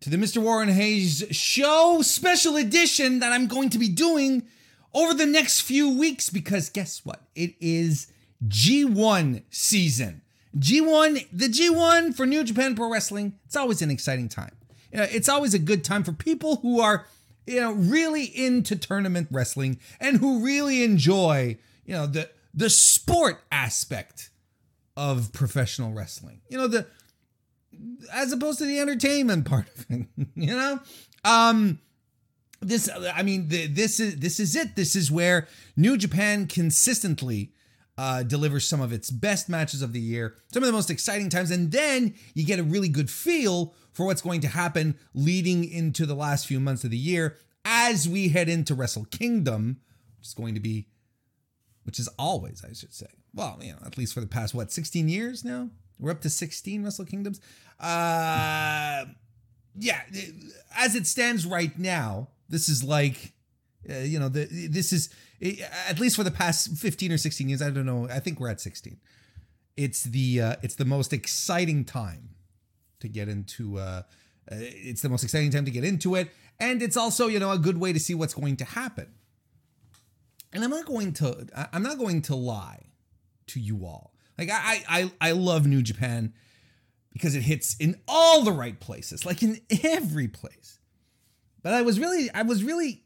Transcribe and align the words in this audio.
to 0.00 0.08
the 0.08 0.16
Mr. 0.16 0.42
Warren 0.42 0.70
Hayes 0.70 1.24
Show 1.30 2.00
special 2.02 2.56
edition 2.56 3.18
that 3.18 3.32
I'm 3.32 3.46
going 3.46 3.68
to 3.70 3.78
be 3.78 3.88
doing 3.88 4.44
over 4.94 5.12
the 5.14 5.26
next 5.26 5.60
few 5.60 5.96
weeks 5.98 6.30
because 6.30 6.70
guess 6.70 7.04
what? 7.04 7.22
It 7.34 7.54
is 7.60 8.10
G1 8.46 9.42
season. 9.50 10.22
G1, 10.58 11.26
the 11.32 11.48
G1 11.48 12.14
for 12.14 12.26
New 12.26 12.42
Japan 12.42 12.74
Pro 12.74 12.90
Wrestling, 12.90 13.38
it's 13.44 13.56
always 13.56 13.82
an 13.82 13.90
exciting 13.90 14.28
time. 14.28 14.56
It's 14.90 15.28
always 15.28 15.54
a 15.54 15.58
good 15.58 15.84
time 15.84 16.02
for 16.02 16.12
people 16.12 16.56
who 16.56 16.80
are, 16.80 17.06
you 17.46 17.60
know, 17.60 17.72
really 17.72 18.24
into 18.24 18.74
tournament 18.74 19.28
wrestling 19.30 19.78
and 20.00 20.16
who 20.16 20.44
really 20.44 20.82
enjoy, 20.82 21.58
you 21.84 21.94
know, 21.94 22.06
the 22.06 22.28
the 22.52 22.70
sport 22.70 23.44
aspect 23.52 24.30
of 24.96 25.32
professional 25.32 25.92
wrestling. 25.92 26.40
You 26.48 26.58
know, 26.58 26.66
the 26.66 26.86
as 28.12 28.32
opposed 28.32 28.58
to 28.58 28.66
the 28.66 28.78
entertainment 28.78 29.44
part 29.46 29.68
of 29.68 29.86
it, 29.88 30.06
you 30.34 30.54
know? 30.54 30.80
Um 31.24 31.80
this 32.60 32.90
I 33.14 33.22
mean 33.22 33.48
the, 33.48 33.66
this 33.66 34.00
is 34.00 34.16
this 34.16 34.38
is 34.38 34.54
it. 34.54 34.76
This 34.76 34.94
is 34.94 35.10
where 35.10 35.48
New 35.76 35.96
Japan 35.96 36.46
consistently 36.46 37.52
uh, 38.00 38.22
delivers 38.22 38.66
some 38.66 38.80
of 38.80 38.94
its 38.94 39.10
best 39.10 39.48
matches 39.50 39.82
of 39.82 39.92
the 39.92 40.00
year, 40.00 40.34
some 40.52 40.62
of 40.62 40.66
the 40.66 40.72
most 40.72 40.90
exciting 40.90 41.28
times, 41.28 41.50
and 41.50 41.70
then 41.70 42.14
you 42.32 42.46
get 42.46 42.58
a 42.58 42.62
really 42.62 42.88
good 42.88 43.10
feel 43.10 43.74
for 43.92 44.06
what's 44.06 44.22
going 44.22 44.40
to 44.40 44.48
happen 44.48 44.96
leading 45.12 45.70
into 45.70 46.06
the 46.06 46.14
last 46.14 46.46
few 46.46 46.58
months 46.58 46.82
of 46.82 46.90
the 46.90 46.96
year 46.96 47.36
as 47.64 48.08
we 48.08 48.28
head 48.28 48.48
into 48.48 48.74
Wrestle 48.74 49.04
Kingdom, 49.04 49.80
which 50.18 50.28
is 50.28 50.34
going 50.34 50.54
to 50.54 50.60
be, 50.60 50.88
which 51.82 51.98
is 51.98 52.08
always, 52.18 52.64
I 52.64 52.72
should 52.72 52.94
say, 52.94 53.08
well, 53.34 53.58
you 53.60 53.72
know, 53.72 53.80
at 53.84 53.98
least 53.98 54.14
for 54.14 54.20
the 54.20 54.26
past 54.26 54.54
what 54.54 54.72
16 54.72 55.08
years 55.08 55.44
now, 55.44 55.68
we're 56.00 56.10
up 56.10 56.20
to 56.22 56.30
16 56.30 56.82
Wrestle 56.82 57.04
Kingdoms. 57.04 57.40
Uh, 57.78 59.04
yeah, 59.76 60.02
as 60.76 60.94
it 60.94 61.06
stands 61.06 61.46
right 61.46 61.78
now, 61.78 62.28
this 62.48 62.68
is 62.68 62.82
like, 62.82 63.32
uh, 63.88 63.98
you 63.98 64.18
know, 64.18 64.28
the, 64.28 64.46
this 64.68 64.92
is 64.92 65.10
at 65.88 65.98
least 65.98 66.16
for 66.16 66.24
the 66.24 66.30
past 66.30 66.76
15 66.76 67.12
or 67.12 67.18
16 67.18 67.48
years. 67.48 67.62
I 67.62 67.70
don't 67.70 67.86
know. 67.86 68.08
I 68.08 68.20
think 68.20 68.40
we're 68.40 68.48
at 68.48 68.60
16. 68.60 68.98
It's 69.76 70.02
the 70.02 70.40
uh, 70.42 70.56
it's 70.62 70.74
the 70.74 70.84
most 70.84 71.12
exciting 71.12 71.84
time 71.84 72.30
to 72.98 73.08
get 73.08 73.28
into. 73.28 73.78
Uh, 73.78 74.02
uh, 74.50 74.56
it's 74.56 75.00
the 75.00 75.08
most 75.08 75.22
exciting 75.22 75.50
time 75.50 75.64
to 75.64 75.70
get 75.70 75.84
into 75.84 76.16
it, 76.16 76.28
and 76.58 76.82
it's 76.82 76.96
also 76.96 77.28
you 77.28 77.38
know 77.38 77.52
a 77.52 77.58
good 77.58 77.78
way 77.78 77.92
to 77.92 78.00
see 78.00 78.14
what's 78.14 78.34
going 78.34 78.56
to 78.56 78.64
happen. 78.64 79.06
And 80.52 80.64
I'm 80.64 80.70
not 80.70 80.84
going 80.84 81.12
to 81.14 81.46
I'm 81.72 81.82
not 81.82 81.98
going 81.98 82.20
to 82.22 82.34
lie 82.34 82.86
to 83.46 83.60
you 83.60 83.86
all. 83.86 84.09
Like 84.40 84.48
I 84.50 84.82
I 84.88 85.12
I 85.20 85.32
love 85.32 85.66
New 85.66 85.82
Japan 85.82 86.32
because 87.12 87.34
it 87.34 87.42
hits 87.42 87.76
in 87.78 88.00
all 88.08 88.40
the 88.42 88.52
right 88.52 88.80
places, 88.80 89.26
like 89.26 89.42
in 89.42 89.60
every 89.84 90.28
place. 90.28 90.78
But 91.62 91.74
I 91.74 91.82
was 91.82 92.00
really 92.00 92.30
I 92.32 92.40
was 92.40 92.64
really 92.64 93.04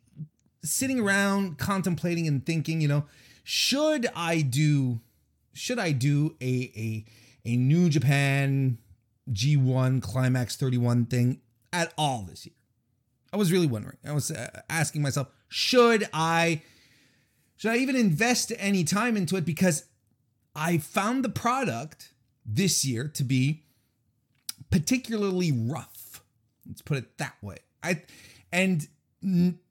sitting 0.62 1.00
around 1.00 1.58
contemplating 1.58 2.28
and 2.28 2.46
thinking, 2.46 2.80
you 2.80 2.86
know, 2.86 3.06
should 3.42 4.06
I 4.14 4.42
do 4.42 5.00
should 5.52 5.80
I 5.80 5.90
do 5.90 6.36
a 6.40 6.72
a 6.76 7.04
a 7.44 7.56
New 7.56 7.88
Japan 7.88 8.78
G1 9.32 10.02
Climax 10.02 10.54
31 10.54 11.06
thing 11.06 11.40
at 11.72 11.92
all 11.98 12.22
this 12.22 12.46
year? 12.46 12.54
I 13.32 13.36
was 13.38 13.50
really 13.50 13.66
wondering. 13.66 13.98
I 14.06 14.12
was 14.12 14.30
uh, 14.30 14.60
asking 14.70 15.02
myself, 15.02 15.26
should 15.48 16.08
I 16.12 16.62
should 17.56 17.72
I 17.72 17.78
even 17.78 17.96
invest 17.96 18.52
any 18.56 18.84
time 18.84 19.16
into 19.16 19.34
it 19.34 19.44
because 19.44 19.86
I 20.54 20.78
found 20.78 21.24
the 21.24 21.28
product 21.28 22.12
this 22.46 22.84
year 22.84 23.08
to 23.08 23.24
be 23.24 23.62
particularly 24.70 25.52
rough. 25.52 26.22
Let's 26.66 26.82
put 26.82 26.98
it 26.98 27.18
that 27.18 27.36
way. 27.42 27.58
I 27.82 28.02
and 28.52 28.86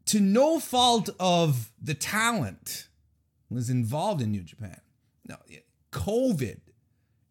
to 0.05 0.19
no 0.19 0.59
fault 0.59 1.09
of 1.19 1.71
the 1.81 1.93
talent 1.93 2.87
was 3.49 3.69
involved 3.69 4.21
in 4.21 4.31
New 4.31 4.43
Japan. 4.43 4.79
No, 5.27 5.37
COVID 5.91 6.59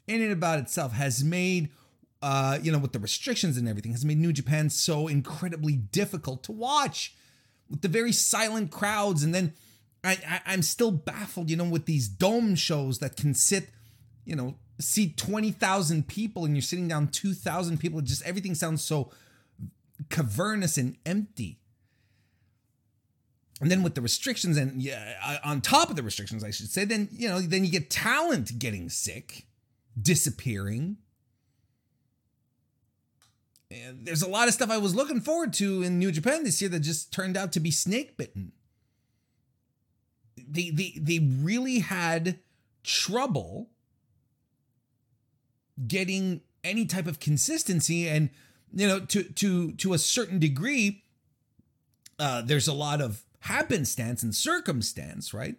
in 0.06 0.22
and 0.22 0.32
about 0.32 0.58
itself 0.58 0.92
has 0.92 1.22
made 1.22 1.70
uh, 2.22 2.58
you 2.62 2.70
know, 2.70 2.78
with 2.78 2.92
the 2.92 3.00
restrictions 3.00 3.56
and 3.56 3.69
everything, 3.69 3.90
has 3.90 4.04
made 4.04 4.16
New 4.16 4.32
Japan 4.32 4.70
so 4.70 5.08
incredibly 5.08 5.74
difficult 5.74 6.44
to 6.44 6.52
watch 6.52 7.16
with 7.69 7.82
the 7.82 7.88
very 7.88 8.12
silent 8.12 8.70
crowds. 8.70 9.24
And 9.24 9.34
then 9.34 9.54
I, 10.04 10.18
I 10.28 10.40
I'm 10.46 10.62
still 10.62 10.90
baffled, 10.90 11.50
you 11.50 11.56
know, 11.56 11.64
with 11.64 11.86
these 11.86 12.08
dome 12.08 12.54
shows 12.54 12.98
that 12.98 13.16
can 13.16 13.34
sit, 13.34 13.70
you 14.24 14.36
know, 14.36 14.56
seat 14.80 15.16
20,000 15.16 16.08
people 16.08 16.44
and 16.44 16.56
you're 16.56 16.62
sitting 16.62 16.88
down 16.88 17.08
2,000 17.08 17.78
people. 17.78 18.00
Just 18.00 18.22
everything 18.24 18.54
sounds 18.54 18.82
so 18.82 19.10
cavernous 20.10 20.76
and 20.76 20.96
empty. 21.06 21.58
And 23.60 23.70
then 23.70 23.84
with 23.84 23.94
the 23.94 24.00
restrictions 24.00 24.56
and 24.56 24.82
yeah, 24.82 25.38
on 25.44 25.60
top 25.60 25.88
of 25.88 25.94
the 25.94 26.02
restrictions, 26.02 26.42
I 26.42 26.50
should 26.50 26.69
say, 26.69 26.84
then 26.84 27.08
you 27.12 27.28
know, 27.28 27.40
then 27.40 27.64
you 27.64 27.70
get 27.70 27.90
talent 27.90 28.58
getting 28.58 28.88
sick, 28.88 29.46
disappearing. 30.00 30.96
And 33.70 34.04
there's 34.04 34.22
a 34.22 34.28
lot 34.28 34.48
of 34.48 34.54
stuff 34.54 34.70
I 34.70 34.78
was 34.78 34.96
looking 34.96 35.20
forward 35.20 35.52
to 35.54 35.82
in 35.82 35.98
New 35.98 36.10
Japan 36.10 36.42
this 36.42 36.60
year 36.60 36.69
that 36.70 36.80
just 36.80 37.12
turned 37.12 37.36
out 37.36 37.52
to 37.52 37.60
be 37.60 37.70
snake 37.70 38.16
bitten. 38.16 38.52
They 40.37 40.70
they 40.70 40.94
they 40.97 41.19
really 41.19 41.81
had 41.81 42.38
trouble 42.84 43.70
getting 45.87 46.41
any 46.65 46.87
type 46.87 47.06
of 47.06 47.20
consistency. 47.20 48.09
And 48.09 48.31
you 48.72 48.87
know 48.88 49.00
to 49.00 49.22
to 49.22 49.72
to 49.72 49.93
a 49.93 49.98
certain 49.98 50.38
degree 50.38 51.04
uh 52.19 52.43
there's 52.43 52.69
a 52.69 52.72
lot 52.72 53.00
of 53.00 53.22
happenstance 53.41 54.22
and 54.22 54.34
circumstance 54.34 55.34
right? 55.34 55.56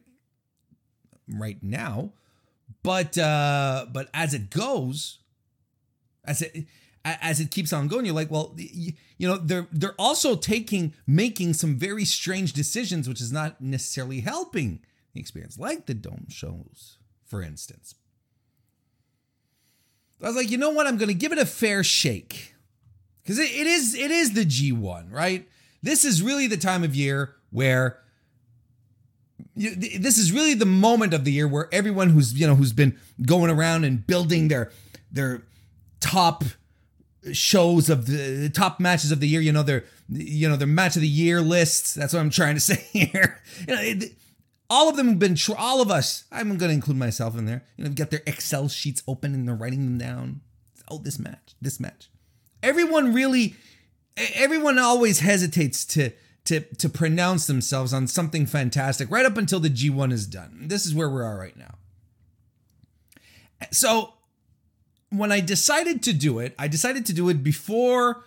Right 1.27 1.61
now. 1.61 2.13
But 2.81 3.17
uh 3.17 3.85
but 3.91 4.09
as 4.13 4.33
it 4.33 4.49
goes 4.49 5.19
as 6.25 6.41
it 6.41 6.65
as 7.05 7.39
it 7.39 7.51
keeps 7.51 7.73
on 7.73 7.87
going 7.87 8.05
you're 8.05 8.15
like 8.15 8.31
well 8.31 8.55
you, 9.23 9.29
know 9.29 9.37
they're 9.37 9.67
they're 9.71 9.95
also 9.97 10.35
taking 10.35 10.93
making 11.07 11.53
some 11.53 11.75
very 11.77 12.05
strange 12.05 12.53
decisions 12.53 13.09
which 13.09 13.21
is 13.21 13.31
not 13.31 13.59
necessarily 13.61 14.19
helping 14.19 14.79
the 15.13 15.19
experience 15.19 15.57
like 15.57 15.85
the 15.87 15.93
dome 15.93 16.27
shows 16.29 16.97
for 17.25 17.41
instance 17.41 17.95
I 20.23 20.27
was 20.27 20.35
like, 20.37 20.51
you 20.51 20.57
know 20.57 20.69
what? 20.69 20.87
I'm 20.87 20.97
going 20.97 21.09
to 21.09 21.13
give 21.13 21.33
it 21.33 21.37
a 21.37 21.45
fair 21.45 21.83
shake 21.83 22.55
because 23.21 23.39
it, 23.39 23.51
it 23.51 23.67
is 23.67 23.93
it 23.93 24.09
is 24.09 24.33
the 24.33 24.45
G1, 24.45 25.11
right? 25.11 25.47
This 25.81 26.05
is 26.05 26.21
really 26.21 26.47
the 26.47 26.57
time 26.57 26.83
of 26.83 26.95
year 26.95 27.35
where 27.51 27.99
you, 29.55 29.75
this 29.75 30.17
is 30.17 30.31
really 30.31 30.53
the 30.53 30.65
moment 30.65 31.13
of 31.13 31.25
the 31.25 31.31
year 31.31 31.47
where 31.47 31.67
everyone 31.73 32.09
who's 32.09 32.33
you 32.33 32.47
know 32.47 32.55
who's 32.55 32.71
been 32.71 32.97
going 33.25 33.51
around 33.51 33.83
and 33.83 34.07
building 34.07 34.47
their 34.47 34.71
their 35.11 35.43
top 35.99 36.43
shows 37.31 37.89
of 37.89 38.07
the, 38.07 38.49
top 38.49 38.79
matches 38.79 39.11
of 39.11 39.19
the 39.19 39.27
year, 39.27 39.41
you 39.41 39.51
know 39.51 39.63
their 39.63 39.85
you 40.09 40.49
know 40.49 40.55
their 40.55 40.67
match 40.67 40.95
of 40.95 41.01
the 41.01 41.07
year 41.07 41.41
lists. 41.41 41.93
That's 41.93 42.13
what 42.13 42.19
I'm 42.19 42.29
trying 42.29 42.55
to 42.55 42.61
say 42.71 42.85
here. 42.91 43.41
You 43.67 43.75
know, 43.75 43.81
it, 43.81 44.13
all 44.73 44.89
of 44.89 44.95
them 44.95 45.07
have 45.07 45.19
been 45.19 45.35
tr- 45.35 45.55
all 45.55 45.81
of 45.81 45.91
us 45.91 46.23
i'm 46.31 46.57
going 46.57 46.69
to 46.69 46.75
include 46.75 46.97
myself 46.97 47.37
in 47.37 47.45
there 47.45 47.63
you 47.77 47.83
know 47.83 47.91
got 47.91 48.09
their 48.09 48.23
excel 48.25 48.67
sheets 48.67 49.03
open 49.07 49.33
and 49.33 49.47
they're 49.47 49.55
writing 49.55 49.85
them 49.85 49.97
down 49.99 50.41
oh 50.89 50.97
this 50.97 51.19
match 51.19 51.53
this 51.61 51.79
match 51.79 52.09
everyone 52.63 53.13
really 53.13 53.55
everyone 54.35 54.79
always 54.79 55.19
hesitates 55.19 55.85
to 55.85 56.11
to 56.45 56.61
to 56.75 56.89
pronounce 56.89 57.45
themselves 57.45 57.93
on 57.93 58.07
something 58.07 58.45
fantastic 58.45 59.09
right 59.11 59.25
up 59.25 59.37
until 59.37 59.59
the 59.59 59.69
g1 59.69 60.11
is 60.11 60.25
done 60.25 60.67
this 60.67 60.85
is 60.85 60.95
where 60.95 61.09
we 61.09 61.21
are 61.21 61.37
right 61.37 61.57
now 61.57 61.75
so 63.71 64.13
when 65.13 65.31
i 65.31 65.39
decided 65.39 66.03
to 66.03 66.13
do 66.13 66.39
it 66.39 66.55
i 66.57 66.67
decided 66.67 67.05
to 67.05 67.13
do 67.13 67.29
it 67.29 67.43
before 67.43 68.23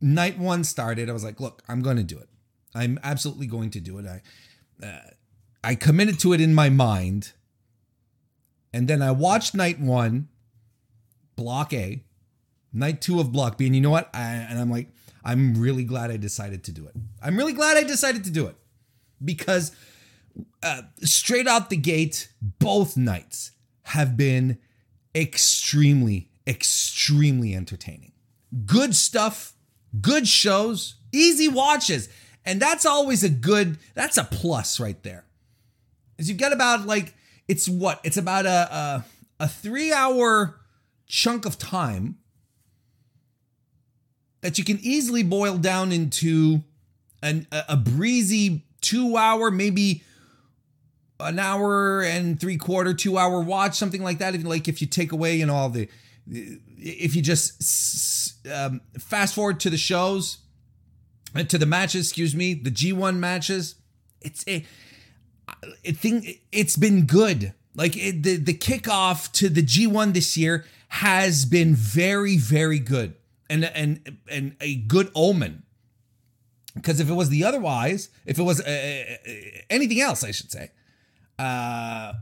night 0.00 0.38
one 0.38 0.62
started 0.64 1.08
i 1.08 1.12
was 1.12 1.24
like 1.24 1.40
look 1.40 1.62
i'm 1.68 1.82
going 1.82 1.96
to 1.96 2.02
do 2.02 2.18
it 2.18 2.28
i'm 2.74 2.98
absolutely 3.02 3.46
going 3.46 3.70
to 3.70 3.80
do 3.80 3.98
it 3.98 4.06
i 4.06 4.22
uh, 4.86 5.00
I 5.62 5.74
committed 5.74 6.18
to 6.20 6.32
it 6.32 6.40
in 6.40 6.54
my 6.54 6.68
mind. 6.68 7.32
And 8.72 8.86
then 8.86 9.02
I 9.02 9.10
watched 9.10 9.54
night 9.54 9.80
one, 9.80 10.28
block 11.36 11.72
A, 11.72 12.04
night 12.72 13.00
two 13.00 13.20
of 13.20 13.32
block 13.32 13.58
B. 13.58 13.66
And 13.66 13.74
you 13.74 13.80
know 13.80 13.90
what? 13.90 14.10
I, 14.14 14.22
and 14.22 14.58
I'm 14.58 14.70
like, 14.70 14.88
I'm 15.24 15.60
really 15.60 15.84
glad 15.84 16.10
I 16.10 16.16
decided 16.16 16.64
to 16.64 16.72
do 16.72 16.86
it. 16.86 16.94
I'm 17.22 17.36
really 17.36 17.52
glad 17.52 17.76
I 17.76 17.82
decided 17.82 18.24
to 18.24 18.30
do 18.30 18.46
it 18.46 18.56
because 19.24 19.72
uh, 20.62 20.82
straight 21.02 21.48
out 21.48 21.70
the 21.70 21.76
gate, 21.76 22.28
both 22.40 22.96
nights 22.96 23.52
have 23.82 24.16
been 24.16 24.58
extremely, 25.18 26.30
extremely 26.46 27.54
entertaining. 27.54 28.12
Good 28.64 28.94
stuff, 28.94 29.54
good 30.00 30.26
shows, 30.26 30.94
easy 31.12 31.48
watches. 31.48 32.08
And 32.44 32.62
that's 32.62 32.86
always 32.86 33.22
a 33.24 33.28
good, 33.28 33.78
that's 33.94 34.16
a 34.16 34.24
plus 34.24 34.80
right 34.80 35.02
there 35.02 35.24
is 36.18 36.28
you've 36.28 36.38
got 36.38 36.52
about 36.52 36.84
like 36.84 37.14
it's 37.46 37.68
what 37.68 38.00
it's 38.04 38.16
about 38.16 38.44
a 38.44 38.74
a, 38.74 39.04
a 39.40 39.48
three 39.48 39.92
hour 39.92 40.60
chunk 41.06 41.46
of 41.46 41.56
time 41.56 42.18
that 44.40 44.58
you 44.58 44.64
can 44.64 44.78
easily 44.82 45.22
boil 45.22 45.56
down 45.56 45.90
into 45.90 46.62
an, 47.22 47.46
a, 47.50 47.64
a 47.70 47.76
breezy 47.76 48.64
two 48.80 49.16
hour, 49.16 49.50
maybe 49.50 50.02
an 51.20 51.38
hour 51.38 52.02
and 52.02 52.38
three 52.38 52.56
quarter, 52.56 52.94
two 52.94 53.18
hour 53.18 53.40
watch, 53.40 53.76
something 53.76 54.02
like 54.02 54.18
that. 54.18 54.34
If 54.34 54.44
like 54.44 54.68
if 54.68 54.80
you 54.80 54.86
take 54.86 55.12
away, 55.12 55.36
you 55.36 55.46
know, 55.46 55.54
all 55.54 55.68
the, 55.68 55.88
if 56.26 57.16
you 57.16 57.22
just 57.22 58.46
um, 58.48 58.80
fast 58.98 59.34
forward 59.34 59.60
to 59.60 59.70
the 59.70 59.76
shows, 59.76 60.38
uh, 61.34 61.42
to 61.44 61.58
the 61.58 61.66
matches, 61.66 62.06
excuse 62.06 62.34
me, 62.34 62.54
the 62.54 62.70
G1 62.70 63.16
matches, 63.16 63.76
it's 64.20 64.44
a, 64.48 64.64
I 65.48 65.92
think 65.92 66.42
it's 66.52 66.76
been 66.76 67.06
good. 67.06 67.54
Like 67.74 67.96
it, 67.96 68.22
the 68.22 68.36
the 68.36 68.54
kickoff 68.54 69.30
to 69.32 69.48
the 69.48 69.62
G1 69.62 70.12
this 70.12 70.36
year 70.36 70.64
has 70.88 71.44
been 71.44 71.74
very 71.74 72.36
very 72.36 72.78
good 72.78 73.14
and 73.48 73.64
and 73.64 74.18
and 74.30 74.56
a 74.60 74.76
good 74.76 75.10
omen. 75.14 75.62
Because 76.74 77.00
if 77.00 77.10
it 77.10 77.14
was 77.14 77.28
the 77.28 77.44
otherwise, 77.44 78.08
if 78.24 78.38
it 78.38 78.42
was 78.42 78.60
uh, 78.60 78.64
uh, 78.64 79.30
anything 79.68 80.00
else, 80.00 80.22
I 80.22 80.30
should 80.30 80.52
say, 80.52 80.70
uh, 81.38 82.12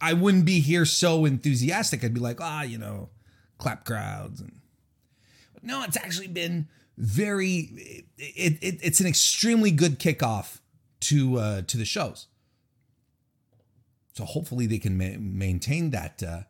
I 0.00 0.12
wouldn't 0.12 0.44
be 0.44 0.60
here 0.60 0.84
so 0.84 1.24
enthusiastic. 1.24 2.04
I'd 2.04 2.14
be 2.14 2.20
like, 2.20 2.40
ah, 2.40 2.62
you 2.62 2.78
know, 2.78 3.10
clap 3.58 3.84
crowds 3.84 4.40
and. 4.40 4.60
No, 5.60 5.82
it's 5.82 5.96
actually 5.96 6.28
been 6.28 6.68
very. 6.96 8.04
It, 8.16 8.58
it, 8.60 8.78
it's 8.82 9.00
an 9.00 9.06
extremely 9.06 9.70
good 9.70 9.98
kickoff 9.98 10.60
to 11.00 11.38
uh, 11.38 11.62
to 11.62 11.76
the 11.76 11.84
shows. 11.84 12.26
So 14.14 14.24
hopefully 14.24 14.66
they 14.66 14.78
can 14.78 14.96
ma- 14.96 15.18
maintain 15.18 15.90
that 15.90 16.22
uh, 16.22 16.42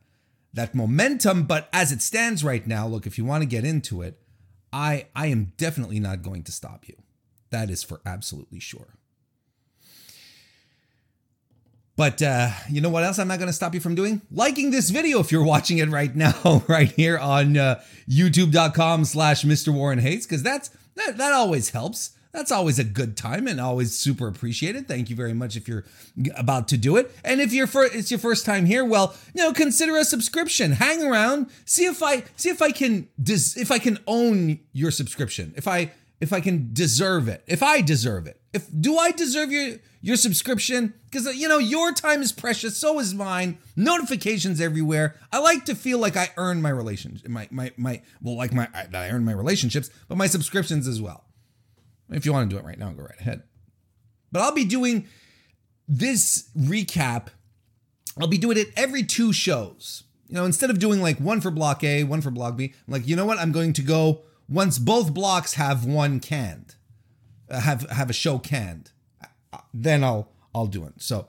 that 0.52 0.75
momentum. 0.75 1.44
But 1.44 1.69
as 1.72 1.90
it 1.90 2.02
stands 2.02 2.44
right 2.44 2.66
now, 2.66 2.87
look, 2.87 3.06
if 3.06 3.19
you 3.19 3.25
want 3.25 3.43
to 3.43 3.46
get 3.46 3.64
into 3.64 4.02
it, 4.02 4.20
I 4.72 5.06
I 5.14 5.28
am 5.28 5.52
definitely 5.56 6.00
not 6.00 6.22
going 6.22 6.43
to 6.44 6.52
stop 6.52 6.87
you. 6.87 6.96
That 7.50 7.70
is 7.70 7.82
for 7.82 8.00
absolutely 8.05 8.60
sure. 8.60 8.97
But 11.98 12.22
uh, 12.22 12.50
you 12.70 12.80
know 12.80 12.90
what 12.90 13.02
else 13.02 13.18
I'm 13.18 13.26
not 13.26 13.40
going 13.40 13.48
to 13.48 13.52
stop 13.52 13.74
you 13.74 13.80
from 13.80 13.96
doing? 13.96 14.22
Liking 14.30 14.70
this 14.70 14.88
video 14.88 15.18
if 15.18 15.32
you're 15.32 15.42
watching 15.42 15.78
it 15.78 15.88
right 15.88 16.14
now, 16.16 16.62
right 16.68 16.88
here 16.92 17.18
on 17.18 17.56
uh, 17.56 17.82
youtube.com 18.08 19.04
slash 19.04 19.42
Mr. 19.42 19.74
Warren 19.74 19.98
because 20.00 20.44
that's 20.44 20.70
that, 20.94 21.16
that 21.16 21.32
always 21.32 21.70
helps. 21.70 22.12
That's 22.30 22.52
always 22.52 22.78
a 22.78 22.84
good 22.84 23.16
time 23.16 23.48
and 23.48 23.60
always 23.60 23.98
super 23.98 24.28
appreciated. 24.28 24.86
Thank 24.86 25.10
you 25.10 25.16
very 25.16 25.32
much 25.32 25.56
if 25.56 25.66
you're 25.66 25.86
about 26.36 26.68
to 26.68 26.76
do 26.76 26.96
it. 26.98 27.10
And 27.24 27.40
if 27.40 27.52
you're 27.52 27.66
for, 27.66 27.84
it's 27.84 28.12
your 28.12 28.20
first 28.20 28.46
time 28.46 28.66
here, 28.66 28.84
well, 28.84 29.16
you 29.34 29.42
know, 29.42 29.52
consider 29.52 29.96
a 29.96 30.04
subscription. 30.04 30.72
Hang 30.72 31.02
around, 31.02 31.50
see 31.64 31.86
if 31.86 32.00
I 32.00 32.22
see 32.36 32.50
if 32.50 32.62
I 32.62 32.70
can 32.70 33.08
dis, 33.20 33.56
if 33.56 33.72
I 33.72 33.80
can 33.80 33.98
own 34.06 34.60
your 34.72 34.92
subscription. 34.92 35.52
If 35.56 35.66
I 35.66 35.90
if 36.20 36.32
I 36.32 36.40
can 36.40 36.70
deserve 36.72 37.26
it. 37.26 37.42
If 37.48 37.60
I 37.60 37.80
deserve 37.80 38.28
it. 38.28 38.40
If 38.52 38.68
do 38.80 38.96
I 38.98 39.10
deserve 39.10 39.50
your 39.50 39.78
your 40.00 40.16
subscription? 40.16 40.94
Because 41.10 41.34
you 41.36 41.48
know 41.48 41.58
your 41.58 41.92
time 41.92 42.22
is 42.22 42.32
precious, 42.32 42.76
so 42.76 42.98
is 42.98 43.14
mine. 43.14 43.58
Notifications 43.76 44.60
everywhere. 44.60 45.16
I 45.32 45.38
like 45.40 45.64
to 45.66 45.74
feel 45.74 45.98
like 45.98 46.16
I 46.16 46.30
earn 46.36 46.62
my 46.62 46.70
relationship, 46.70 47.28
my 47.28 47.48
my 47.50 47.72
my 47.76 48.02
well, 48.22 48.36
like 48.36 48.52
my 48.52 48.68
I, 48.74 48.86
I 48.92 49.10
earn 49.10 49.24
my 49.24 49.32
relationships, 49.32 49.90
but 50.08 50.18
my 50.18 50.26
subscriptions 50.26 50.86
as 50.86 51.00
well. 51.00 51.24
If 52.10 52.24
you 52.24 52.32
want 52.32 52.48
to 52.48 52.54
do 52.54 52.58
it 52.58 52.64
right 52.64 52.78
now, 52.78 52.90
go 52.92 53.02
right 53.02 53.20
ahead. 53.20 53.42
But 54.32 54.42
I'll 54.42 54.54
be 54.54 54.64
doing 54.64 55.06
this 55.86 56.48
recap. 56.56 57.28
I'll 58.20 58.28
be 58.28 58.38
doing 58.38 58.58
it 58.58 58.68
every 58.76 59.02
two 59.02 59.32
shows. 59.32 60.04
You 60.28 60.34
know, 60.34 60.44
instead 60.44 60.70
of 60.70 60.78
doing 60.78 61.00
like 61.00 61.18
one 61.18 61.40
for 61.40 61.50
block 61.50 61.82
A, 61.82 62.04
one 62.04 62.20
for 62.20 62.30
block 62.30 62.56
B, 62.56 62.74
I'm 62.86 62.92
like, 62.92 63.06
you 63.06 63.16
know 63.16 63.24
what? 63.24 63.38
I'm 63.38 63.52
going 63.52 63.72
to 63.74 63.82
go 63.82 64.22
once 64.48 64.78
both 64.78 65.12
blocks 65.12 65.54
have 65.54 65.84
one 65.84 66.20
canned, 66.20 66.76
uh, 67.50 67.60
have 67.60 67.88
have 67.90 68.10
a 68.10 68.14
show 68.14 68.38
canned, 68.38 68.90
uh, 68.90 68.97
then 69.73 70.05
I'll 70.05 70.29
I'll 70.55 70.67
do 70.67 70.85
it. 70.85 70.94
So 70.99 71.26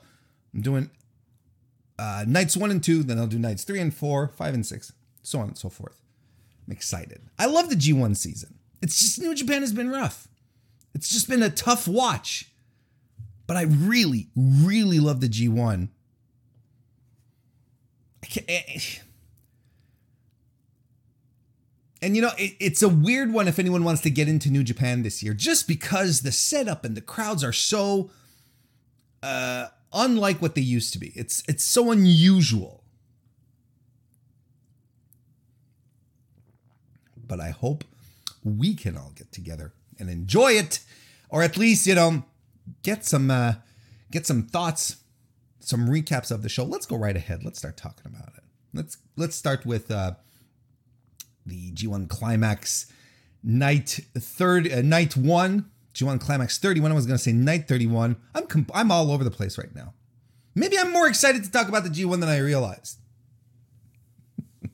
I'm 0.54 0.62
doing 0.62 0.90
uh, 1.98 2.24
nights 2.26 2.56
one 2.56 2.70
and 2.70 2.82
two, 2.82 3.02
then 3.02 3.18
I'll 3.18 3.26
do 3.26 3.38
nights 3.38 3.64
three 3.64 3.80
and 3.80 3.94
four, 3.94 4.28
five 4.28 4.54
and 4.54 4.64
six, 4.64 4.92
so 5.22 5.40
on 5.40 5.48
and 5.48 5.58
so 5.58 5.68
forth. 5.68 6.00
I'm 6.66 6.72
excited. 6.72 7.20
I 7.38 7.46
love 7.46 7.68
the 7.68 7.76
G1 7.76 8.16
season. 8.16 8.54
It's 8.80 8.98
just 8.98 9.20
New 9.20 9.34
Japan 9.34 9.60
has 9.60 9.72
been 9.72 9.90
rough. 9.90 10.28
It's 10.94 11.08
just 11.08 11.28
been 11.28 11.42
a 11.42 11.50
tough 11.50 11.86
watch. 11.86 12.50
But 13.46 13.56
I 13.56 13.62
really, 13.62 14.28
really 14.36 15.00
love 15.00 15.20
the 15.20 15.28
G1. 15.28 15.88
Eh, 18.46 18.78
and 22.00 22.16
you 22.16 22.22
know, 22.22 22.30
it, 22.38 22.54
it's 22.60 22.82
a 22.82 22.88
weird 22.88 23.32
one 23.32 23.48
if 23.48 23.58
anyone 23.58 23.84
wants 23.84 24.02
to 24.02 24.10
get 24.10 24.28
into 24.28 24.50
New 24.50 24.62
Japan 24.62 25.02
this 25.02 25.22
year, 25.22 25.34
just 25.34 25.66
because 25.66 26.20
the 26.20 26.32
setup 26.32 26.84
and 26.84 26.96
the 26.96 27.00
crowds 27.00 27.42
are 27.42 27.52
so 27.52 28.10
uh, 29.22 29.66
unlike 29.92 30.40
what 30.40 30.54
they 30.54 30.60
used 30.60 30.92
to 30.92 30.98
be. 30.98 31.12
It's 31.14 31.42
it's 31.48 31.64
so 31.64 31.90
unusual. 31.90 32.84
But 37.16 37.40
I 37.40 37.50
hope 37.50 37.84
we 38.42 38.74
can 38.74 38.96
all 38.96 39.12
get 39.14 39.30
together 39.30 39.72
and 39.98 40.10
enjoy 40.10 40.52
it, 40.52 40.80
or 41.28 41.42
at 41.42 41.56
least 41.56 41.86
you 41.86 41.94
know 41.94 42.24
get 42.82 43.04
some 43.04 43.30
uh, 43.30 43.54
get 44.10 44.26
some 44.26 44.42
thoughts, 44.42 44.96
some 45.60 45.88
recaps 45.88 46.30
of 46.30 46.42
the 46.42 46.48
show. 46.48 46.64
Let's 46.64 46.86
go 46.86 46.96
right 46.96 47.16
ahead. 47.16 47.44
Let's 47.44 47.58
start 47.58 47.76
talking 47.76 48.06
about 48.06 48.34
it. 48.36 48.44
Let's 48.72 48.98
let's 49.16 49.36
start 49.36 49.66
with 49.66 49.90
uh, 49.90 50.12
the 51.46 51.72
G1 51.72 52.08
Climax 52.08 52.92
night 53.42 54.00
third 54.16 54.70
uh, 54.70 54.82
night 54.82 55.16
one. 55.16 55.70
G1 55.94 56.20
Climax 56.20 56.58
31. 56.58 56.92
I 56.92 56.94
was 56.94 57.06
going 57.06 57.16
to 57.18 57.22
say 57.22 57.32
night 57.32 57.68
31. 57.68 58.16
I'm 58.34 58.46
comp- 58.46 58.70
I'm 58.74 58.90
all 58.90 59.10
over 59.10 59.24
the 59.24 59.30
place 59.30 59.58
right 59.58 59.74
now. 59.74 59.94
Maybe 60.54 60.78
I'm 60.78 60.92
more 60.92 61.08
excited 61.08 61.44
to 61.44 61.50
talk 61.50 61.68
about 61.68 61.84
the 61.84 61.90
G1 61.90 62.20
than 62.20 62.28
I 62.28 62.38
realized. 62.38 62.98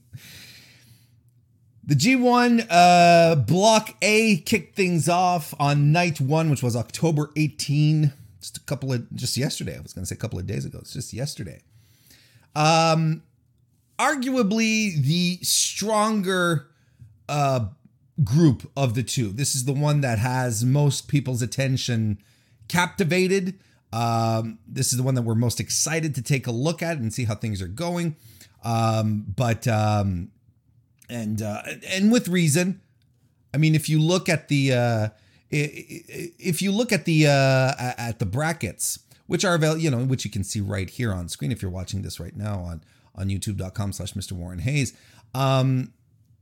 The 1.88 1.94
G1 1.94 2.66
uh, 2.68 3.36
Block 3.36 3.94
A 4.02 4.38
kicked 4.38 4.74
things 4.74 5.08
off 5.08 5.54
on 5.60 5.92
night 5.92 6.20
one, 6.20 6.50
which 6.50 6.60
was 6.60 6.74
October 6.74 7.30
18. 7.36 8.12
Just 8.40 8.56
a 8.56 8.60
couple 8.62 8.92
of, 8.92 9.08
just 9.14 9.36
yesterday. 9.36 9.76
I 9.76 9.80
was 9.80 9.92
going 9.92 10.02
to 10.02 10.08
say 10.08 10.16
a 10.16 10.18
couple 10.18 10.36
of 10.36 10.48
days 10.48 10.64
ago. 10.64 10.78
It's 10.80 10.92
just 10.92 11.12
yesterday. 11.12 11.60
Um, 12.56 13.22
arguably 14.00 15.00
the 15.00 15.38
stronger 15.42 16.66
uh, 17.28 17.66
group 18.24 18.70
of 18.76 18.94
the 18.94 19.02
two. 19.02 19.28
This 19.28 19.54
is 19.54 19.64
the 19.64 19.72
one 19.72 20.00
that 20.00 20.18
has 20.18 20.64
most 20.64 21.08
people's 21.08 21.42
attention 21.42 22.18
captivated. 22.68 23.58
Um, 23.92 24.58
this 24.66 24.92
is 24.92 24.98
the 24.98 25.02
one 25.02 25.14
that 25.14 25.22
we're 25.22 25.34
most 25.34 25.60
excited 25.60 26.14
to 26.16 26.22
take 26.22 26.46
a 26.46 26.50
look 26.50 26.82
at 26.82 26.98
and 26.98 27.12
see 27.12 27.24
how 27.24 27.34
things 27.34 27.62
are 27.62 27.68
going. 27.68 28.16
Um, 28.64 29.24
but 29.36 29.68
um, 29.68 30.30
and 31.08 31.40
uh, 31.40 31.62
and 31.88 32.10
with 32.10 32.28
reason. 32.28 32.80
I 33.54 33.58
mean, 33.58 33.74
if 33.74 33.88
you 33.88 34.00
look 34.00 34.28
at 34.28 34.48
the 34.48 34.72
uh, 34.72 35.08
if 35.50 36.60
you 36.60 36.72
look 36.72 36.92
at 36.92 37.04
the 37.04 37.26
uh, 37.26 37.92
at 37.96 38.18
the 38.18 38.26
brackets, 38.26 38.98
which 39.26 39.44
are 39.44 39.54
available, 39.54 39.80
you 39.80 39.90
know, 39.90 40.04
which 40.04 40.24
you 40.24 40.30
can 40.30 40.44
see 40.44 40.60
right 40.60 40.90
here 40.90 41.12
on 41.12 41.28
screen 41.28 41.52
if 41.52 41.62
you're 41.62 41.70
watching 41.70 42.02
this 42.02 42.20
right 42.20 42.36
now 42.36 42.58
on 42.60 42.82
on 43.14 43.28
YouTube.com/slash 43.28 44.12
Mr. 44.12 44.32
Warren 44.32 44.58
Hayes, 44.58 44.92
um, 45.34 45.92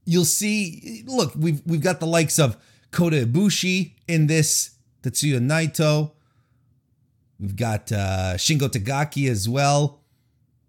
you'll 0.05 0.25
see. 0.25 1.05
Look, 1.07 1.33
we've 1.37 1.63
we've 1.67 1.81
got 1.81 2.01
the 2.01 2.07
likes 2.07 2.39
of 2.39 2.57
Kota 2.91 3.27
Ibushi 3.27 3.93
in 4.07 4.27
this, 4.27 4.77
Tetsuya 5.03 5.41
Naito. 5.41 6.13
We've 7.41 7.57
got 7.57 7.91
uh, 7.91 8.35
Shingo 8.37 8.69
Takagi 8.69 9.29
as 9.29 9.49
well, 9.49 10.01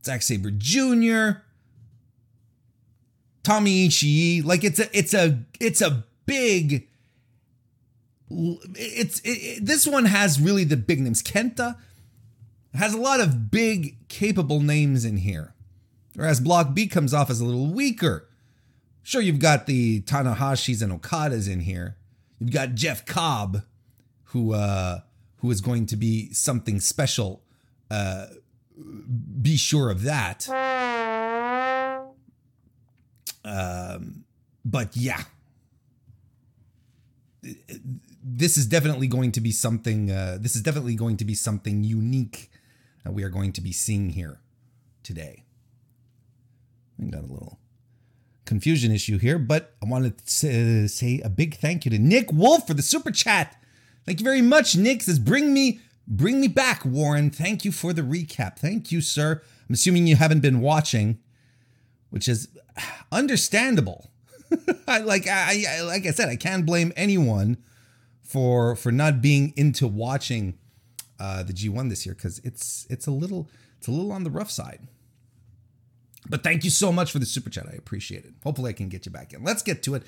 Zack 0.04 0.22
Sabre 0.22 0.52
Jr. 0.52 1.42
Tommy 3.44 3.88
Ishii. 3.88 4.44
Like 4.44 4.64
it's 4.64 4.80
a 4.80 4.98
it's 4.98 5.14
a 5.14 5.40
it's 5.60 5.82
a 5.82 6.04
big. 6.26 6.88
It's 8.30 9.20
it, 9.20 9.30
it, 9.30 9.66
this 9.66 9.86
one 9.86 10.06
has 10.06 10.42
really 10.42 10.64
the 10.64 10.78
big 10.78 11.00
names. 11.00 11.22
Kenta 11.22 11.78
has 12.74 12.94
a 12.94 12.98
lot 12.98 13.20
of 13.22 13.52
big 13.52 14.08
capable 14.10 14.60
names 14.60 15.06
in 15.06 15.18
here, 15.18 15.54
whereas 16.16 16.40
Block 16.40 16.74
B 16.74 16.88
comes 16.88 17.14
off 17.14 17.30
as 17.30 17.40
a 17.40 17.46
little 17.46 17.68
weaker. 17.68 18.28
Sure, 19.06 19.22
you've 19.22 19.38
got 19.38 19.68
the 19.68 20.02
Tanahashis 20.02 20.82
and 20.82 21.00
Okadas 21.00 21.48
in 21.48 21.60
here. 21.60 21.96
You've 22.40 22.52
got 22.52 22.74
Jeff 22.74 23.06
Cobb, 23.06 23.62
who 24.24 24.56
uh, 24.56 25.02
who 25.38 25.52
is 25.52 25.62
going 25.62 25.86
to 25.86 25.96
be 25.96 26.34
something 26.34 26.80
special. 26.80 27.44
Uh, 27.92 28.26
be 29.44 29.58
sure 29.58 29.92
of 29.92 30.02
that. 30.02 30.50
Um, 33.46 34.24
but 34.66 34.98
yeah, 34.98 35.22
this 38.24 38.58
is 38.58 38.66
definitely 38.66 39.06
going 39.06 39.32
to 39.34 39.40
be 39.40 39.52
something. 39.52 40.10
Uh, 40.10 40.40
this 40.42 40.56
is 40.56 40.64
definitely 40.64 40.96
going 40.96 41.18
to 41.18 41.26
be 41.26 41.36
something 41.36 41.84
unique 41.84 42.50
that 43.04 43.14
we 43.14 43.22
are 43.22 43.30
going 43.30 43.54
to 43.54 43.62
be 43.62 43.72
seeing 43.72 44.10
here 44.10 44.40
today. 45.04 45.46
We 46.98 47.12
got 47.12 47.22
a 47.22 47.28
little 47.28 47.60
confusion 48.46 48.92
issue 48.92 49.18
here, 49.18 49.38
but 49.40 49.76
I 49.84 49.88
wanted 49.88 50.26
to 50.26 50.88
say 50.88 51.20
a 51.22 51.30
big 51.30 51.58
thank 51.58 51.86
you 51.86 51.92
to 51.92 52.00
Nick 52.00 52.32
Wolf 52.32 52.68
for 52.68 52.74
the 52.74 52.82
super 52.82 53.12
chat. 53.12 53.56
Thank 54.06 54.20
you 54.20 54.24
very 54.24 54.42
much. 54.42 54.76
Nick 54.76 55.02
says, 55.02 55.20
"Bring 55.20 55.54
me, 55.54 55.80
bring 56.08 56.40
me 56.40 56.48
back, 56.48 56.86
Warren. 56.86 57.30
Thank 57.32 57.66
you 57.66 57.72
for 57.72 57.92
the 57.92 58.04
recap. 58.04 58.58
Thank 58.58 58.92
you, 58.92 59.02
sir. 59.02 59.42
I'm 59.68 59.74
assuming 59.74 60.08
you 60.08 60.16
haven't 60.16 60.42
been 60.42 60.62
watching, 60.62 61.20
which 62.10 62.28
is 62.28 62.48
understandable. 63.12 64.12
I, 64.88 65.00
like 65.00 65.28
I, 65.28 65.66
I 65.68 65.82
like 65.82 66.06
I 66.06 66.12
said, 66.12 66.30
I 66.30 66.36
can't 66.36 66.66
blame 66.66 66.94
anyone 66.96 67.58
for 68.22 68.76
for 68.76 68.92
not 68.92 69.22
being 69.22 69.54
into 69.56 69.88
watching 69.88 70.58
uh, 71.20 71.44
the 71.44 71.54
G1 71.54 71.90
this 71.90 72.06
year 72.06 72.16
because 72.16 72.40
it's 72.40 72.86
it's 72.90 73.08
a 73.08 73.12
little 73.12 73.50
it's 73.78 73.88
a 73.88 73.92
little 73.92 74.12
on 74.12 74.24
the 74.24 74.30
rough 74.30 74.52
side. 74.52 74.88
But 76.28 76.44
thank 76.44 76.64
you 76.64 76.70
so 76.70 76.92
much 76.92 77.12
for 77.12 77.20
the 77.20 77.26
super 77.26 77.50
chat. 77.50 77.68
I 77.72 77.76
appreciate 77.76 78.26
it. 78.26 78.34
Hopefully, 78.44 78.70
I 78.70 78.74
can 78.74 78.90
get 78.90 79.06
you 79.06 79.12
back 79.12 79.34
in. 79.34 79.44
Let's 79.44 79.62
get 79.62 79.84
to 79.84 79.96
it. 79.96 80.04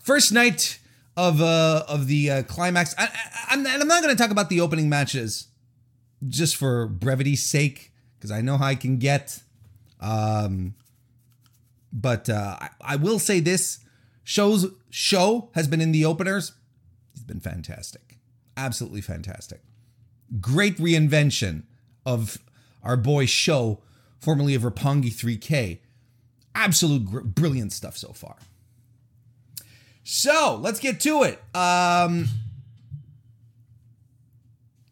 First 0.00 0.32
night 0.32 0.78
of 1.16 1.40
uh 1.40 1.84
of 1.88 2.06
the 2.06 2.30
uh, 2.30 2.42
climax. 2.44 2.94
I, 2.98 3.04
I, 3.04 3.08
I'm 3.50 3.66
and 3.66 3.82
I'm 3.82 3.88
not 3.88 4.02
going 4.02 4.14
to 4.14 4.20
talk 4.20 4.30
about 4.30 4.48
the 4.48 4.60
opening 4.60 4.88
matches 4.88 5.48
just 6.28 6.56
for 6.56 6.86
brevity's 6.86 7.42
sake 7.42 7.92
because 8.18 8.30
I 8.30 8.40
know 8.40 8.56
how 8.56 8.66
I 8.66 8.74
can 8.74 8.98
get. 8.98 9.42
Um, 10.00 10.74
but 11.92 12.28
uh, 12.28 12.56
I, 12.60 12.68
I 12.80 12.96
will 12.96 13.18
say 13.18 13.40
this: 13.40 13.80
show's 14.24 14.66
Sho 14.90 15.50
has 15.54 15.68
been 15.68 15.80
in 15.80 15.92
the 15.92 16.04
openers. 16.04 16.52
He's 17.12 17.22
been 17.22 17.40
fantastic, 17.40 18.18
absolutely 18.56 19.00
fantastic. 19.00 19.60
Great 20.40 20.76
reinvention 20.78 21.64
of 22.06 22.38
our 22.82 22.96
boy 22.96 23.26
Sho, 23.26 23.82
formerly 24.20 24.54
of 24.54 24.62
Roppongi 24.62 25.12
3K. 25.12 25.78
Absolute 26.54 27.04
gr- 27.06 27.20
brilliant 27.20 27.72
stuff 27.72 27.96
so 27.96 28.12
far. 28.12 28.36
So 30.04 30.58
let's 30.60 30.80
get 30.80 31.00
to 31.00 31.22
it. 31.22 31.40
Um, 31.54 32.26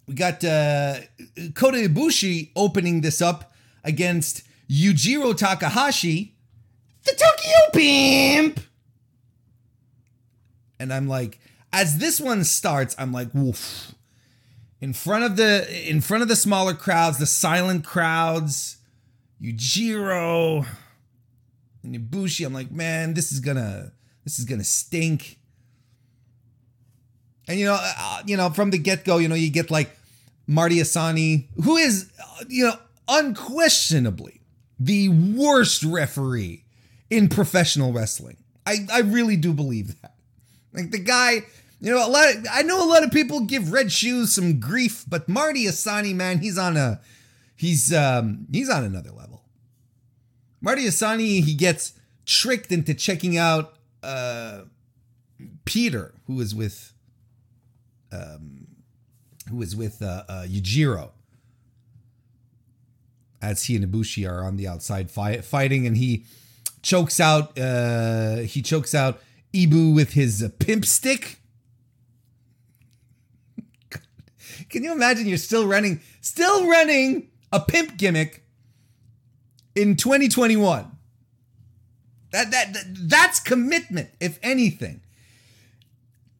we 0.06 0.14
got 0.14 0.42
uh, 0.44 1.00
Kota 1.54 1.78
Ibushi 1.78 2.50
opening 2.56 3.00
this 3.00 3.20
up 3.20 3.52
against 3.85 4.42
Yujiro 4.70 5.37
Takahashi, 5.37 6.35
the 7.04 7.12
Tokyo 7.12 7.54
Pimp. 7.73 8.61
And 10.80 10.92
I'm 10.92 11.08
like, 11.08 11.40
as 11.73 11.99
this 11.99 12.20
one 12.20 12.44
starts, 12.44 12.94
I'm 12.99 13.12
like, 13.12 13.28
woof. 13.35 13.94
In 14.80 14.92
front 14.92 15.25
of 15.25 15.37
the 15.37 15.66
in 15.90 16.00
front 16.00 16.23
of 16.23 16.28
the 16.28 16.37
smaller 16.37 16.73
crowds, 16.73 17.18
the 17.18 17.26
silent 17.26 17.85
crowds, 17.85 18.77
Yujiro 19.42 20.66
and 21.83 21.95
Ibushi, 21.95 22.45
I'm 22.45 22.52
like, 22.52 22.71
man, 22.71 23.14
this 23.14 23.33
is 23.33 23.40
gonna 23.40 23.92
this 24.25 24.38
is 24.38 24.45
gonna 24.45 24.64
stink. 24.64 25.38
And 27.47 27.59
you 27.59 27.66
know, 27.66 27.78
uh, 27.80 28.23
you 28.26 28.37
know, 28.37 28.50
from 28.50 28.71
the 28.71 28.78
get 28.78 29.04
go, 29.04 29.18
you 29.18 29.28
know, 29.28 29.35
you 29.35 29.50
get 29.50 29.71
like 29.71 29.97
Marty 30.47 30.76
Asami, 30.76 31.47
who 31.64 31.76
is, 31.76 32.11
uh, 32.21 32.45
you 32.49 32.64
know, 32.64 32.75
unquestionably 33.09 34.40
the 34.78 35.09
worst 35.09 35.83
referee 35.83 36.64
in 37.11 37.28
professional 37.28 37.92
wrestling. 37.92 38.37
I, 38.66 38.87
I 38.92 39.00
really 39.00 39.37
do 39.37 39.52
believe 39.52 40.00
that. 40.02 40.14
Like 40.75 40.90
the 40.90 40.99
guy, 40.99 41.42
you 41.80 41.90
know, 41.90 42.07
a 42.07 42.09
lot. 42.09 42.35
Of, 42.35 42.47
I 42.52 42.62
know 42.62 42.85
a 42.85 42.88
lot 42.88 43.02
of 43.02 43.11
people 43.11 43.40
give 43.40 43.73
Red 43.73 43.90
Shoes 43.90 44.35
some 44.35 44.61
grief, 44.61 45.04
but 45.09 45.28
Marty 45.28 45.64
Asami, 45.64 46.14
man, 46.14 46.38
he's 46.38 46.59
on 46.59 46.76
a, 46.76 47.00
he's 47.57 47.92
um, 47.92 48.47
he's 48.52 48.68
on 48.68 48.85
another 48.85 49.11
level. 49.11 49.27
Marty 50.61 50.85
Asami, 50.85 51.43
he 51.43 51.55
gets 51.55 51.93
tricked 52.27 52.73
into 52.73 52.95
checking 52.95 53.37
out 53.37 53.75
uh, 54.03 54.62
Pieter, 55.65 56.15
who 56.27 56.41
is 56.41 56.55
with, 56.55 56.93
um, 58.12 58.67
who 59.50 59.62
is 59.62 59.77
with 59.77 60.03
uh, 60.03 60.25
uh, 60.29 60.45
Yujiro. 60.49 61.11
As 63.41 63.65
he 63.65 63.77
and 63.77 63.85
Ibushi 63.85 64.29
are 64.29 64.43
on 64.43 64.57
the 64.57 64.67
outside 64.67 65.12
fight, 65.12 65.45
fighting, 65.45 65.87
and 65.87 65.97
he 65.97 66.25
chokes 66.83 67.21
out, 67.21 67.57
uh, 67.57 68.38
he 68.38 68.62
chokes 68.62 68.97
out 68.97 69.21
Ibu 69.55 69.95
with 69.95 70.15
his 70.15 70.43
uh, 70.43 70.49
pimp 70.59 70.85
stick. 70.85 71.38
Can 74.69 74.83
you 74.83 74.91
imagine 74.91 75.29
you're 75.29 75.38
still 75.38 75.69
running, 75.69 76.00
still 76.21 76.69
running 76.69 77.29
a 77.53 77.61
pimp 77.61 77.97
gimmick 77.97 78.45
in 79.78 79.97
2021? 79.97 80.90
That, 82.30 82.50
that, 82.50 82.75
that 82.75 82.85
that's 83.08 83.40
commitment, 83.40 84.11
if 84.20 84.38
anything. 84.42 85.00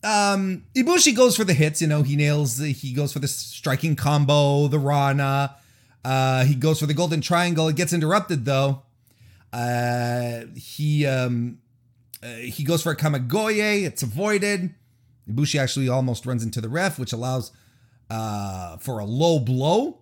Um, 0.05 0.65
Ibushi 0.77 1.17
goes 1.17 1.37
for 1.37 1.45
the 1.45 1.55
hits. 1.55 1.81
You 1.81 1.89
know, 1.89 2.03
he 2.03 2.17
nails. 2.17 2.59
He 2.59 2.93
goes 2.93 3.13
for 3.13 3.19
the 3.19 3.29
striking 3.29 3.97
combo, 3.97 4.69
the 4.69 4.79
Rana. 4.79 5.57
Uh, 6.05 6.45
he 6.45 6.55
goes 6.55 6.79
for 6.79 6.87
the 6.87 6.95
golden 6.95 7.21
triangle. 7.21 7.69
It 7.69 7.77
gets 7.77 7.93
interrupted 7.93 8.45
though. 8.45 8.83
Uh, 9.53 10.43
he 10.55 11.07
um, 11.07 11.59
uh, 12.23 12.27
he 12.35 12.65
goes 12.65 12.83
for 12.83 12.93
a 12.93 12.97
Kamigoye. 12.97 13.85
It's 13.85 14.03
avoided. 14.03 14.75
Ibushi 15.29 15.61
actually 15.61 15.89
almost 15.89 16.27
runs 16.27 16.43
into 16.43 16.61
the 16.61 16.69
ref, 16.69 16.99
which 16.99 17.13
allows 17.13 17.51
uh, 18.11 18.77
for 18.79 18.99
a 18.99 19.05
low 19.05 19.39
blow. 19.39 19.99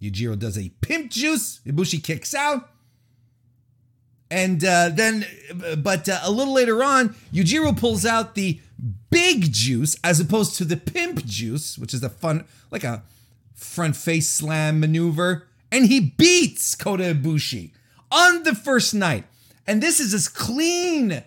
Yujiro 0.00 0.38
does 0.38 0.58
a 0.58 0.70
pimp 0.80 1.10
juice. 1.10 1.60
Ibushi 1.66 2.02
kicks 2.02 2.34
out. 2.34 2.70
And 4.30 4.64
uh, 4.64 4.90
then, 4.90 5.24
but 5.78 6.08
uh, 6.08 6.20
a 6.22 6.30
little 6.30 6.54
later 6.54 6.82
on, 6.82 7.14
Yujiro 7.32 7.78
pulls 7.78 8.04
out 8.04 8.34
the 8.34 8.60
big 9.10 9.52
juice 9.52 9.96
as 10.02 10.18
opposed 10.18 10.56
to 10.56 10.64
the 10.64 10.76
pimp 10.76 11.24
juice, 11.24 11.78
which 11.78 11.94
is 11.94 12.02
a 12.02 12.08
fun, 12.08 12.44
like 12.70 12.84
a 12.84 13.02
front 13.54 13.96
face 13.96 14.28
slam 14.28 14.80
maneuver. 14.80 15.46
And 15.70 15.86
he 15.86 16.00
beats 16.00 16.74
Kota 16.74 17.14
Ibushi 17.14 17.70
on 18.10 18.42
the 18.42 18.54
first 18.54 18.94
night. 18.94 19.24
And 19.66 19.82
this 19.82 20.00
is 20.00 20.12
as 20.12 20.28
clean 20.28 21.22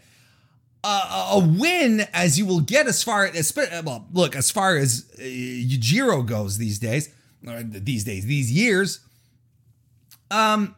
uh, 0.84 1.30
a 1.34 1.40
win 1.40 2.02
as 2.14 2.38
you 2.38 2.46
will 2.46 2.62
get 2.62 2.88
as 2.88 3.04
far 3.04 3.26
as, 3.26 3.54
well, 3.84 4.08
look, 4.14 4.36
as 4.36 4.52
far 4.52 4.78
as 4.78 5.10
uh, 5.18 5.22
Yujiro 5.22 6.26
goes 6.26 6.58
these 6.58 6.80
days, 6.80 7.14
these 7.44 8.04
days, 8.04 8.26
these 8.26 8.52
years. 8.52 9.00
Um, 10.32 10.76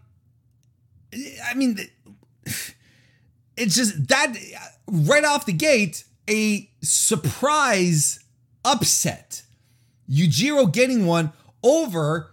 I 1.46 1.54
mean, 1.56 1.78
it's 3.58 3.76
just 3.76 4.08
that 4.08 4.34
right 4.88 5.26
off 5.26 5.46
the 5.46 5.54
gate, 5.54 6.04
a 6.30 6.70
surprise 6.82 8.20
upset. 8.64 9.44
Yujiro 10.10 10.72
getting 10.72 11.06
one 11.06 11.32
over 11.64 12.32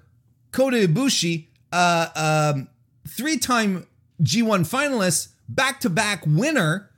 Kota 0.51 0.77
Ibushi, 0.77 1.47
uh, 1.73 2.53
um, 2.55 2.69
three-time 3.07 3.87
G1 4.23 4.69
finalist, 4.69 5.29
back-to-back 5.49 6.25
winner, 6.27 6.91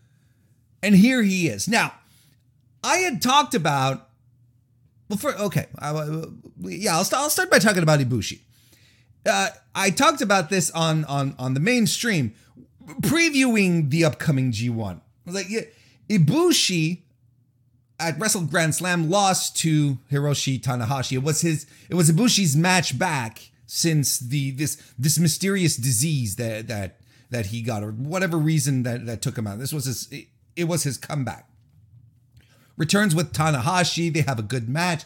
and 0.83 0.95
here 0.95 1.23
he 1.23 1.49
is. 1.49 1.69
Now, 1.69 1.95
I 2.83 2.99
had 2.99 3.21
talked 3.21 3.55
about. 3.55 4.10
Well, 5.11 5.19
for 5.19 5.35
okay, 5.35 5.67
uh, 5.81 6.27
yeah, 6.61 6.93
I'll, 6.93 7.07
I'll 7.15 7.31
start 7.31 7.51
by 7.51 7.59
talking 7.59 7.83
about 7.83 7.99
Ibushi. 7.99 8.39
Uh, 9.27 9.49
I 9.75 9.91
talked 9.91 10.23
about 10.23 10.51
this 10.51 10.71
on 10.71 11.05
on 11.07 11.35
on 11.37 11.55
the 11.55 11.61
mainstream, 11.61 12.33
previewing 13.01 13.91
the 13.91 14.05
upcoming 14.05 14.53
G1. 14.53 14.99
I 14.99 15.01
was 15.27 15.35
like, 15.35 15.51
yeah, 15.51 15.63
Ibushi 16.09 17.03
at 17.99 18.21
Wrestle 18.21 18.43
Grand 18.43 18.77
Slam 18.77 19.11
lost 19.11 19.57
to 19.59 19.99
Hiroshi 20.13 20.61
Tanahashi. 20.61 21.15
It 21.15 21.25
was 21.25 21.41
his 21.41 21.67
it 21.89 21.97
was 21.97 22.09
Ibushi's 22.09 22.57
match 22.57 22.97
back 22.97 23.51
since 23.67 24.21
the 24.21 24.53
this 24.53 24.81
this 24.97 25.19
mysterious 25.19 25.77
disease 25.77 26.37
that 26.37 26.69
that 26.69 27.01
that 27.31 27.47
he 27.47 27.63
got 27.63 27.83
or 27.83 27.91
whatever 27.91 28.37
reason 28.37 28.85
that 28.85 29.07
that 29.07 29.23
took 29.23 29.37
him 29.37 29.49
out. 29.49 29.59
This 29.59 29.73
was 29.73 29.87
his 29.87 30.07
it, 30.13 30.29
it 30.55 30.65
was 30.65 30.85
his 30.85 30.97
comeback. 30.97 31.50
Returns 32.81 33.15
with 33.15 33.35
Tanahashi. 33.35 34.11
They 34.11 34.23
have 34.23 34.39
a 34.39 34.43
good 34.43 34.67
match. 34.67 35.05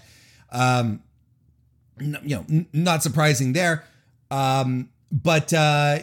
Um, 0.53 1.03
you 1.99 2.19
know, 2.23 2.47
n- 2.49 2.67
not 2.73 3.03
surprising 3.03 3.53
there. 3.53 3.83
Um, 4.31 4.91
but 5.11 5.53
uh, 5.53 5.99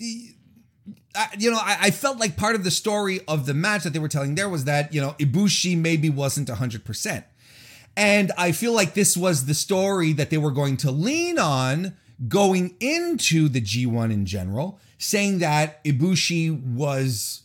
I, 0.00 1.28
you 1.38 1.50
know, 1.50 1.58
I, 1.60 1.76
I, 1.82 1.90
felt 1.90 2.18
like 2.18 2.38
part 2.38 2.54
of 2.54 2.64
the 2.64 2.70
story 2.70 3.20
of 3.28 3.44
the 3.44 3.52
match 3.52 3.84
that 3.84 3.92
they 3.92 3.98
were 3.98 4.08
telling 4.08 4.34
there 4.34 4.48
was 4.48 4.64
that 4.64 4.94
you 4.94 5.00
know 5.00 5.14
Ibushi 5.18 5.78
maybe 5.78 6.08
wasn't 6.08 6.48
hundred 6.48 6.86
percent, 6.86 7.26
and 7.94 8.32
I 8.38 8.52
feel 8.52 8.72
like 8.72 8.94
this 8.94 9.14
was 9.14 9.44
the 9.44 9.54
story 9.54 10.14
that 10.14 10.30
they 10.30 10.38
were 10.38 10.50
going 10.50 10.78
to 10.78 10.90
lean 10.90 11.38
on 11.38 11.96
going 12.28 12.76
into 12.80 13.50
the 13.50 13.60
G1 13.60 14.10
in 14.10 14.24
general, 14.24 14.80
saying 14.96 15.38
that 15.40 15.84
Ibushi 15.84 16.62
was 16.74 17.42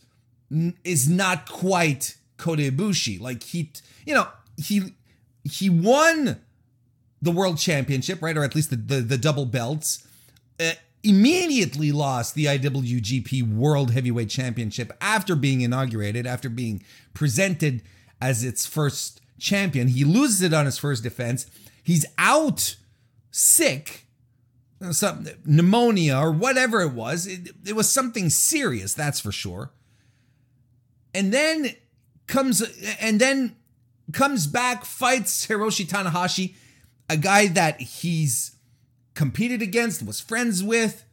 is 0.84 1.08
not 1.08 1.48
quite 1.48 2.16
Kota 2.42 2.70
Ibushi. 2.70 3.20
Like 3.20 3.42
he, 3.44 3.70
you 4.04 4.14
know, 4.14 4.26
he 4.56 4.94
he 5.44 5.70
won 5.70 6.40
the 7.22 7.30
world 7.30 7.58
championship, 7.58 8.20
right, 8.20 8.36
or 8.36 8.42
at 8.42 8.54
least 8.54 8.70
the 8.70 8.76
the, 8.76 9.00
the 9.00 9.18
double 9.18 9.46
belts. 9.46 10.06
Uh, 10.60 10.72
immediately 11.04 11.90
lost 11.90 12.34
the 12.34 12.44
IWGP 12.44 13.42
World 13.56 13.90
Heavyweight 13.90 14.28
Championship 14.28 14.92
after 15.00 15.34
being 15.34 15.60
inaugurated, 15.60 16.26
after 16.26 16.48
being 16.48 16.84
presented 17.14 17.82
as 18.20 18.44
its 18.44 18.66
first 18.66 19.20
champion. 19.38 19.88
He 19.88 20.04
loses 20.04 20.42
it 20.42 20.52
on 20.52 20.66
his 20.66 20.78
first 20.78 21.02
defense. 21.02 21.46
He's 21.82 22.06
out 22.18 22.76
sick, 23.32 24.06
some 24.92 25.26
pneumonia 25.44 26.16
or 26.16 26.30
whatever 26.30 26.82
it 26.82 26.92
was. 26.92 27.26
It, 27.26 27.50
it 27.66 27.74
was 27.74 27.90
something 27.90 28.30
serious, 28.30 28.94
that's 28.94 29.18
for 29.18 29.32
sure. 29.32 29.72
And 31.14 31.32
then 31.32 31.74
comes 32.32 32.62
and 32.98 33.20
then 33.20 33.54
comes 34.12 34.46
back, 34.46 34.84
fights 34.84 35.46
Hiroshi 35.46 35.86
Tanahashi, 35.86 36.54
a 37.08 37.16
guy 37.16 37.46
that 37.48 37.80
he's 37.80 38.56
competed 39.14 39.60
against, 39.60 40.04
was 40.04 40.18
friends 40.18 40.64
with, 40.64 41.04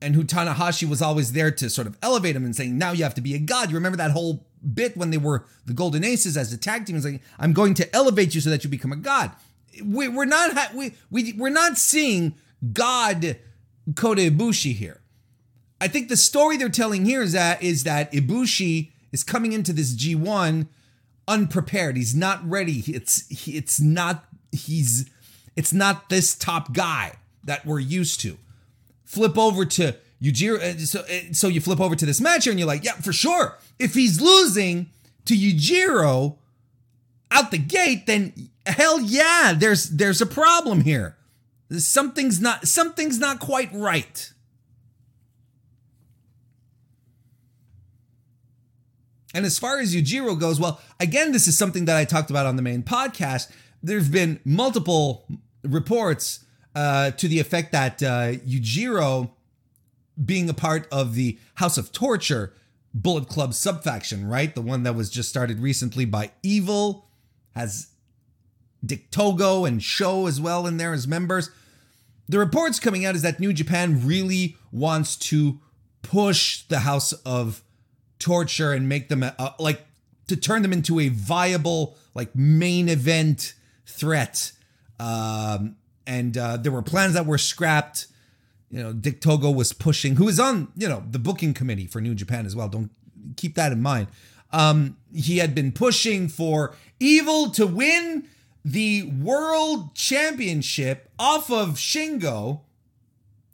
and 0.00 0.14
who 0.14 0.24
Tanahashi 0.24 0.88
was 0.88 1.02
always 1.02 1.32
there 1.32 1.50
to 1.50 1.68
sort 1.68 1.86
of 1.86 1.98
elevate 2.02 2.34
him 2.34 2.44
and 2.44 2.56
saying, 2.56 2.76
now 2.76 2.92
you 2.92 3.04
have 3.04 3.14
to 3.14 3.20
be 3.20 3.34
a 3.34 3.38
god. 3.38 3.70
You 3.70 3.76
remember 3.76 3.98
that 3.98 4.10
whole 4.10 4.46
bit 4.72 4.96
when 4.96 5.10
they 5.10 5.18
were 5.18 5.44
the 5.66 5.74
Golden 5.74 6.02
Aces 6.02 6.36
as 6.36 6.52
a 6.52 6.56
tag 6.56 6.86
team? 6.86 6.96
It's 6.96 7.04
like, 7.04 7.22
I'm 7.38 7.52
going 7.52 7.74
to 7.74 7.94
elevate 7.94 8.34
you 8.34 8.40
so 8.40 8.50
that 8.50 8.64
you 8.64 8.70
become 8.70 8.92
a 8.92 8.96
god. 8.96 9.32
We, 9.84 10.06
are 10.06 10.26
not 10.26 10.74
we, 10.74 10.94
we 11.10 11.34
we're 11.34 11.50
not 11.50 11.76
seeing 11.76 12.34
God 12.72 13.36
Kota 13.96 14.22
Ibushi 14.22 14.74
here. 14.74 15.02
I 15.80 15.88
think 15.88 16.08
the 16.08 16.16
story 16.16 16.56
they're 16.56 16.68
telling 16.68 17.04
here 17.04 17.22
is 17.22 17.32
that 17.32 17.62
is 17.62 17.84
that 17.84 18.12
Ibushi 18.12 18.92
is 19.14 19.22
coming 19.22 19.52
into 19.52 19.72
this 19.72 19.94
G1 19.94 20.66
unprepared. 21.28 21.96
He's 21.96 22.14
not 22.14 22.46
ready. 22.48 22.82
It's 22.88 23.24
it's 23.48 23.80
not 23.80 24.24
he's 24.52 25.08
it's 25.56 25.72
not 25.72 26.10
this 26.10 26.34
top 26.34 26.74
guy 26.74 27.12
that 27.44 27.64
we're 27.64 27.78
used 27.78 28.20
to. 28.20 28.36
Flip 29.04 29.38
over 29.38 29.64
to 29.64 29.94
Yujiro. 30.20 30.58
Uh, 30.60 30.78
so, 30.78 31.00
uh, 31.00 31.32
so 31.32 31.46
you 31.46 31.60
flip 31.60 31.80
over 31.80 31.94
to 31.94 32.04
this 32.04 32.20
match 32.20 32.44
here 32.44 32.50
and 32.50 32.58
you're 32.58 32.66
like, 32.66 32.84
yeah, 32.84 32.94
for 32.94 33.12
sure. 33.12 33.56
If 33.78 33.94
he's 33.94 34.20
losing 34.20 34.90
to 35.26 35.34
Yujiro 35.34 36.36
out 37.30 37.52
the 37.52 37.58
gate, 37.58 38.06
then 38.06 38.50
hell 38.66 39.00
yeah, 39.00 39.54
there's 39.56 39.90
there's 39.90 40.20
a 40.20 40.26
problem 40.26 40.80
here. 40.80 41.16
Something's 41.70 42.40
not 42.40 42.66
something's 42.66 43.20
not 43.20 43.38
quite 43.38 43.70
right. 43.72 44.32
And 49.34 49.44
as 49.44 49.58
far 49.58 49.80
as 49.80 49.94
Yujiro 49.94 50.38
goes, 50.38 50.60
well, 50.60 50.80
again, 51.00 51.32
this 51.32 51.48
is 51.48 51.58
something 51.58 51.84
that 51.86 51.96
I 51.96 52.04
talked 52.04 52.30
about 52.30 52.46
on 52.46 52.56
the 52.56 52.62
main 52.62 52.84
podcast. 52.84 53.50
There 53.82 53.98
have 53.98 54.12
been 54.12 54.40
multiple 54.44 55.26
reports 55.64 56.44
uh, 56.74 57.10
to 57.12 57.28
the 57.28 57.40
effect 57.40 57.72
that 57.72 58.02
uh, 58.02 58.32
Yujiro, 58.46 59.30
being 60.24 60.48
a 60.48 60.54
part 60.54 60.86
of 60.92 61.14
the 61.14 61.38
House 61.56 61.76
of 61.76 61.90
Torture 61.90 62.54
Bullet 62.94 63.28
Club 63.28 63.54
subfaction, 63.54 64.28
right? 64.28 64.54
The 64.54 64.62
one 64.62 64.84
that 64.84 64.94
was 64.94 65.10
just 65.10 65.28
started 65.28 65.58
recently 65.58 66.04
by 66.04 66.30
Evil, 66.44 67.08
has 67.56 67.88
Dick 68.86 69.10
Togo 69.10 69.64
and 69.64 69.82
Sho 69.82 70.26
as 70.26 70.40
well 70.40 70.66
in 70.66 70.76
there 70.76 70.92
as 70.92 71.08
members. 71.08 71.50
The 72.28 72.38
reports 72.38 72.78
coming 72.78 73.04
out 73.04 73.16
is 73.16 73.22
that 73.22 73.40
New 73.40 73.52
Japan 73.52 74.06
really 74.06 74.56
wants 74.70 75.16
to 75.16 75.60
push 76.02 76.62
the 76.62 76.80
House 76.80 77.12
of 77.12 77.63
Torture 78.18 78.72
and 78.72 78.88
make 78.88 79.08
them 79.08 79.24
like 79.58 79.86
to 80.28 80.36
turn 80.36 80.62
them 80.62 80.72
into 80.72 81.00
a 81.00 81.08
viable 81.08 81.96
like 82.14 82.34
main 82.34 82.88
event 82.88 83.54
threat. 83.86 84.52
Um, 84.98 85.76
and 86.06 86.36
uh, 86.36 86.56
there 86.56 86.72
were 86.72 86.82
plans 86.82 87.14
that 87.14 87.26
were 87.26 87.38
scrapped. 87.38 88.06
You 88.70 88.82
know, 88.82 88.92
Dick 88.92 89.20
Togo 89.20 89.50
was 89.50 89.72
pushing, 89.72 90.16
who 90.16 90.28
is 90.28 90.40
on 90.40 90.68
you 90.76 90.88
know 90.88 91.04
the 91.08 91.18
booking 91.18 91.54
committee 91.54 91.86
for 91.86 92.00
New 92.00 92.14
Japan 92.14 92.46
as 92.46 92.56
well. 92.56 92.68
Don't 92.68 92.90
keep 93.36 93.54
that 93.54 93.72
in 93.72 93.82
mind. 93.82 94.08
Um, 94.52 94.96
he 95.12 95.38
had 95.38 95.54
been 95.54 95.72
pushing 95.72 96.28
for 96.28 96.74
Evil 97.00 97.50
to 97.50 97.66
win 97.66 98.28
the 98.64 99.02
World 99.02 99.94
Championship 99.94 101.10
off 101.18 101.50
of 101.50 101.70
Shingo 101.70 102.60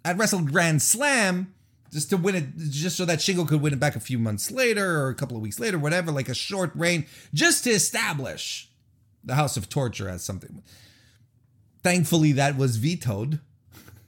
at 0.05 0.17
Wrestle 0.17 0.43
Grand 0.43 0.83
Slam 0.83 1.53
just 1.91 2.11
to 2.11 2.17
win 2.17 2.35
it, 2.35 2.57
just 2.57 2.97
so 2.97 3.05
that 3.05 3.19
Shingo 3.19 3.47
could 3.47 3.61
win 3.61 3.73
it 3.73 3.81
back 3.81 3.97
a 3.97 4.01
few 4.01 4.19
months 4.19 4.51
later 4.51 5.01
or 5.01 5.09
a 5.09 5.15
couple 5.15 5.37
of 5.37 5.43
weeks 5.43 5.59
later, 5.59 5.79
whatever, 5.79 6.13
like 6.13 6.29
a 6.29 6.35
short 6.35 6.71
reign, 6.75 7.07
just 7.35 7.65
to 7.65 7.71
establish 7.71 8.69
the 9.25 9.35
House 9.35 9.57
of 9.57 9.69
Torture 9.69 10.09
as 10.09 10.25
something. 10.25 10.63
Thankfully, 11.83 12.33
that 12.33 12.57
was 12.57 12.77
vetoed. 12.77 13.41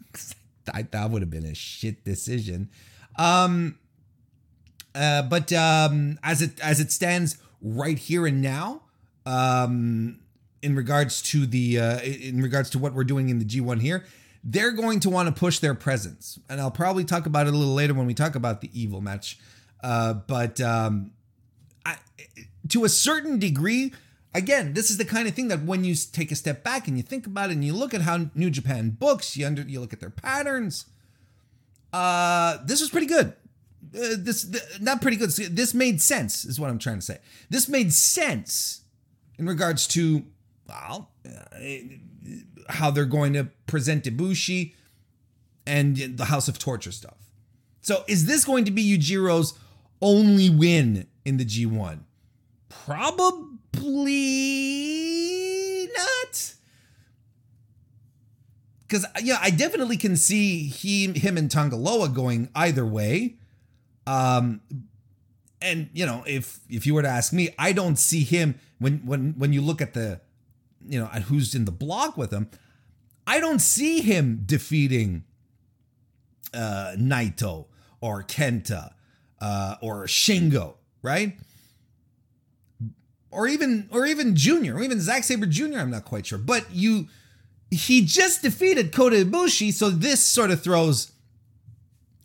I, 0.72 0.82
that 0.82 1.10
would 1.10 1.22
have 1.22 1.30
been 1.30 1.46
a 1.46 1.54
shit 1.54 2.04
decision. 2.04 2.70
Um, 3.18 3.78
uh, 4.94 5.22
but 5.22 5.52
um, 5.52 6.18
as 6.22 6.42
it 6.42 6.60
as 6.60 6.80
it 6.80 6.92
stands 6.92 7.38
right 7.60 7.98
here 7.98 8.26
and 8.26 8.42
now, 8.42 8.82
um, 9.26 10.20
in 10.62 10.76
regards 10.76 11.22
to 11.22 11.46
the 11.46 11.78
uh, 11.78 12.00
in 12.00 12.42
regards 12.42 12.70
to 12.70 12.78
what 12.78 12.94
we're 12.94 13.04
doing 13.04 13.28
in 13.28 13.38
the 13.38 13.44
G1 13.44 13.80
here, 13.80 14.04
they're 14.44 14.72
going 14.72 15.00
to 15.00 15.10
want 15.10 15.28
to 15.28 15.38
push 15.38 15.58
their 15.60 15.74
presence, 15.74 16.38
and 16.48 16.60
I'll 16.60 16.70
probably 16.70 17.04
talk 17.04 17.26
about 17.26 17.46
it 17.46 17.54
a 17.54 17.56
little 17.56 17.74
later 17.74 17.94
when 17.94 18.06
we 18.06 18.14
talk 18.14 18.34
about 18.34 18.60
the 18.60 18.70
Evil 18.72 19.00
match. 19.00 19.38
Uh, 19.82 20.14
but 20.14 20.60
um, 20.60 21.12
I, 21.84 21.96
to 22.68 22.84
a 22.84 22.88
certain 22.88 23.38
degree, 23.38 23.92
again, 24.34 24.74
this 24.74 24.90
is 24.90 24.98
the 24.98 25.04
kind 25.04 25.28
of 25.28 25.34
thing 25.34 25.48
that 25.48 25.62
when 25.62 25.84
you 25.84 25.94
take 25.94 26.32
a 26.32 26.36
step 26.36 26.64
back 26.64 26.88
and 26.88 26.96
you 26.96 27.02
think 27.02 27.26
about 27.26 27.50
it 27.50 27.54
and 27.54 27.64
you 27.64 27.72
look 27.72 27.94
at 27.94 28.02
how 28.02 28.30
New 28.34 28.50
Japan 28.50 28.90
books, 28.90 29.36
you 29.36 29.46
under 29.46 29.62
you 29.62 29.80
look 29.80 29.92
at 29.92 30.00
their 30.00 30.10
patterns. 30.10 30.86
Uh, 31.92 32.58
this 32.64 32.80
was 32.80 32.90
pretty 32.90 33.06
good. 33.06 33.34
Uh, 33.94 34.16
this 34.18 34.46
not 34.80 35.02
pretty 35.02 35.16
good. 35.16 35.30
This 35.30 35.74
made 35.74 36.00
sense, 36.00 36.44
is 36.44 36.58
what 36.58 36.70
I'm 36.70 36.78
trying 36.78 36.98
to 36.98 37.02
say. 37.02 37.18
This 37.50 37.68
made 37.68 37.92
sense 37.92 38.82
in 39.38 39.46
regards 39.46 39.86
to 39.88 40.24
well, 40.68 41.10
uh, 41.26 41.58
how 42.68 42.90
they're 42.90 43.04
going 43.04 43.32
to 43.34 43.48
present 43.66 44.04
Ibushi 44.04 44.74
and 45.66 45.96
the 45.96 46.26
House 46.26 46.48
of 46.48 46.58
Torture 46.58 46.92
stuff. 46.92 47.16
So, 47.80 48.04
is 48.06 48.26
this 48.26 48.44
going 48.44 48.64
to 48.64 48.70
be 48.70 48.84
Yujiro's 48.84 49.58
only 50.00 50.48
win 50.48 51.06
in 51.24 51.36
the 51.36 51.44
G1? 51.44 52.00
Probably 52.68 53.52
not. 55.96 56.54
Because 58.86 59.06
yeah, 59.22 59.38
I 59.40 59.50
definitely 59.50 59.96
can 59.96 60.16
see 60.16 60.68
he, 60.68 61.12
him, 61.18 61.36
and 61.36 61.50
Tanga 61.50 61.76
Loa 61.76 62.08
going 62.08 62.50
either 62.54 62.84
way. 62.84 63.36
Um, 64.06 64.60
and 65.60 65.88
you 65.92 66.04
know, 66.06 66.24
if 66.26 66.60
if 66.68 66.86
you 66.86 66.94
were 66.94 67.02
to 67.02 67.08
ask 67.08 67.32
me, 67.32 67.54
I 67.58 67.72
don't 67.72 67.96
see 67.96 68.24
him 68.24 68.56
when 68.78 68.98
when 69.06 69.34
when 69.38 69.52
you 69.52 69.60
look 69.60 69.80
at 69.80 69.94
the, 69.94 70.20
you 70.86 70.98
know, 70.98 71.06
who's 71.06 71.54
in 71.54 71.64
the 71.64 71.72
block 71.72 72.16
with 72.16 72.32
him. 72.32 72.48
I 73.26 73.40
don't 73.40 73.60
see 73.60 74.00
him 74.00 74.42
defeating 74.44 75.24
uh, 76.52 76.94
Naito 76.96 77.66
or 78.00 78.22
Kenta 78.22 78.92
uh, 79.40 79.76
or 79.80 80.06
Shingo, 80.06 80.74
right? 81.02 81.36
Or 83.30 83.46
even 83.46 83.88
or 83.90 84.06
even 84.06 84.36
Junior, 84.36 84.76
or 84.76 84.82
even 84.82 85.00
Zack 85.00 85.24
Sabre 85.24 85.46
Jr. 85.46 85.78
I'm 85.78 85.90
not 85.90 86.04
quite 86.04 86.26
sure, 86.26 86.38
but 86.38 86.66
you 86.72 87.08
he 87.70 88.04
just 88.04 88.42
defeated 88.42 88.92
Kota 88.92 89.16
Ibushi, 89.16 89.72
so 89.72 89.88
this 89.88 90.22
sort 90.22 90.50
of 90.50 90.62
throws 90.62 91.12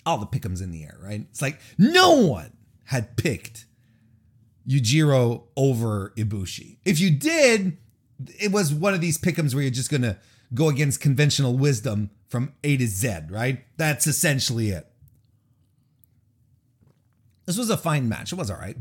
all 0.06 0.18
the 0.18 0.26
pickums 0.26 0.62
in 0.62 0.72
the 0.72 0.84
air, 0.84 0.98
right? 1.02 1.26
It's 1.30 1.42
like 1.42 1.60
no 1.78 2.26
one 2.26 2.52
had 2.86 3.16
picked 3.16 3.66
Yujiro 4.68 5.44
over 5.56 6.14
Ibushi. 6.18 6.78
If 6.84 7.00
you 7.00 7.12
did, 7.12 7.78
it 8.40 8.52
was 8.52 8.74
one 8.74 8.94
of 8.94 9.02
these 9.02 9.18
pickums 9.18 9.54
where 9.54 9.64
you're 9.64 9.72
just 9.72 9.92
gonna 9.92 10.18
go 10.54 10.70
against 10.70 11.02
conventional 11.02 11.58
wisdom 11.58 12.10
from 12.30 12.54
A 12.64 12.78
to 12.78 12.88
Z, 12.88 13.20
right? 13.30 13.64
That's 13.78 14.08
essentially 14.08 14.70
it. 14.70 14.88
This 17.46 17.58
was 17.58 17.70
a 17.70 17.78
fine 17.78 18.10
match. 18.10 18.32
It 18.32 18.36
was 18.36 18.52
all 18.52 18.58
right. 18.58 18.78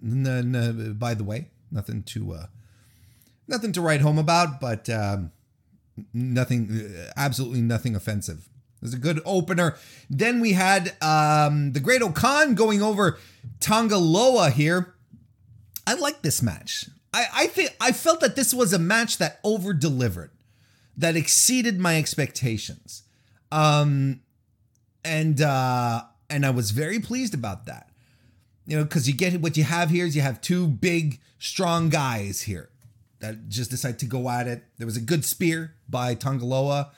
No, 0.00 0.40
no. 0.40 0.94
by 0.94 1.14
the 1.14 1.24
way, 1.24 1.48
nothing 1.70 2.02
to 2.04 2.32
uh, 2.32 2.46
nothing 3.48 3.72
to 3.72 3.80
write 3.80 4.00
home 4.00 4.18
about, 4.18 4.60
but 4.60 4.88
um, 4.88 5.32
nothing, 6.12 6.94
absolutely 7.16 7.60
nothing 7.60 7.94
offensive. 7.94 8.48
It 8.76 8.82
was 8.82 8.94
a 8.94 8.98
good 8.98 9.20
opener. 9.24 9.76
Then 10.10 10.40
we 10.40 10.54
had 10.54 10.96
um, 11.00 11.72
the 11.72 11.80
Great-O-Khan 11.80 12.54
going 12.54 12.82
over 12.82 13.18
Tanga 13.60 13.98
Loa 13.98 14.50
here. 14.50 14.94
I 15.86 15.94
like 15.94 16.22
this 16.22 16.42
match. 16.42 16.86
I, 17.12 17.26
I 17.34 17.46
think 17.46 17.76
I 17.80 17.92
felt 17.92 18.20
that 18.20 18.36
this 18.36 18.54
was 18.54 18.72
a 18.72 18.78
match 18.78 19.18
that 19.18 19.40
over 19.44 19.72
delivered 19.72 20.30
that 20.96 21.16
exceeded 21.16 21.78
my 21.78 21.96
expectations. 21.98 23.02
Um, 23.50 24.20
and 25.04 25.40
uh, 25.40 26.02
and 26.30 26.46
I 26.46 26.50
was 26.50 26.70
very 26.70 27.00
pleased 27.00 27.34
about 27.34 27.66
that. 27.66 27.88
You 28.66 28.78
know, 28.78 28.84
because 28.84 29.08
you 29.08 29.14
get 29.14 29.40
what 29.40 29.56
you 29.56 29.64
have 29.64 29.90
here 29.90 30.06
is 30.06 30.14
you 30.14 30.22
have 30.22 30.40
two 30.40 30.68
big, 30.68 31.20
strong 31.38 31.88
guys 31.88 32.42
here 32.42 32.70
that 33.18 33.48
just 33.48 33.70
decide 33.70 33.98
to 34.00 34.06
go 34.06 34.28
at 34.28 34.46
it. 34.46 34.64
There 34.78 34.86
was 34.86 34.96
a 34.96 35.00
good 35.00 35.24
spear 35.24 35.74
by 35.88 36.14
Tanga 36.14 36.44
Loa 36.44 36.92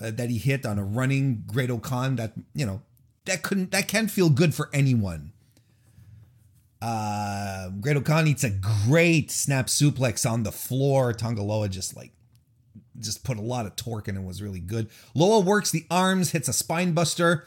uh, 0.00 0.10
that 0.10 0.30
he 0.30 0.38
hit 0.38 0.66
on 0.66 0.78
a 0.78 0.84
running 0.84 1.44
Great-O-Khan 1.46 2.16
that 2.16 2.32
you 2.54 2.66
know 2.66 2.82
that 3.26 3.42
couldn't 3.42 3.70
that 3.70 3.88
can't 3.88 4.10
feel 4.10 4.30
good 4.30 4.54
for 4.54 4.70
anyone. 4.72 5.32
Uh, 6.84 7.70
Great-O-Khan 7.80 8.26
eats 8.26 8.44
a 8.44 8.50
great 8.50 9.30
snap 9.30 9.68
suplex 9.68 10.30
on 10.30 10.42
the 10.42 10.52
floor. 10.52 11.14
Tanga 11.14 11.42
Loa 11.42 11.66
just 11.70 11.96
like 11.96 12.12
just 12.98 13.24
put 13.24 13.38
a 13.38 13.40
lot 13.40 13.64
of 13.64 13.74
torque 13.74 14.06
in 14.06 14.16
and 14.16 14.26
was 14.26 14.42
really 14.42 14.60
good. 14.60 14.90
Loa 15.14 15.40
works 15.40 15.70
the 15.70 15.86
arms, 15.90 16.32
hits 16.32 16.46
a 16.46 16.52
spine 16.52 16.92
buster. 16.92 17.46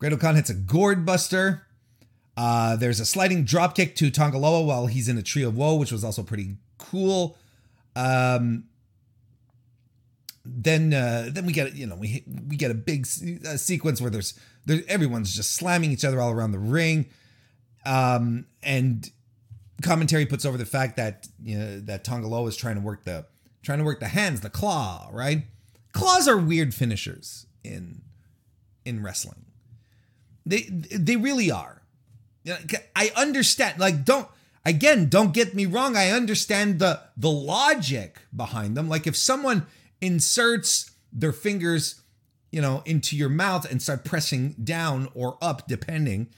Great-O-Khan 0.00 0.34
hits 0.34 0.50
a 0.50 0.54
gourd 0.54 1.06
buster. 1.06 1.62
Uh, 2.36 2.74
there's 2.74 2.98
a 2.98 3.06
sliding 3.06 3.44
drop 3.44 3.76
kick 3.76 3.94
to 3.94 4.10
Tanga 4.10 4.38
Loa 4.38 4.62
while 4.62 4.86
he's 4.86 5.08
in 5.08 5.16
a 5.16 5.22
tree 5.22 5.44
of 5.44 5.56
woe, 5.56 5.76
which 5.76 5.92
was 5.92 6.02
also 6.02 6.24
pretty 6.24 6.56
cool. 6.76 7.36
Um, 7.94 8.64
then 10.44 10.92
uh, 10.92 11.28
then 11.30 11.46
we 11.46 11.52
get 11.52 11.76
you 11.76 11.86
know 11.86 11.94
we 11.94 12.24
we 12.48 12.56
get 12.56 12.72
a 12.72 12.74
big 12.74 13.06
uh, 13.46 13.56
sequence 13.56 14.00
where 14.00 14.10
there's 14.10 14.38
there 14.66 14.82
everyone's 14.88 15.34
just 15.36 15.54
slamming 15.54 15.92
each 15.92 16.04
other 16.04 16.20
all 16.20 16.32
around 16.32 16.50
the 16.50 16.58
ring, 16.58 17.06
um, 17.88 18.46
and 18.62 19.10
commentary 19.82 20.26
puts 20.26 20.44
over 20.44 20.58
the 20.58 20.66
fact 20.66 20.96
that 20.96 21.26
you 21.42 21.58
know 21.58 21.80
that 21.80 22.06
is 22.46 22.56
trying 22.56 22.74
to 22.74 22.80
work 22.80 23.04
the 23.04 23.26
trying 23.62 23.78
to 23.78 23.84
work 23.84 24.00
the 24.00 24.08
hands, 24.08 24.40
the 24.40 24.50
claw, 24.50 25.08
right? 25.12 25.44
Claws 25.92 26.28
are 26.28 26.36
weird 26.38 26.74
finishers 26.74 27.46
in 27.64 28.02
in 28.84 29.02
wrestling. 29.02 29.46
They 30.44 30.62
they 30.62 31.16
really 31.16 31.50
are. 31.50 31.82
I 32.96 33.10
understand. 33.16 33.78
Like, 33.78 34.04
don't 34.04 34.28
again, 34.64 35.08
don't 35.08 35.32
get 35.32 35.54
me 35.54 35.66
wrong. 35.66 35.96
I 35.96 36.10
understand 36.10 36.78
the 36.78 37.00
the 37.16 37.30
logic 37.30 38.18
behind 38.34 38.76
them. 38.76 38.88
Like, 38.88 39.06
if 39.06 39.16
someone 39.16 39.66
inserts 40.00 40.92
their 41.12 41.32
fingers, 41.32 42.02
you 42.50 42.60
know, 42.60 42.82
into 42.84 43.16
your 43.16 43.28
mouth 43.28 43.70
and 43.70 43.82
start 43.82 44.04
pressing 44.04 44.54
down 44.62 45.08
or 45.14 45.38
up, 45.40 45.66
depending. 45.66 46.28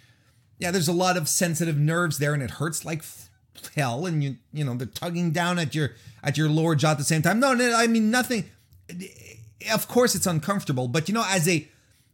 Yeah, 0.61 0.71
there's 0.71 0.89
a 0.89 0.93
lot 0.93 1.17
of 1.17 1.27
sensitive 1.29 1.79
nerves 1.79 2.19
there, 2.19 2.35
and 2.35 2.43
it 2.43 2.53
hurts 2.53 2.85
like 2.85 3.03
hell. 3.75 4.07
And 4.07 4.23
you, 4.23 4.37
you 4.53 4.63
know, 4.63 4.75
they're 4.75 4.87
tugging 4.87 5.31
down 5.33 5.59
at 5.59 5.75
your 5.75 5.93
at 6.23 6.37
your 6.37 6.49
lower 6.49 6.77
jaw 6.77 6.93
at 6.93 6.99
the 6.99 7.05
same 7.05 7.23
time. 7.23 7.41
No, 7.41 7.55
no, 7.55 7.75
I 7.75 7.87
mean 7.87 8.11
nothing. 8.11 8.45
Of 9.73 9.89
course, 9.89 10.15
it's 10.15 10.27
uncomfortable, 10.27 10.87
but 10.87 11.09
you 11.09 11.15
know, 11.15 11.25
as 11.27 11.49
a 11.49 11.67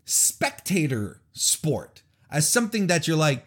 spectator 0.04 1.20
sport, 1.32 2.02
as 2.30 2.48
something 2.48 2.86
that 2.86 3.08
you're 3.08 3.16
like, 3.16 3.46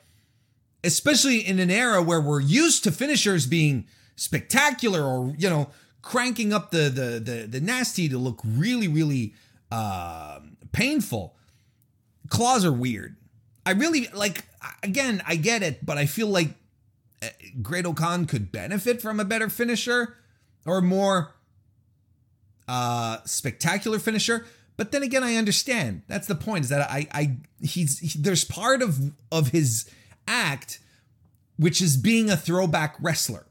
especially 0.83 1.39
in 1.39 1.59
an 1.59 1.71
era 1.71 2.01
where 2.03 2.21
we're 2.21 2.41
used 2.41 2.83
to 2.83 2.91
finishers 2.91 3.47
being 3.47 3.87
spectacular 4.15 5.01
or 5.01 5.33
you 5.37 5.49
know 5.49 5.69
cranking 6.01 6.51
up 6.51 6.71
the 6.71 6.89
the 6.89 7.19
the, 7.19 7.47
the 7.47 7.61
nasty 7.61 8.09
to 8.09 8.17
look 8.17 8.41
really 8.43 8.89
really 8.89 9.33
uh, 9.71 10.39
painful. 10.73 11.35
Claws 12.27 12.65
are 12.65 12.71
weird. 12.73 13.15
I 13.69 13.73
really 13.73 14.07
like. 14.13 14.43
Again, 14.83 15.21
I 15.27 15.35
get 15.35 15.63
it, 15.63 15.85
but 15.85 15.97
I 15.97 16.05
feel 16.05 16.27
like 16.27 16.49
eh, 17.21 17.29
Great-O-Khan 17.61 18.25
could 18.25 18.51
benefit 18.51 19.01
from 19.01 19.19
a 19.19 19.25
better 19.25 19.49
finisher 19.49 20.15
or 20.65 20.81
more 20.81 21.33
uh, 22.67 23.17
spectacular 23.25 23.99
finisher. 23.99 24.45
But 24.75 24.91
then 24.91 25.03
again, 25.03 25.23
I 25.23 25.35
understand. 25.35 26.03
That's 26.07 26.27
the 26.27 26.35
point. 26.35 26.65
Is 26.65 26.69
that 26.69 26.89
I 26.89 27.07
I 27.11 27.37
he's 27.61 27.99
he, 27.99 28.19
there's 28.19 28.43
part 28.43 28.81
of 28.81 29.13
of 29.31 29.49
his 29.49 29.89
act 30.27 30.79
which 31.57 31.81
is 31.81 31.97
being 31.97 32.29
a 32.29 32.37
throwback 32.37 32.95
wrestler 33.01 33.45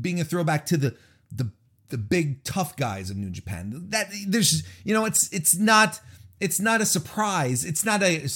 being 0.00 0.20
a 0.20 0.24
throwback 0.24 0.66
to 0.66 0.76
the 0.76 0.96
the 1.30 1.50
the 1.88 1.98
big 1.98 2.44
tough 2.44 2.76
guys 2.76 3.10
of 3.10 3.16
New 3.16 3.30
Japan. 3.30 3.86
That 3.88 4.08
there's 4.26 4.62
you 4.84 4.94
know 4.94 5.04
it's 5.04 5.32
it's 5.32 5.56
not 5.56 6.00
it's 6.40 6.60
not 6.60 6.80
a 6.80 6.86
surprise. 6.86 7.64
It's 7.64 7.84
not 7.84 8.02
a 8.02 8.28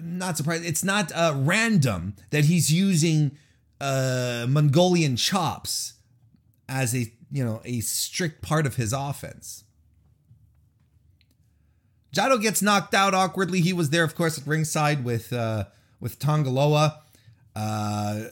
not 0.00 0.36
surprise. 0.36 0.64
It's 0.64 0.84
not 0.84 1.12
uh, 1.12 1.34
random 1.36 2.14
that 2.30 2.46
he's 2.46 2.72
using 2.72 3.36
uh, 3.80 4.46
Mongolian 4.48 5.16
chops 5.16 5.94
as 6.68 6.94
a 6.94 7.12
you 7.30 7.44
know 7.44 7.60
a 7.64 7.80
strict 7.80 8.42
part 8.42 8.66
of 8.66 8.76
his 8.76 8.92
offense. 8.92 9.64
Jado 12.14 12.40
gets 12.40 12.62
knocked 12.62 12.94
out 12.94 13.12
awkwardly. 13.12 13.60
He 13.60 13.74
was 13.74 13.90
there, 13.90 14.04
of 14.04 14.14
course, 14.14 14.38
at 14.38 14.46
ringside 14.46 15.04
with 15.04 15.32
uh, 15.32 15.64
with 16.00 16.18
Tanga 16.18 16.50
Loa. 16.50 17.00
Uh, 17.54 18.24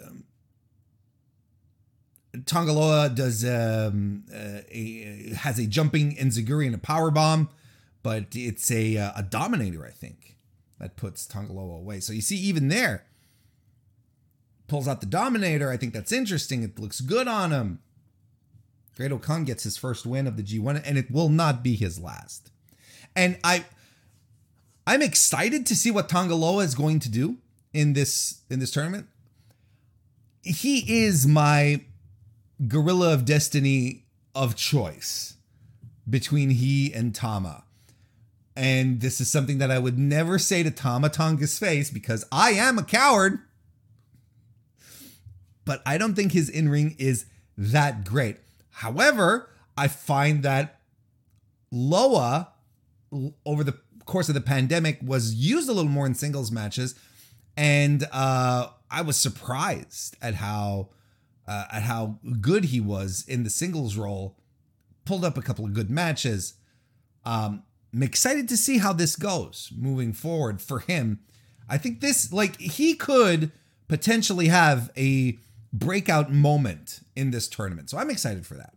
Tanga 2.46 2.72
Loa 2.72 3.08
does 3.10 3.44
um, 3.44 4.24
uh, 4.32 4.60
a, 4.70 5.34
has 5.36 5.58
a 5.58 5.66
jumping 5.66 6.16
enziguri 6.16 6.66
and 6.66 6.74
a 6.74 6.78
power 6.78 7.10
bomb, 7.10 7.48
but 8.04 8.26
it's 8.34 8.70
a 8.70 8.98
uh, 8.98 9.12
a 9.16 9.22
dominator, 9.22 9.84
I 9.84 9.90
think, 9.90 10.36
that 10.78 10.94
puts 10.94 11.26
Tanga 11.26 11.52
Loa 11.52 11.78
away. 11.78 11.98
So 11.98 12.12
you 12.12 12.20
see, 12.20 12.36
even 12.36 12.68
there, 12.68 13.06
pulls 14.68 14.86
out 14.86 15.00
the 15.00 15.06
dominator. 15.06 15.70
I 15.70 15.78
think 15.78 15.94
that's 15.94 16.12
interesting. 16.12 16.62
It 16.62 16.78
looks 16.78 17.00
good 17.00 17.26
on 17.26 17.50
him. 17.50 17.80
Great-O-Khan 18.96 19.44
gets 19.44 19.64
his 19.64 19.76
first 19.76 20.06
win 20.06 20.28
of 20.28 20.36
the 20.36 20.42
G1, 20.42 20.82
and 20.86 20.96
it 20.96 21.10
will 21.10 21.28
not 21.28 21.64
be 21.64 21.74
his 21.74 21.98
last. 21.98 22.52
And 23.16 23.38
I, 23.42 23.64
I'm 24.86 25.02
excited 25.02 25.66
to 25.66 25.74
see 25.74 25.90
what 25.90 26.08
Tanga 26.08 26.36
Loa 26.36 26.62
is 26.62 26.76
going 26.76 27.00
to 27.00 27.08
do 27.08 27.38
in 27.72 27.94
this 27.94 28.42
in 28.50 28.60
this 28.60 28.70
tournament. 28.70 29.08
He 30.42 31.04
is 31.04 31.26
my 31.26 31.80
gorilla 32.68 33.14
of 33.14 33.24
destiny 33.24 34.04
of 34.34 34.56
choice 34.56 35.38
between 36.08 36.50
he 36.50 36.92
and 36.92 37.14
Tama. 37.14 37.63
And 38.56 39.00
this 39.00 39.20
is 39.20 39.30
something 39.30 39.58
that 39.58 39.70
I 39.70 39.78
would 39.78 39.98
never 39.98 40.38
say 40.38 40.62
to 40.62 40.70
Tama 40.70 41.08
Tonga's 41.08 41.58
face 41.58 41.90
because 41.90 42.24
I 42.30 42.50
am 42.50 42.78
a 42.78 42.84
coward. 42.84 43.40
But 45.64 45.82
I 45.84 45.98
don't 45.98 46.14
think 46.14 46.32
his 46.32 46.48
in 46.48 46.68
ring 46.68 46.94
is 46.98 47.26
that 47.56 48.04
great. 48.04 48.36
However, 48.70 49.48
I 49.76 49.88
find 49.88 50.42
that 50.42 50.80
Loa, 51.70 52.52
over 53.44 53.64
the 53.64 53.78
course 54.04 54.28
of 54.28 54.34
the 54.34 54.40
pandemic, 54.40 54.98
was 55.02 55.34
used 55.34 55.68
a 55.68 55.72
little 55.72 55.90
more 55.90 56.06
in 56.06 56.14
singles 56.14 56.52
matches. 56.52 56.94
And 57.56 58.06
uh, 58.12 58.68
I 58.90 59.02
was 59.02 59.16
surprised 59.16 60.16
at 60.22 60.34
how 60.34 60.90
uh, 61.46 61.66
at 61.72 61.82
how 61.82 62.18
good 62.40 62.66
he 62.66 62.80
was 62.80 63.24
in 63.26 63.42
the 63.44 63.50
singles 63.50 63.96
role. 63.96 64.36
Pulled 65.04 65.24
up 65.24 65.36
a 65.36 65.42
couple 65.42 65.64
of 65.64 65.74
good 65.74 65.90
matches. 65.90 66.54
Um, 67.24 67.64
I'm 67.94 68.02
excited 68.02 68.48
to 68.48 68.56
see 68.56 68.78
how 68.78 68.92
this 68.92 69.14
goes 69.14 69.70
moving 69.76 70.12
forward 70.12 70.60
for 70.60 70.80
him. 70.80 71.20
I 71.68 71.78
think 71.78 72.00
this, 72.00 72.32
like, 72.32 72.60
he 72.60 72.94
could 72.94 73.52
potentially 73.86 74.48
have 74.48 74.90
a 74.96 75.38
breakout 75.72 76.32
moment 76.32 77.00
in 77.14 77.30
this 77.30 77.46
tournament. 77.46 77.90
So 77.90 77.98
I'm 77.98 78.10
excited 78.10 78.46
for 78.46 78.54
that. 78.54 78.74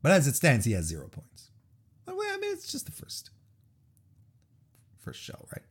But 0.00 0.12
as 0.12 0.28
it 0.28 0.36
stands, 0.36 0.64
he 0.64 0.72
has 0.72 0.84
zero 0.84 1.08
points. 1.08 1.50
Well, 2.06 2.16
I 2.20 2.38
mean, 2.38 2.52
it's 2.52 2.70
just 2.70 2.86
the 2.86 2.92
first 2.92 3.30
first 5.00 5.20
show, 5.20 5.46
right? 5.52 5.64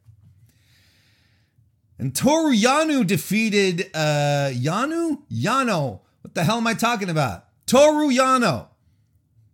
And 2.00 2.16
Toru 2.16 2.54
Yano 2.54 3.06
defeated 3.06 3.90
uh 3.94 4.50
Yano? 4.52 5.22
Yano. 5.32 6.02
What 6.22 6.34
the 6.34 6.44
hell 6.44 6.58
am 6.58 6.68
I 6.68 6.74
talking 6.74 7.10
about? 7.10 7.46
Toru 7.66 8.10
Yano 8.10 8.68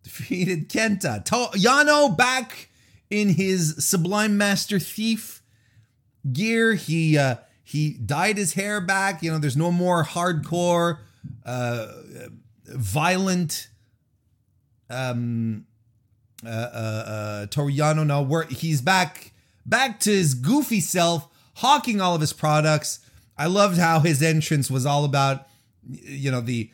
defeated 0.03 0.69
Kenta. 0.69 1.23
To- 1.25 1.57
Yano 1.57 2.15
back 2.15 2.69
in 3.09 3.29
his 3.29 3.85
Sublime 3.87 4.37
Master 4.37 4.79
Thief 4.79 5.41
gear. 6.31 6.73
He 6.73 7.17
uh 7.17 7.35
he 7.63 7.93
dyed 7.93 8.37
his 8.37 8.53
hair 8.53 8.81
back. 8.81 9.23
You 9.23 9.31
know, 9.31 9.37
there's 9.39 9.57
no 9.57 9.71
more 9.71 10.03
hardcore 10.03 10.99
uh 11.45 11.87
violent 12.65 13.67
um 14.89 15.65
uh 16.45 16.49
uh, 16.49 17.03
uh 17.07 17.45
Toru 17.47 17.71
Yano 17.71 18.05
now 18.05 18.21
where 18.21 18.43
he's 18.43 18.81
back 18.81 19.31
back 19.65 19.99
to 20.01 20.11
his 20.11 20.33
goofy 20.33 20.79
self 20.79 21.27
hawking 21.55 22.01
all 22.01 22.15
of 22.15 22.21
his 22.21 22.33
products. 22.33 22.99
I 23.37 23.47
loved 23.47 23.77
how 23.77 23.99
his 23.99 24.21
entrance 24.21 24.69
was 24.69 24.85
all 24.85 25.05
about, 25.05 25.47
you 25.89 26.29
know, 26.31 26.41
the 26.41 26.69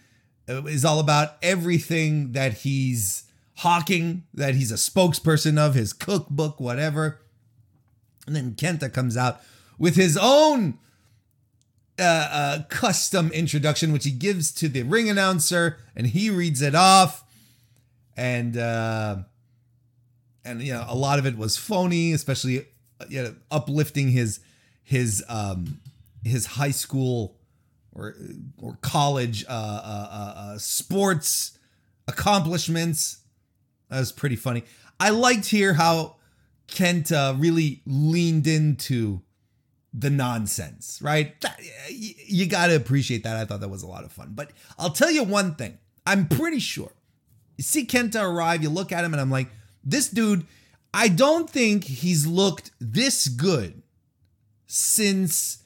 is 0.49 0.83
all 0.83 0.99
about 0.99 1.37
everything 1.41 2.31
that 2.33 2.59
he's 2.59 3.23
hawking, 3.57 4.23
that 4.33 4.55
he's 4.55 4.71
a 4.71 4.75
spokesperson 4.75 5.57
of, 5.57 5.75
his 5.75 5.93
cookbook, 5.93 6.59
whatever. 6.59 7.19
And 8.25 8.35
then 8.35 8.53
Kenta 8.53 8.91
comes 8.93 9.17
out 9.17 9.41
with 9.77 9.95
his 9.95 10.17
own 10.19 10.77
uh, 11.99 12.03
uh, 12.31 12.63
custom 12.69 13.31
introduction, 13.31 13.91
which 13.91 14.05
he 14.05 14.11
gives 14.11 14.51
to 14.53 14.69
the 14.69 14.83
ring 14.83 15.09
announcer, 15.09 15.77
and 15.95 16.07
he 16.07 16.29
reads 16.29 16.61
it 16.61 16.75
off. 16.75 17.23
And 18.15 18.57
uh, 18.57 19.17
and 20.45 20.61
you 20.61 20.73
know, 20.73 20.85
a 20.87 20.95
lot 20.95 21.19
of 21.19 21.25
it 21.25 21.37
was 21.37 21.57
phony, 21.57 22.13
especially 22.13 22.65
you 23.07 23.23
know, 23.23 23.35
uplifting 23.51 24.09
his 24.09 24.39
his 24.83 25.23
um 25.29 25.79
his 26.23 26.45
high 26.45 26.71
school 26.71 27.38
or 27.93 28.15
or 28.57 28.77
college 28.81 29.45
uh, 29.47 29.51
uh, 29.51 30.07
uh, 30.11 30.33
uh, 30.37 30.57
sports 30.57 31.57
accomplishments. 32.07 33.19
That 33.89 33.99
was 33.99 34.11
pretty 34.11 34.35
funny. 34.35 34.63
I 34.99 35.09
liked 35.09 35.45
here 35.45 35.73
how 35.73 36.17
Kenta 36.67 37.39
really 37.39 37.81
leaned 37.85 38.47
into 38.47 39.21
the 39.93 40.09
nonsense, 40.09 40.99
right? 41.01 41.39
That, 41.41 41.59
you, 41.89 42.13
you 42.27 42.45
got 42.45 42.67
to 42.67 42.75
appreciate 42.75 43.23
that. 43.23 43.35
I 43.35 43.45
thought 43.45 43.61
that 43.61 43.69
was 43.69 43.83
a 43.83 43.87
lot 43.87 44.03
of 44.03 44.11
fun. 44.11 44.33
But 44.35 44.51
I'll 44.77 44.91
tell 44.91 45.09
you 45.09 45.23
one 45.23 45.55
thing. 45.55 45.77
I'm 46.05 46.27
pretty 46.27 46.59
sure. 46.59 46.91
You 47.57 47.63
see 47.63 47.85
Kenta 47.85 48.23
arrive, 48.23 48.63
you 48.63 48.69
look 48.69 48.91
at 48.91 49.03
him, 49.03 49.13
and 49.13 49.21
I'm 49.21 49.31
like, 49.31 49.49
this 49.83 50.09
dude, 50.09 50.45
I 50.93 51.07
don't 51.07 51.49
think 51.49 51.83
he's 51.83 52.25
looked 52.25 52.71
this 52.79 53.27
good 53.27 53.81
since 54.65 55.63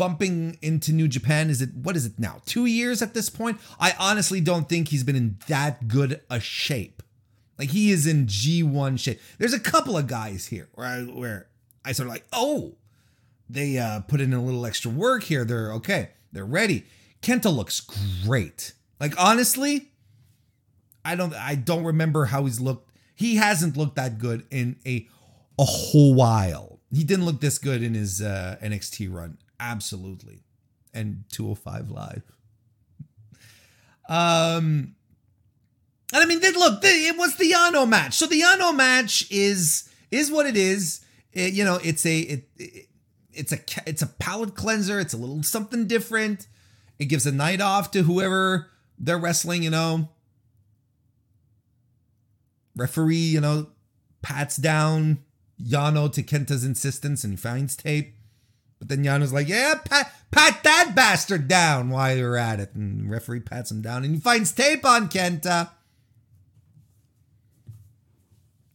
bumping 0.00 0.56
into 0.62 0.94
New 0.94 1.08
Japan. 1.08 1.50
Is 1.50 1.60
it, 1.60 1.74
what 1.74 1.94
is 1.94 2.06
it 2.06 2.18
now? 2.18 2.40
Two 2.46 2.64
years 2.64 3.02
at 3.02 3.12
this 3.12 3.28
point? 3.28 3.60
I 3.78 3.94
honestly 3.98 4.40
don't 4.40 4.66
think 4.66 4.88
he's 4.88 5.04
been 5.04 5.14
in 5.14 5.36
that 5.46 5.88
good 5.88 6.22
a 6.30 6.40
shape. 6.40 7.02
Like 7.58 7.68
he 7.68 7.90
is 7.90 8.06
in 8.06 8.24
G1 8.24 8.98
shape. 8.98 9.20
There's 9.36 9.52
a 9.52 9.60
couple 9.60 9.98
of 9.98 10.06
guys 10.06 10.46
here 10.46 10.70
where 10.72 10.86
I, 10.86 11.00
where 11.02 11.48
I 11.84 11.92
sort 11.92 12.06
of 12.06 12.14
like, 12.14 12.24
oh, 12.32 12.76
they 13.50 13.76
uh, 13.76 14.00
put 14.00 14.22
in 14.22 14.32
a 14.32 14.42
little 14.42 14.64
extra 14.64 14.90
work 14.90 15.24
here. 15.24 15.44
They're 15.44 15.74
okay. 15.74 16.12
They're 16.32 16.46
ready. 16.46 16.86
Kenta 17.20 17.54
looks 17.54 17.82
great. 18.24 18.72
Like 19.00 19.12
honestly, 19.22 19.90
I 21.04 21.14
don't 21.14 21.34
I 21.34 21.56
don't 21.56 21.84
remember 21.84 22.24
how 22.24 22.46
he's 22.46 22.58
looked. 22.58 22.90
He 23.14 23.36
hasn't 23.36 23.76
looked 23.76 23.96
that 23.96 24.16
good 24.16 24.46
in 24.50 24.76
a 24.86 25.06
a 25.58 25.64
whole 25.64 26.14
while. 26.14 26.78
He 26.90 27.04
didn't 27.04 27.26
look 27.26 27.42
this 27.42 27.58
good 27.58 27.82
in 27.82 27.92
his 27.92 28.22
uh, 28.22 28.56
NXT 28.62 29.12
run. 29.12 29.36
Absolutely. 29.60 30.42
And 30.92 31.24
205 31.30 31.90
live. 31.90 32.22
Um 34.08 34.96
and 36.12 36.22
I 36.22 36.26
mean, 36.26 36.40
look, 36.40 36.80
it 36.82 37.16
was 37.16 37.36
the 37.36 37.52
Yano 37.52 37.88
match. 37.88 38.14
So 38.14 38.26
the 38.26 38.40
Yano 38.40 38.74
match 38.74 39.30
is 39.30 39.88
is 40.10 40.30
what 40.30 40.46
it 40.46 40.56
is. 40.56 41.04
It, 41.32 41.52
you 41.52 41.64
know, 41.64 41.78
it's 41.82 42.04
a 42.04 42.18
it, 42.18 42.48
it 42.58 42.86
it's 43.32 43.52
a 43.52 43.58
it's 43.86 44.02
a 44.02 44.06
palate 44.06 44.54
cleanser. 44.54 44.98
It's 44.98 45.14
a 45.14 45.16
little 45.16 45.42
something 45.42 45.86
different. 45.86 46.48
It 46.98 47.06
gives 47.06 47.26
a 47.26 47.32
night 47.32 47.60
off 47.60 47.92
to 47.92 48.02
whoever 48.02 48.70
they're 48.98 49.18
wrestling. 49.18 49.62
You 49.62 49.70
know, 49.70 50.08
referee. 52.74 53.16
You 53.16 53.40
know, 53.40 53.68
pats 54.22 54.56
down 54.56 55.18
Yano 55.62 56.12
to 56.12 56.22
Kenta's 56.22 56.64
insistence 56.64 57.22
and 57.22 57.38
finds 57.38 57.76
tape. 57.76 58.16
But 58.80 58.88
then 58.88 59.04
Yano's 59.04 59.32
like, 59.32 59.46
"Yeah, 59.46 59.74
pat 59.84 60.12
pat 60.32 60.64
that 60.64 60.94
bastard 60.96 61.46
down 61.46 61.90
while 61.90 62.16
you're 62.16 62.36
at 62.36 62.58
it." 62.58 62.74
And 62.74 63.08
referee 63.08 63.40
pats 63.40 63.70
him 63.70 63.82
down 63.82 64.04
and 64.04 64.14
he 64.14 64.20
finds 64.20 64.50
tape 64.50 64.84
on 64.84 65.08
Kenta. 65.08 65.70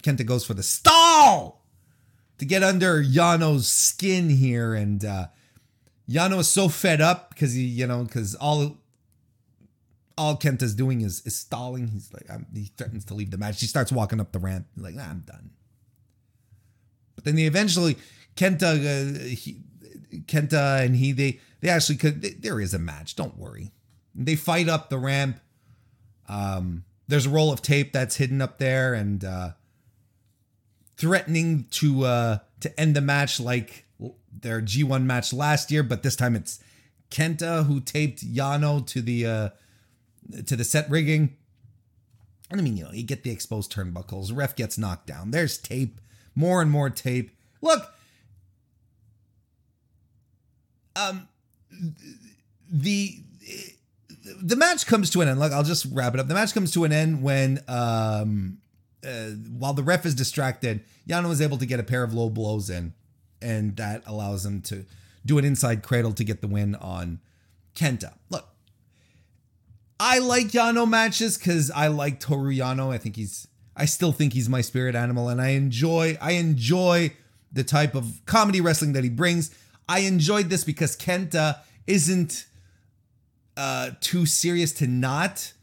Kenta 0.03 0.23
goes 0.23 0.45
for 0.45 0.53
the 0.53 0.63
stall 0.63 1.65
to 2.37 2.45
get 2.45 2.61
under 2.61 3.03
Yano's 3.03 3.67
skin 3.67 4.29
here, 4.29 4.75
and 4.75 5.03
uh, 5.03 5.27
Yano 6.07 6.39
is 6.39 6.47
so 6.47 6.69
fed 6.69 7.01
up 7.01 7.31
because 7.31 7.53
he, 7.53 7.63
you 7.63 7.87
know, 7.87 8.03
because 8.03 8.35
all 8.35 8.77
all 10.17 10.37
Kenta's 10.37 10.75
doing 10.75 11.01
is 11.01 11.25
is 11.25 11.35
stalling. 11.35 11.87
He's 11.87 12.13
like, 12.13 12.29
I'm, 12.29 12.45
he 12.53 12.71
threatens 12.77 13.05
to 13.05 13.15
leave 13.15 13.31
the 13.31 13.37
match. 13.37 13.59
He 13.59 13.65
starts 13.65 13.91
walking 13.91 14.19
up 14.19 14.31
the 14.31 14.39
ramp. 14.39 14.67
Like, 14.77 14.95
I'm 14.97 15.23
done. 15.25 15.49
But 17.15 17.23
then 17.23 17.35
they 17.35 17.45
eventually 17.45 17.97
Kenta, 18.35 18.63
uh, 18.63 19.23
he, 19.23 19.61
Kenta 20.25 20.83
and 20.83 20.95
he, 20.95 21.11
they 21.11 21.39
they 21.61 21.69
actually 21.69 21.97
could. 21.97 22.21
They, 22.21 22.29
there 22.31 22.59
is 22.59 22.73
a 22.73 22.79
match. 22.79 23.15
Don't 23.15 23.37
worry. 23.37 23.71
They 24.13 24.35
fight 24.35 24.69
up 24.69 24.89
the 24.89 24.97
ramp. 24.97 25.39
Um, 26.27 26.85
there's 27.07 27.25
a 27.25 27.29
roll 27.29 27.51
of 27.51 27.61
tape 27.61 27.93
that's 27.93 28.15
hidden 28.15 28.41
up 28.41 28.57
there, 28.57 28.93
and 28.93 29.23
uh, 29.23 29.51
threatening 30.97 31.65
to 31.71 32.05
uh 32.05 32.37
to 32.61 32.79
end 32.79 32.95
the 32.95 33.01
match 33.01 33.39
like 33.39 33.85
their 34.31 34.61
G1 34.61 35.03
match 35.03 35.33
last 35.33 35.71
year, 35.71 35.83
but 35.83 36.03
this 36.03 36.15
time 36.15 36.35
it's 36.35 36.59
Kenta 37.09 37.65
who 37.65 37.79
taped 37.79 38.25
Yano 38.25 38.85
to 38.87 39.01
the 39.01 39.25
uh 39.25 39.49
to 40.45 40.55
the 40.55 40.63
set 40.63 40.89
rigging. 40.89 41.35
And 42.49 42.59
I 42.59 42.63
mean, 42.63 42.77
you 42.77 42.83
know, 42.83 42.91
you 42.91 43.03
get 43.03 43.23
the 43.23 43.31
exposed 43.31 43.73
turnbuckles, 43.73 44.35
ref 44.35 44.55
gets 44.55 44.77
knocked 44.77 45.07
down. 45.07 45.31
There's 45.31 45.57
tape, 45.57 45.99
more 46.35 46.61
and 46.61 46.69
more 46.69 46.89
tape. 46.89 47.31
Look, 47.61 47.93
um 50.95 51.27
the 52.71 53.19
the 54.41 54.55
match 54.55 54.87
comes 54.87 55.09
to 55.11 55.21
an 55.21 55.27
end. 55.27 55.39
Like 55.39 55.51
I'll 55.51 55.63
just 55.63 55.85
wrap 55.91 56.13
it 56.13 56.19
up. 56.19 56.27
The 56.27 56.33
match 56.33 56.53
comes 56.53 56.71
to 56.71 56.83
an 56.83 56.91
end 56.91 57.21
when 57.21 57.63
um 57.67 58.57
uh, 59.05 59.29
while 59.57 59.73
the 59.73 59.83
ref 59.83 60.05
is 60.05 60.15
distracted, 60.15 60.83
Yano 61.07 61.31
is 61.31 61.41
able 61.41 61.57
to 61.57 61.65
get 61.65 61.79
a 61.79 61.83
pair 61.83 62.03
of 62.03 62.13
low 62.13 62.29
blows 62.29 62.69
in, 62.69 62.93
and 63.41 63.75
that 63.77 64.01
allows 64.05 64.45
him 64.45 64.61
to 64.63 64.85
do 65.25 65.37
an 65.37 65.45
inside 65.45 65.83
cradle 65.83 66.13
to 66.13 66.23
get 66.23 66.41
the 66.41 66.47
win 66.47 66.75
on 66.75 67.19
Kenta. 67.75 68.13
Look, 68.29 68.47
I 69.99 70.19
like 70.19 70.47
Yano 70.47 70.87
matches 70.87 71.37
because 71.37 71.71
I 71.71 71.87
like 71.87 72.19
Toru 72.19 72.51
Yano. 72.51 72.91
I 72.91 72.97
think 72.97 73.15
he's, 73.15 73.47
I 73.75 73.85
still 73.85 74.11
think 74.11 74.33
he's 74.33 74.49
my 74.49 74.61
spirit 74.61 74.95
animal, 74.95 75.29
and 75.29 75.41
I 75.41 75.49
enjoy, 75.49 76.17
I 76.19 76.31
enjoy 76.31 77.13
the 77.51 77.63
type 77.63 77.95
of 77.95 78.21
comedy 78.25 78.61
wrestling 78.61 78.93
that 78.93 79.03
he 79.03 79.09
brings. 79.09 79.53
I 79.87 79.99
enjoyed 79.99 80.49
this 80.49 80.63
because 80.63 80.95
Kenta 80.95 81.59
isn't 81.87 82.45
uh, 83.55 83.91
too 84.01 84.25
serious 84.25 84.71
to 84.73 84.87
not 84.87 85.53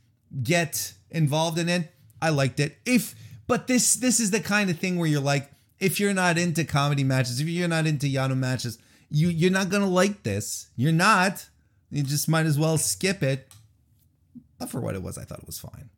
get 0.42 0.94
involved 1.10 1.58
in 1.58 1.68
it. 1.68 1.92
I 2.20 2.30
liked 2.30 2.60
it. 2.60 2.78
If 2.86 3.14
but 3.46 3.66
this 3.66 3.94
this 3.94 4.20
is 4.20 4.30
the 4.30 4.40
kind 4.40 4.70
of 4.70 4.78
thing 4.78 4.98
where 4.98 5.08
you're 5.08 5.20
like, 5.20 5.50
if 5.80 5.98
you're 5.98 6.14
not 6.14 6.38
into 6.38 6.64
comedy 6.64 7.04
matches, 7.04 7.40
if 7.40 7.48
you're 7.48 7.68
not 7.68 7.86
into 7.86 8.06
Yano 8.06 8.36
matches, 8.36 8.78
you 9.10 9.28
you're 9.28 9.50
not 9.50 9.68
gonna 9.68 9.88
like 9.88 10.22
this. 10.22 10.68
You're 10.76 10.92
not. 10.92 11.48
You 11.90 12.02
just 12.02 12.28
might 12.28 12.46
as 12.46 12.58
well 12.58 12.78
skip 12.78 13.22
it. 13.22 13.48
But 14.58 14.70
for 14.70 14.80
what 14.80 14.94
it 14.94 15.02
was, 15.02 15.18
I 15.18 15.24
thought 15.24 15.40
it 15.40 15.46
was 15.46 15.58
fine. 15.58 15.90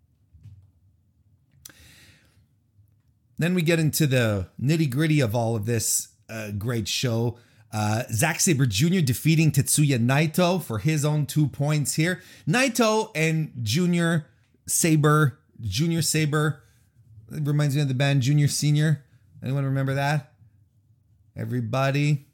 Then 3.39 3.55
we 3.55 3.63
get 3.63 3.79
into 3.79 4.07
the 4.07 4.49
nitty 4.61 4.91
gritty 4.91 5.21
of 5.21 5.35
all 5.35 5.55
of 5.55 5.67
this 5.67 6.09
uh, 6.29 6.51
great 6.53 6.89
show. 6.89 7.39
Uh, 7.75 8.05
Zack 8.13 8.39
Sabre 8.39 8.67
Jr. 8.67 9.01
defeating 9.01 9.51
Tetsuya 9.51 9.99
Naito 9.99 10.63
for 10.63 10.79
his 10.79 11.05
own 11.05 11.27
two 11.27 11.49
points 11.49 11.95
here. 11.95 12.23
Naito 12.49 13.11
and 13.17 13.53
Junior 13.63 14.27
Sabre, 14.67 15.39
Junior 15.61 16.01
Sabre 16.01 16.63
it 17.35 17.47
reminds 17.47 17.75
me 17.75 17.83
of 17.83 17.89
the 17.89 17.95
band 17.95 18.23
Junior 18.23 18.49
Senior. 18.49 19.05
Anyone 19.43 19.65
remember 19.65 19.95
that? 19.95 20.33
Everybody, 21.37 22.27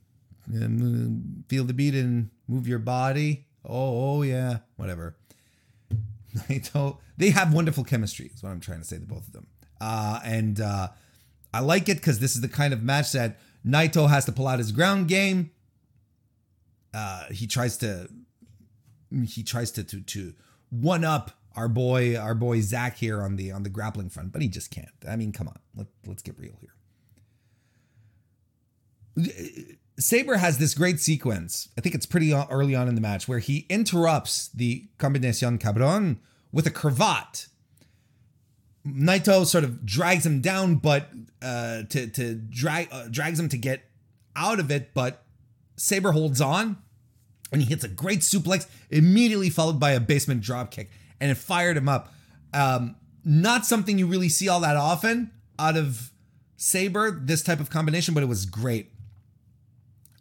feel 1.49 1.65
the 1.65 1.73
beat 1.75 1.95
and 1.95 2.31
move 2.49 2.69
your 2.69 2.79
body. 2.79 3.47
Oh, 3.65 4.19
oh 4.19 4.23
yeah, 4.23 4.59
whatever. 4.77 5.17
Naito, 6.37 6.99
they 7.17 7.31
have 7.31 7.55
wonderful 7.55 7.85
chemistry. 7.85 8.31
Is 8.35 8.43
what 8.43 8.51
I'm 8.51 8.61
trying 8.61 8.81
to 8.81 8.85
say 8.85 8.99
to 8.99 9.07
both 9.07 9.27
of 9.27 9.33
them. 9.33 9.47
Uh, 9.81 10.21
and 10.23 10.61
uh, 10.61 10.89
I 11.55 11.61
like 11.61 11.89
it 11.89 11.97
because 11.97 12.19
this 12.19 12.35
is 12.35 12.43
the 12.43 12.49
kind 12.49 12.75
of 12.75 12.83
match 12.83 13.13
that 13.13 13.39
Naito 13.67 14.09
has 14.09 14.25
to 14.25 14.33
pull 14.33 14.49
out 14.49 14.59
his 14.59 14.73
ground 14.73 15.09
game. 15.09 15.51
Uh, 16.93 17.27
he 17.31 17.47
tries 17.47 17.77
to 17.79 18.09
he 19.25 19.43
tries 19.43 19.71
to 19.73 19.85
to 19.85 20.01
to 20.01 20.35
one 20.71 21.05
up 21.05 21.33
our 21.57 21.69
boy 21.69 22.17
our 22.17 22.35
boy 22.35 22.61
Zack 22.61 22.97
here 22.97 23.23
on 23.23 23.37
the 23.37 23.53
on 23.53 23.63
the 23.63 23.69
grappling 23.69 24.09
front, 24.11 24.33
but 24.33 24.43
he 24.43 24.49
just 24.49 24.71
can't. 24.71 24.89
I 25.09 25.17
mean, 25.17 25.33
come 25.33 25.49
on, 25.49 25.59
let, 25.75 25.87
let's 26.07 26.23
get 26.23 26.39
real 26.39 26.59
here. 26.61 26.71
Sabre 29.99 30.39
has 30.39 30.59
this 30.59 30.75
great 30.75 30.99
sequence. 31.01 31.69
I 31.77 31.81
think 31.81 31.95
it's 31.95 32.07
pretty 32.07 32.33
early 32.33 32.75
on 32.75 32.89
in 32.89 32.95
the 32.95 33.01
match 33.01 33.29
where 33.29 33.39
he 33.39 33.67
interrupts 33.69 34.49
the 34.49 34.89
combinacion 34.99 35.61
cabron 35.61 36.21
with 36.53 36.67
a 36.67 36.71
cravat. 36.71 37.49
Naito 38.87 39.45
sort 39.45 39.65
of 39.65 39.85
drags 39.85 40.25
him 40.25 40.41
down, 40.41 40.77
but 40.77 41.09
uh, 41.43 41.83
to 41.91 42.07
to 42.09 42.35
drag 42.35 42.89
uh, 42.91 43.09
drags 43.09 43.39
him 43.39 43.49
to 43.51 43.59
get 43.59 43.85
out 44.37 44.61
of 44.61 44.71
it, 44.71 44.95
but 44.95 45.25
Sabre 45.77 46.13
holds 46.13 46.41
on 46.41 46.79
and 47.53 47.63
he 47.63 47.69
hits 47.69 47.85
a 47.85 47.89
great 47.89 48.21
suplex, 48.21 48.67
immediately 48.91 49.51
followed 49.51 49.81
by 49.81 49.91
a 49.91 50.01
basement 50.01 50.43
dropkick 50.43 50.89
and 51.21 51.31
it 51.31 51.37
fired 51.37 51.77
him 51.77 51.89
up. 51.89 52.13
Um, 52.55 52.97
not 53.25 53.67
something 53.67 53.99
you 53.99 54.07
really 54.07 54.29
see 54.29 54.49
all 54.49 54.61
that 54.61 54.77
often 54.77 55.31
out 55.59 55.77
of 55.77 56.11
Sabre, 56.57 57.11
this 57.11 57.43
type 57.43 57.61
of 57.61 57.71
combination, 57.71 58.15
but 58.15 58.23
it 58.23 58.27
was 58.27 58.47
great. 58.47 58.93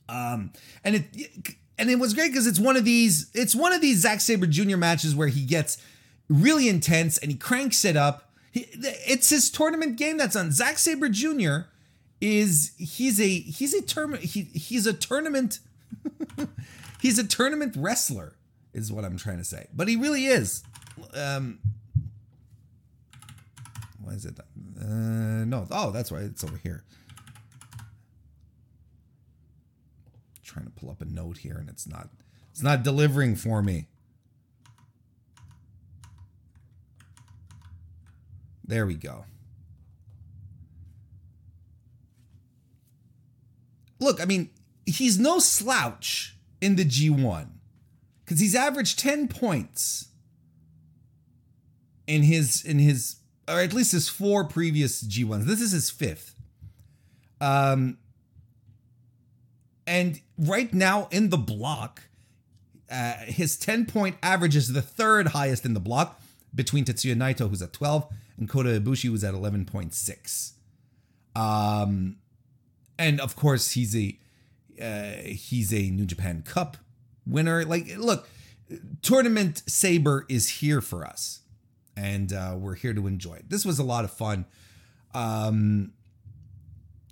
Um, 0.08 0.52
and 0.84 0.96
it 0.96 1.56
and 1.78 1.90
it 1.90 1.98
was 1.98 2.14
great 2.14 2.32
because 2.32 2.48
it's 2.48 2.60
one 2.60 2.76
of 2.76 2.84
these 2.84 3.30
it's 3.34 3.56
one 3.56 3.74
of 3.74 3.82
these 3.82 4.00
Zack 4.00 4.22
Sabre 4.22 4.48
Jr. 4.48 4.78
matches 4.78 5.16
where 5.16 5.28
he 5.28 5.46
gets 5.46 5.78
really 6.28 6.68
intense 6.68 7.18
and 7.18 7.32
he 7.32 7.38
cranks 7.38 7.86
it 7.86 7.96
up. 7.96 8.29
It's 8.72 9.30
his 9.30 9.50
tournament 9.50 9.98
game 9.98 10.18
that's 10.18 10.36
on. 10.36 10.52
Zack 10.52 10.78
Sabre 10.78 11.10
Jr. 11.10 11.70
is 12.22 12.74
he's 12.78 13.20
a 13.20 13.28
he's 13.28 13.74
a 13.74 13.82
term 13.82 14.16
he 14.16 14.44
he's 14.54 14.86
a 14.86 14.94
tournament 14.94 15.60
he's 17.02 17.18
a 17.20 17.24
tournament 17.28 17.76
wrestler 17.78 18.36
is 18.74 18.92
what 18.92 19.06
I'm 19.06 19.18
trying 19.18 19.38
to 19.38 19.44
say. 19.44 19.68
But 19.74 19.88
he 19.88 19.96
really 19.96 20.26
is 20.26 20.64
um, 21.14 21.60
Why 24.02 24.14
is 24.14 24.26
it? 24.26 24.40
Uh, 24.40 24.86
no. 25.46 25.68
Oh, 25.72 25.92
that's 25.92 26.12
right. 26.12 26.24
It's 26.24 26.44
over 26.44 26.58
here. 26.58 26.84
Trying 30.44 30.66
to 30.66 30.72
pull 30.72 30.90
up 30.90 31.02
a 31.02 31.06
note 31.06 31.38
here, 31.38 31.58
and 31.60 31.70
it's 31.70 31.88
not. 31.88 32.10
It's 32.52 32.64
not 32.64 32.84
delivering 32.84 33.36
for 33.36 33.62
me. 33.62 33.88
There 38.70 38.86
we 38.86 38.94
go. 38.94 39.26
Look, 44.00 44.22
I 44.22 44.26
mean, 44.26 44.52
he's 44.86 45.18
no 45.18 45.40
slouch 45.40 46.38
in 46.62 46.76
the 46.76 46.86
G1 46.86 47.48
because 48.24 48.40
he's 48.40 48.54
averaged 48.54 49.00
10 49.00 49.28
points 49.28 50.10
in 52.06 52.22
his 52.22 52.64
in 52.64 52.78
his 52.78 53.16
or 53.48 53.60
at 53.60 53.74
least 53.74 53.92
his 53.92 54.08
four 54.08 54.44
previous 54.44 55.04
G1s. 55.04 55.46
This 55.46 55.62
is 55.62 55.72
his 55.72 55.90
fifth. 55.90 56.36
Um 57.42 57.98
and 59.88 60.22
right 60.38 60.72
now 60.72 61.08
in 61.10 61.30
the 61.30 61.38
block, 61.38 62.04
uh, 62.92 63.14
his 63.26 63.58
10 63.58 63.88
point 63.88 64.18
average 64.22 64.56
is 64.56 64.74
the 64.74 64.84
third 64.84 65.30
highest 65.30 65.66
in 65.66 65.74
the 65.74 65.80
block 65.80 66.22
between 66.54 66.86
Tetsuya 66.86 67.16
Naito, 67.16 67.50
who's 67.50 67.64
at 67.64 67.74
12, 67.74 68.08
and 68.40 68.50
Kota 68.50 68.70
Ibushi, 68.70 69.12
was 69.12 69.24
at 69.24 69.34
11.6. 69.34 70.54
Um, 71.36 72.18
and 72.98 73.20
of 73.20 73.36
course, 73.36 73.72
he's 73.72 73.96
a 73.96 74.18
uh, 74.82 75.24
he's 75.26 75.74
a 75.74 75.90
New 75.90 76.06
Japan 76.06 76.42
Cup 76.42 76.78
winner. 77.28 77.66
Like, 77.66 77.98
look, 77.98 78.28
tournament 79.02 79.64
Sabre 79.68 80.26
is 80.30 80.50
here 80.50 80.82
for 80.82 81.06
us, 81.06 81.42
and 81.96 82.32
uh, 82.34 82.56
we're 82.58 82.76
here 82.76 82.94
to 82.94 83.08
enjoy 83.08 83.36
it. 83.36 83.50
This 83.50 83.66
was 83.66 83.80
a 83.80 83.84
lot 83.84 84.06
of 84.06 84.12
fun. 84.12 84.46
Um, 85.14 85.94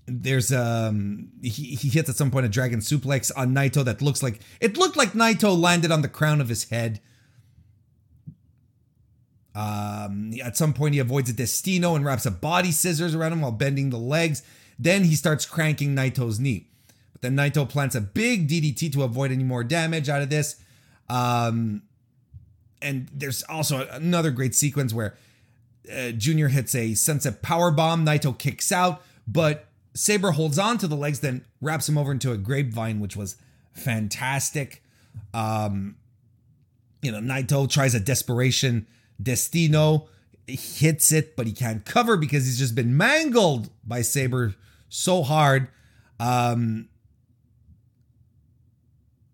there's 0.07 0.53
um 0.53 1.29
he, 1.41 1.75
he 1.75 1.89
hits 1.89 2.09
at 2.09 2.15
some 2.15 2.31
point 2.31 2.45
a 2.45 2.49
dragon 2.49 2.79
suplex 2.79 3.29
on 3.35 3.53
Naito 3.53 3.83
that 3.83 4.01
looks 4.01 4.23
like 4.23 4.39
it 4.61 4.77
looked 4.77 4.95
like 4.95 5.11
Naito 5.11 5.57
landed 5.57 5.91
on 5.91 6.01
the 6.01 6.07
crown 6.07 6.39
of 6.39 6.47
his 6.47 6.69
head. 6.69 7.01
Um, 9.57 10.33
at 10.43 10.55
some 10.55 10.71
point, 10.71 10.93
he 10.93 10.99
avoids 10.99 11.31
a 11.31 11.33
Destino 11.33 11.95
and 11.95 12.05
wraps 12.05 12.27
a 12.27 12.31
body 12.31 12.71
scissors 12.71 13.15
around 13.15 13.33
him 13.33 13.41
while 13.41 13.51
bending 13.51 13.89
the 13.89 13.97
legs. 13.97 14.43
Then 14.77 15.05
he 15.05 15.15
starts 15.15 15.47
cranking 15.47 15.95
Naito's 15.95 16.39
knee. 16.39 16.67
But 17.11 17.23
then 17.23 17.35
Naito 17.35 17.67
plants 17.67 17.95
a 17.95 18.01
big 18.01 18.47
DDT 18.47 18.93
to 18.93 19.01
avoid 19.01 19.31
any 19.31 19.43
more 19.43 19.63
damage 19.63 20.09
out 20.09 20.21
of 20.21 20.29
this. 20.29 20.57
Um, 21.09 21.81
and 22.83 23.09
there's 23.11 23.41
also 23.49 23.87
another 23.89 24.29
great 24.29 24.53
sequence 24.53 24.93
where 24.93 25.17
uh, 25.91 26.11
Junior 26.11 26.49
hits 26.49 26.75
a 26.75 26.93
sunset 26.93 27.41
power 27.41 27.71
bomb. 27.71 28.05
Naito 28.05 28.37
kicks 28.37 28.71
out, 28.71 29.01
but 29.27 29.65
Sabre 29.95 30.33
holds 30.33 30.59
on 30.59 30.77
to 30.77 30.87
the 30.87 30.95
legs, 30.95 31.21
then 31.21 31.43
wraps 31.61 31.89
him 31.89 31.97
over 31.97 32.11
into 32.11 32.31
a 32.31 32.37
grapevine, 32.37 32.99
which 32.99 33.15
was 33.15 33.37
fantastic. 33.73 34.83
Um, 35.33 35.95
you 37.01 37.11
know, 37.11 37.19
Naito 37.19 37.67
tries 37.67 37.95
a 37.95 37.99
desperation 37.99 38.85
Destino, 39.21 40.07
hits 40.47 41.11
it, 41.11 41.35
but 41.35 41.45
he 41.47 41.53
can't 41.53 41.85
cover 41.85 42.17
because 42.17 42.45
he's 42.45 42.57
just 42.57 42.75
been 42.75 42.95
mangled 42.95 43.69
by 43.85 44.01
Sabre 44.01 44.55
so 44.89 45.23
hard. 45.23 45.67
Um, 46.19 46.87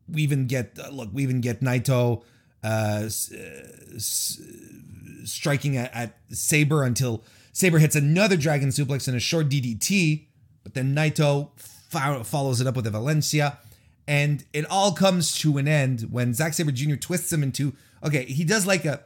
we 0.10 0.24
even 0.24 0.48
get 0.48 0.78
uh, 0.84 0.90
look, 0.90 1.10
we 1.14 1.24
even 1.24 1.42
get 1.42 1.62
Naito 1.62 2.24
uh, 2.64 3.04
s- 3.06 4.42
striking 5.24 5.78
at, 5.78 5.94
at 5.94 6.18
Sabre 6.30 6.84
until 6.84 7.24
Sabre 7.52 7.80
hits 7.80 7.96
another 7.96 8.36
dragon 8.36 8.70
suplex 8.70 9.08
and 9.08 9.16
a 9.16 9.20
short 9.20 9.50
DDT, 9.50 10.26
but 10.64 10.74
then 10.74 10.96
Naito 10.96 11.50
fo- 11.58 12.24
follows 12.24 12.60
it 12.60 12.68
up 12.68 12.76
with 12.76 12.88
a 12.88 12.92
Valencia, 12.92 13.60
and 14.08 14.44
it 14.54 14.66
all 14.70 14.92
comes 14.92 15.38
to 15.40 15.58
an 15.58 15.68
end 15.68 16.08
when 16.12 16.34
Zack 16.34 16.54
Sabre 16.54 16.72
Jr. 16.72 16.96
twists 16.96 17.32
him 17.32 17.44
into 17.44 17.74
okay, 18.04 18.26
he 18.26 18.44
does 18.44 18.66
like 18.66 18.84
a 18.86 19.02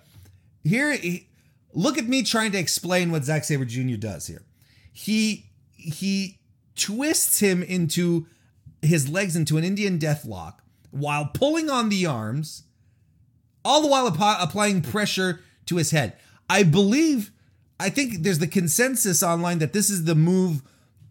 here. 0.68 0.94
He, 0.94 1.28
look 1.74 1.98
at 1.98 2.08
me 2.08 2.24
trying 2.24 2.52
to 2.52 2.58
explain 2.58 3.12
what 3.12 3.24
Zack 3.24 3.44
Sabre 3.44 3.66
Jr. 3.66 3.96
does 3.96 4.28
here. 4.28 4.44
He 4.92 5.52
he 5.72 6.40
twists 6.76 7.40
him 7.40 7.64
into 7.64 8.28
his 8.82 9.10
legs 9.10 9.36
into 9.36 9.58
an 9.58 9.64
Indian 9.64 9.98
death 9.98 10.26
lock 10.26 10.64
while 10.92 11.30
pulling 11.34 11.70
on 11.70 11.90
the 11.90 12.06
arms, 12.06 12.64
all 13.64 13.82
the 13.82 13.88
while 13.88 14.08
app- 14.08 14.42
applying 14.42 14.82
pressure 14.82 15.42
to 15.66 15.76
his 15.78 15.92
head. 15.92 16.18
I 16.50 16.64
believe, 16.64 17.32
I 17.80 17.90
think 17.90 18.24
there's 18.24 18.40
the 18.40 18.48
consensus 18.48 19.22
online 19.22 19.60
that 19.60 19.74
this 19.74 19.90
is 19.90 20.06
the 20.06 20.16
move 20.16 20.62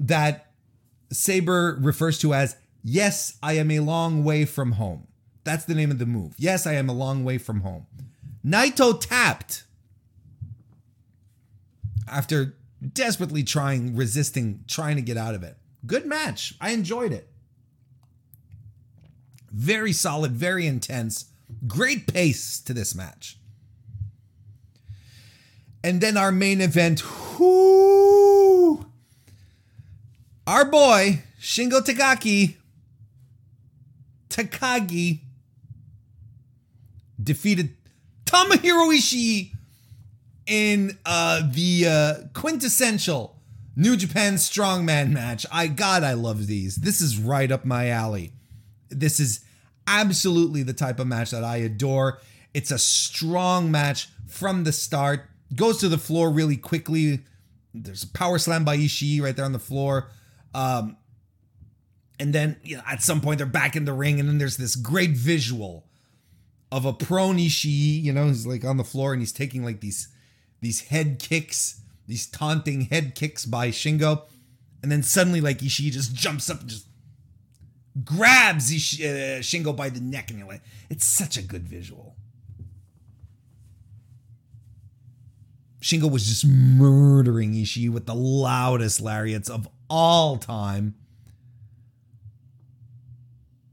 that 0.01 0.53
Sabre 1.13 1.79
refers 1.81 2.19
to 2.21 2.35
as 2.35 2.57
Yes, 2.89 3.37
I 3.43 3.55
am 3.55 3.73
a 3.73 3.81
long 3.81 4.23
way 4.23 4.45
from 4.45 4.73
home. 4.73 5.09
That's 5.43 5.65
the 5.65 5.75
name 5.75 5.91
of 5.91 5.99
the 5.99 6.07
move. 6.07 6.35
Yes, 6.39 6.69
I 6.69 6.75
am 6.75 6.89
a 6.89 6.93
long 6.93 7.25
way 7.25 7.37
from 7.37 7.63
home. 7.63 7.87
Naito 8.47 9.01
tapped 9.01 9.65
after 12.07 12.55
desperately 12.93 13.43
trying, 13.43 13.97
resisting, 13.97 14.63
trying 14.69 14.97
to 14.97 15.03
get 15.03 15.17
out 15.17 15.35
of 15.35 15.43
it. 15.43 15.57
Good 15.85 16.07
match. 16.07 16.55
I 16.61 16.71
enjoyed 16.71 17.13
it. 17.13 17.29
Very 19.51 19.93
solid, 19.93 20.33
very 20.33 20.67
intense. 20.67 21.27
Great 21.67 22.07
pace 22.07 22.61
to 22.61 22.73
this 22.73 22.95
match. 22.95 23.39
And 25.83 26.01
then 26.01 26.17
our 26.17 26.31
main 26.31 26.61
event. 26.61 27.03
Whoo! 27.39 28.87
Our 30.47 30.65
boy, 30.65 31.25
Shingo 31.41 31.81
Takagi, 31.81 32.57
Takagi, 34.29 35.21
defeated 37.21 37.76
Tomohiro 38.27 38.95
Ishii 38.95 39.53
in 40.47 40.99
uh, 41.07 41.43
the 41.51 41.87
uh, 41.87 42.15
quintessential 42.35 43.37
New 43.75 43.97
Japan 43.97 44.35
strongman 44.35 45.11
match. 45.11 45.47
I 45.51 45.69
God, 45.69 46.03
I 46.03 46.13
love 46.15 46.47
these. 46.47 46.77
This 46.77 47.01
is 47.01 47.19
right 47.19 47.51
up 47.51 47.65
my 47.65 47.89
alley. 47.89 48.33
This 48.89 49.21
is 49.21 49.45
absolutely 49.87 50.63
the 50.63 50.73
type 50.73 50.99
of 50.99 51.07
match 51.07 51.31
that 51.31 51.45
I 51.45 51.57
adore. 51.59 52.19
It's 52.55 52.71
a 52.71 52.79
strong 52.79 53.71
match 53.71 54.09
from 54.27 54.65
the 54.65 54.73
start. 54.73 55.29
Goes 55.55 55.79
to 55.79 55.89
the 55.89 55.99
floor 55.99 56.31
really 56.31 56.57
quickly. 56.57 57.21
There's 57.75 58.03
a 58.03 58.09
power 58.09 58.39
slam 58.39 58.65
by 58.65 58.77
Ishii 58.77 59.21
right 59.21 59.37
there 59.37 59.45
on 59.45 59.53
the 59.53 59.59
floor. 59.59 60.11
Um, 60.55 60.97
and 62.19 62.33
then 62.33 62.57
you 62.65 62.77
know, 62.77 62.83
at 62.87 63.03
some 63.03 63.21
point 63.21 63.39
they're 63.39 63.47
back 63.47 63.77
in 63.77 63.85
the 63.85 63.93
ring, 63.93 64.19
and 64.19 64.29
then 64.29 64.39
there's 64.39 64.57
this 64.57 64.75
great 64.75 65.11
visual 65.11 65.86
of 66.71 66.85
a 66.85 66.93
prone 66.93 67.37
Ishii. 67.39 68.03
You 68.03 68.13
know, 68.13 68.27
he's 68.27 68.47
like 68.47 68.65
on 68.65 68.77
the 68.77 68.85
floor 68.85 69.13
and 69.13 69.23
he's 69.23 69.33
taking 69.33 69.65
like 69.65 69.81
these 69.81 70.09
these 70.61 70.83
head 70.89 71.19
kicks, 71.19 71.81
these 72.07 72.27
taunting 72.27 72.83
head 72.83 73.15
kicks 73.15 73.45
by 73.45 73.69
Shingo, 73.69 74.23
and 74.83 74.91
then 74.91 75.03
suddenly 75.03 75.41
like 75.41 75.59
Ishii 75.59 75.91
just 75.91 76.15
jumps 76.15 76.51
up 76.51 76.61
and 76.61 76.69
just 76.69 76.87
grabs 78.05 78.73
Ishi- 78.73 79.07
uh, 79.07 79.41
Shingo 79.41 79.75
by 79.75 79.89
the 79.89 80.01
neck, 80.01 80.31
and 80.31 80.39
you're 80.39 80.49
like, 80.49 80.63
it's 80.91 81.07
such 81.07 81.37
a 81.37 81.43
good 81.43 81.69
visual. 81.69 82.17
Shingo 85.81 86.11
was 86.11 86.27
just 86.27 86.45
murdering 86.45 87.53
Ishii 87.53 87.91
with 87.91 88.07
the 88.07 88.15
loudest 88.15 89.01
lariats 89.01 89.49
of 89.49 89.69
all 89.89 90.37
time. 90.37 90.95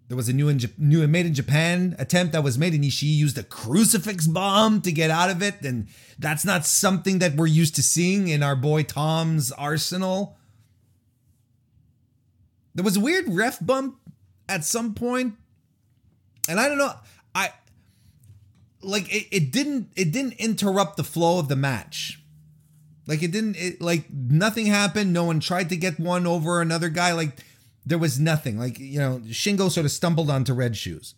There 0.10 0.18
was 0.18 0.30
a 0.30 0.34
new 0.34 0.50
in 0.50 0.60
new 0.78 1.08
made 1.08 1.26
in 1.26 1.34
Japan 1.34 1.96
attempt 1.98 2.34
that 2.34 2.44
was 2.44 2.58
made, 2.58 2.74
and 2.74 2.84
Ishii 2.84 3.16
used 3.16 3.38
a 3.38 3.44
crucifix 3.44 4.28
bomb 4.28 4.82
to 4.82 4.92
get 4.92 5.10
out 5.10 5.30
of 5.30 5.42
it, 5.42 5.62
and 5.62 5.88
that's 6.20 6.46
not 6.46 6.66
something 6.66 7.20
that 7.20 7.36
we're 7.36 7.48
used 7.48 7.76
to 7.76 7.84
seeing 7.84 8.28
in 8.28 8.44
our 8.44 8.56
boy 8.56 8.84
Tom's 8.84 9.52
arsenal. 9.52 10.38
There 12.76 12.84
was 12.84 12.98
a 12.98 13.00
weird 13.00 13.30
ref 13.30 13.66
bump 13.66 13.98
at 14.50 14.66
some 14.66 14.94
point, 14.94 15.36
and 16.50 16.60
I 16.60 16.68
don't 16.68 16.78
know. 16.78 16.94
I 17.34 17.52
like 18.82 19.14
it, 19.14 19.28
it 19.32 19.52
didn't 19.52 19.90
it 19.96 20.12
didn't 20.12 20.34
interrupt 20.34 20.98
the 20.98 21.04
flow 21.04 21.40
of 21.40 21.48
the 21.48 21.56
match. 21.56 22.20
Like 23.08 23.24
it 23.24 23.32
didn't 23.32 23.56
it, 23.56 23.82
like 23.82 24.12
nothing 24.12 24.66
happened. 24.66 25.14
No 25.14 25.26
one 25.26 25.40
tried 25.40 25.70
to 25.70 25.78
get 25.78 26.00
one 26.00 26.28
over 26.28 26.62
another 26.62 26.90
guy. 26.90 27.14
Like 27.14 27.38
there 27.86 27.98
was 27.98 28.20
nothing. 28.20 28.58
Like 28.58 28.80
you 28.80 29.00
know, 29.00 29.22
Shingo 29.26 29.70
sort 29.70 29.86
of 29.86 29.92
stumbled 29.92 30.30
onto 30.30 30.54
Red 30.54 30.76
Shoes. 30.76 31.16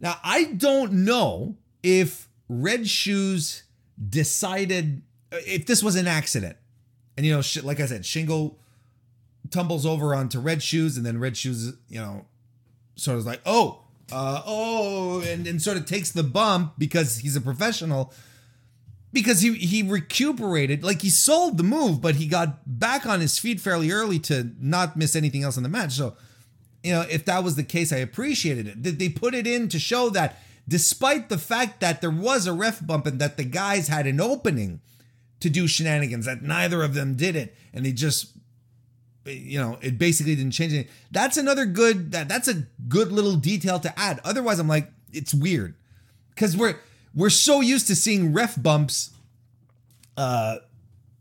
Now 0.00 0.18
I 0.22 0.44
don't 0.44 0.92
know 0.92 1.56
if 1.82 2.28
Red 2.48 2.88
Shoes 2.88 3.64
decided 4.08 5.02
if 5.32 5.66
this 5.66 5.82
was 5.82 5.96
an 5.96 6.06
accident, 6.06 6.56
and 7.16 7.26
you 7.26 7.32
know, 7.32 7.42
like 7.62 7.80
I 7.80 7.86
said, 7.86 8.02
Shingo 8.02 8.56
tumbles 9.50 9.86
over 9.86 10.14
onto 10.14 10.38
Red 10.38 10.62
Shoes, 10.62 10.96
and 10.96 11.04
then 11.04 11.18
Red 11.18 11.36
Shoes, 11.36 11.72
you 11.88 12.00
know, 12.00 12.26
sort 12.96 13.18
of 13.18 13.26
like, 13.26 13.40
oh, 13.46 13.82
uh, 14.12 14.42
oh, 14.46 15.20
and, 15.22 15.46
and 15.46 15.60
sort 15.60 15.76
of 15.76 15.86
takes 15.86 16.12
the 16.12 16.22
bump 16.22 16.74
because 16.78 17.18
he's 17.18 17.36
a 17.36 17.40
professional. 17.40 18.12
Because 19.12 19.40
he 19.40 19.54
he 19.54 19.82
recuperated, 19.82 20.84
like 20.84 21.02
he 21.02 21.10
sold 21.10 21.58
the 21.58 21.62
move, 21.62 22.00
but 22.00 22.16
he 22.16 22.26
got 22.26 22.78
back 22.78 23.06
on 23.06 23.20
his 23.20 23.38
feet 23.38 23.60
fairly 23.60 23.90
early 23.90 24.18
to 24.20 24.52
not 24.60 24.96
miss 24.96 25.16
anything 25.16 25.42
else 25.42 25.56
in 25.56 25.62
the 25.62 25.68
match. 25.68 25.92
So, 25.92 26.16
you 26.82 26.92
know, 26.92 27.02
if 27.08 27.24
that 27.24 27.44
was 27.44 27.56
the 27.56 27.64
case, 27.64 27.92
I 27.92 27.98
appreciated 27.98 28.66
it. 28.68 28.98
They 28.98 29.08
put 29.08 29.34
it 29.34 29.46
in 29.46 29.68
to 29.70 29.78
show 29.78 30.10
that 30.10 30.38
despite 30.68 31.28
the 31.28 31.38
fact 31.38 31.80
that 31.80 32.00
there 32.00 32.10
was 32.10 32.46
a 32.46 32.52
ref 32.52 32.84
bump 32.84 33.06
and 33.06 33.20
that 33.20 33.36
the 33.36 33.44
guys 33.44 33.88
had 33.88 34.06
an 34.06 34.20
opening 34.20 34.80
to 35.40 35.50
do 35.50 35.66
shenanigans, 35.66 36.26
that 36.26 36.42
neither 36.42 36.82
of 36.82 36.94
them 36.94 37.14
did 37.14 37.36
it, 37.36 37.56
and 37.72 37.84
they 37.84 37.92
just 37.92 38.36
you 39.26 39.58
know, 39.58 39.78
it 39.80 39.98
basically 39.98 40.36
didn't 40.36 40.52
change 40.52 40.72
anything. 40.72 40.92
That's 41.10 41.36
another 41.36 41.66
good 41.66 42.12
that 42.12 42.28
that's 42.28 42.48
a 42.48 42.66
good 42.88 43.12
little 43.12 43.36
detail 43.36 43.78
to 43.80 43.98
add. 43.98 44.20
Otherwise, 44.24 44.58
I'm 44.58 44.68
like, 44.68 44.90
it's 45.12 45.34
weird. 45.34 45.74
Because 46.30 46.56
we're 46.56 46.76
we're 47.16 47.30
so 47.30 47.60
used 47.62 47.88
to 47.88 47.96
seeing 47.96 48.32
ref 48.32 48.62
bumps 48.62 49.10
uh, 50.16 50.58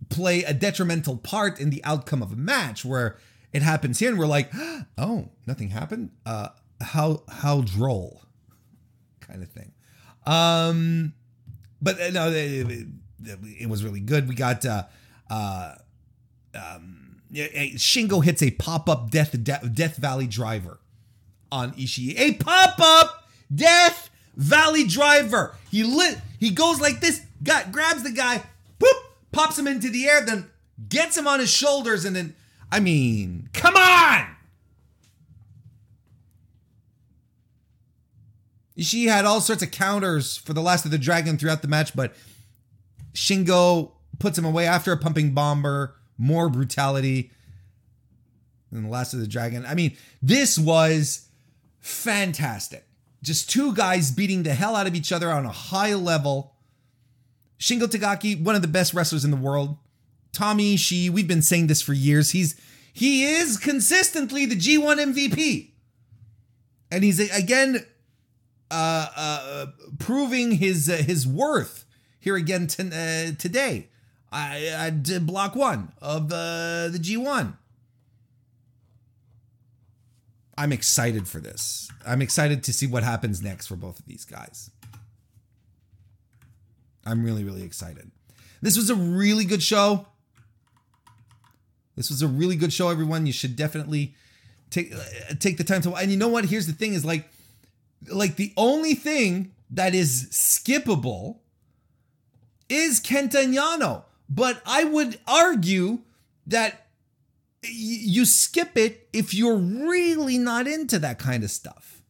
play 0.09 0.43
a 0.43 0.53
detrimental 0.53 1.17
part 1.17 1.59
in 1.59 1.69
the 1.69 1.83
outcome 1.83 2.21
of 2.21 2.33
a 2.33 2.35
match 2.35 2.85
where 2.85 3.17
it 3.53 3.61
happens 3.61 3.99
here 3.99 4.09
and 4.09 4.19
we're 4.19 4.27
like, 4.27 4.51
oh, 4.97 5.29
nothing 5.47 5.69
happened? 5.69 6.11
Uh, 6.25 6.49
how 6.81 7.23
how 7.29 7.61
droll 7.61 8.21
kind 9.21 9.41
of 9.41 9.49
thing. 9.49 9.71
Um, 10.25 11.13
but 11.81 11.99
uh, 11.99 12.09
no, 12.09 12.29
it, 12.29 12.35
it, 12.35 12.87
it, 13.61 13.69
was 13.69 13.83
really 13.83 14.01
good. 14.01 14.27
We 14.27 14.35
got 14.35 14.65
uh, 14.65 14.83
uh, 15.29 15.75
um, 16.53 17.21
Shingo 17.31 18.23
hits 18.23 18.41
a 18.43 18.51
pop 18.51 18.89
up 18.89 19.11
death 19.11 19.35
Death 19.43 19.95
Valley 19.97 20.27
driver 20.27 20.79
on 21.51 21.71
Ishii. 21.73 22.19
A 22.19 22.33
pop 22.33 22.75
up 22.79 23.29
Death 23.53 24.09
Valley 24.35 24.85
driver. 24.85 25.55
He 25.71 25.83
lit. 25.83 26.19
He 26.39 26.51
goes 26.51 26.79
like 26.79 26.99
this. 26.99 27.21
Got 27.43 27.71
grabs 27.71 28.03
the 28.03 28.11
guy. 28.11 28.43
Boop. 28.79 28.93
Pops 29.31 29.57
him 29.57 29.67
into 29.67 29.89
the 29.89 30.07
air. 30.07 30.25
Then 30.25 30.49
gets 30.89 31.17
him 31.17 31.27
on 31.27 31.39
his 31.39 31.51
shoulders. 31.51 32.05
And 32.05 32.15
then, 32.15 32.35
I 32.71 32.79
mean, 32.79 33.49
come 33.53 33.75
on. 33.75 34.27
She 38.77 39.05
had 39.05 39.23
all 39.23 39.39
sorts 39.39 39.63
of 39.63 39.71
counters 39.71 40.35
for 40.35 40.53
the 40.53 40.61
last 40.61 40.83
of 40.83 40.91
the 40.91 40.97
dragon 40.97 41.37
throughout 41.37 41.61
the 41.61 41.69
match, 41.69 41.95
but 41.95 42.13
Shingo 43.13 43.91
puts 44.19 44.37
him 44.37 44.43
away 44.43 44.67
after 44.67 44.91
a 44.91 44.97
pumping 44.97 45.33
bomber. 45.33 45.95
More 46.17 46.49
brutality 46.49 47.31
than 48.71 48.83
the 48.83 48.89
last 48.89 49.13
of 49.13 49.19
the 49.19 49.27
dragon. 49.27 49.65
I 49.65 49.75
mean, 49.75 49.97
this 50.21 50.57
was 50.57 51.27
fantastic. 51.81 52.85
Just 53.25 53.49
two 53.49 53.73
guys 53.73 54.11
beating 54.11 54.43
the 54.43 54.53
hell 54.53 54.75
out 54.75 54.85
of 54.85 54.93
each 54.93 55.11
other 55.11 55.31
on 55.31 55.45
a 55.45 55.51
high 55.51 55.95
level. 55.95 56.53
Shingo 57.59 57.87
Takagi, 57.87 58.39
one 58.41 58.53
of 58.53 58.61
the 58.61 58.67
best 58.67 58.93
wrestlers 58.93 59.25
in 59.25 59.31
the 59.31 59.37
world. 59.37 59.77
Tommy 60.31 60.75
Ishii, 60.75 61.09
we've 61.09 61.27
been 61.27 61.41
saying 61.41 61.67
this 61.67 61.81
for 61.81 61.93
years. 61.93 62.31
He's 62.31 62.55
he 62.93 63.25
is 63.25 63.57
consistently 63.57 64.45
the 64.45 64.55
G1 64.55 65.13
MVP. 65.13 65.71
And 66.91 67.03
he's 67.03 67.19
again 67.35 67.83
uh, 68.69 69.07
uh, 69.15 69.65
proving 69.97 70.51
his 70.51 70.87
uh, 70.87 70.97
his 70.97 71.25
worth 71.25 71.85
here 72.19 72.35
again 72.35 72.67
t- 72.67 72.83
uh, 72.83 73.31
today. 73.39 73.89
I, 74.31 74.75
I 74.77 74.89
did 74.91 75.25
block 75.25 75.55
one 75.55 75.93
of 76.01 76.31
uh, 76.31 76.89
the 76.89 76.99
G1. 77.01 77.57
I'm 80.57 80.71
excited 80.71 81.27
for 81.27 81.39
this. 81.39 81.89
I'm 82.05 82.21
excited 82.21 82.63
to 82.63 82.73
see 82.73 82.87
what 82.87 83.03
happens 83.03 83.41
next 83.41 83.67
for 83.67 83.75
both 83.75 83.99
of 83.99 84.05
these 84.05 84.25
guys. 84.25 84.71
I'm 87.05 87.23
really, 87.23 87.43
really 87.43 87.63
excited. 87.63 88.11
This 88.61 88.77
was 88.77 88.89
a 88.89 88.95
really 88.95 89.45
good 89.45 89.61
show. 89.61 90.07
This 91.95 92.09
was 92.09 92.21
a 92.21 92.27
really 92.27 92.55
good 92.55 92.73
show, 92.73 92.89
everyone. 92.89 93.25
You 93.25 93.33
should 93.33 93.55
definitely 93.55 94.15
take 94.69 94.93
uh, 94.93 95.33
take 95.39 95.57
the 95.57 95.63
time 95.63 95.81
to. 95.81 95.93
And 95.93 96.11
you 96.11 96.17
know 96.17 96.27
what? 96.27 96.45
Here's 96.45 96.67
the 96.67 96.73
thing: 96.73 96.93
is 96.93 97.05
like, 97.05 97.29
like 98.11 98.37
the 98.37 98.53
only 98.57 98.95
thing 98.95 99.53
that 99.69 99.93
is 99.93 100.27
skippable 100.31 101.39
is 102.69 102.99
Kenta 102.99 103.43
and 103.43 103.55
Yano. 103.55 104.03
But 104.27 104.61
I 104.65 104.83
would 104.83 105.19
argue 105.27 105.99
that 106.47 106.84
you 107.69 108.25
skip 108.25 108.77
it 108.77 109.07
if 109.13 109.33
you're 109.33 109.57
really 109.57 110.37
not 110.37 110.67
into 110.67 110.99
that 110.99 111.19
kind 111.19 111.43
of 111.43 111.51
stuff. 111.51 112.01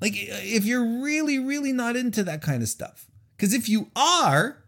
Like 0.00 0.12
if 0.14 0.64
you're 0.64 1.02
really, 1.02 1.38
really 1.38 1.72
not 1.72 1.96
into 1.96 2.22
that 2.24 2.42
kind 2.42 2.62
of 2.62 2.68
stuff. 2.68 3.06
Because 3.36 3.52
if 3.52 3.68
you 3.68 3.90
are, 3.96 4.64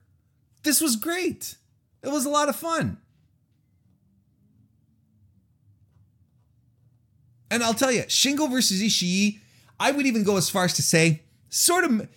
this 0.63 0.81
was 0.81 0.97
great. 0.97 1.57
It 2.03 2.09
was 2.09 2.25
a 2.25 2.31
lot 2.31 2.49
of 2.49 2.57
fun. 2.57 2.99
And 7.51 7.63
I'll 7.63 7.75
tell 7.75 7.93
you, 7.93 8.03
Shingo 8.03 8.51
versus 8.51 8.83
Ishii, 8.83 9.41
I 9.81 9.91
would 9.91 10.07
even 10.07 10.23
go 10.23 10.37
as 10.37 10.51
far 10.51 10.65
as 10.65 10.75
to 10.75 10.83
say, 10.83 11.23
sort 11.49 11.85
of 11.85 12.09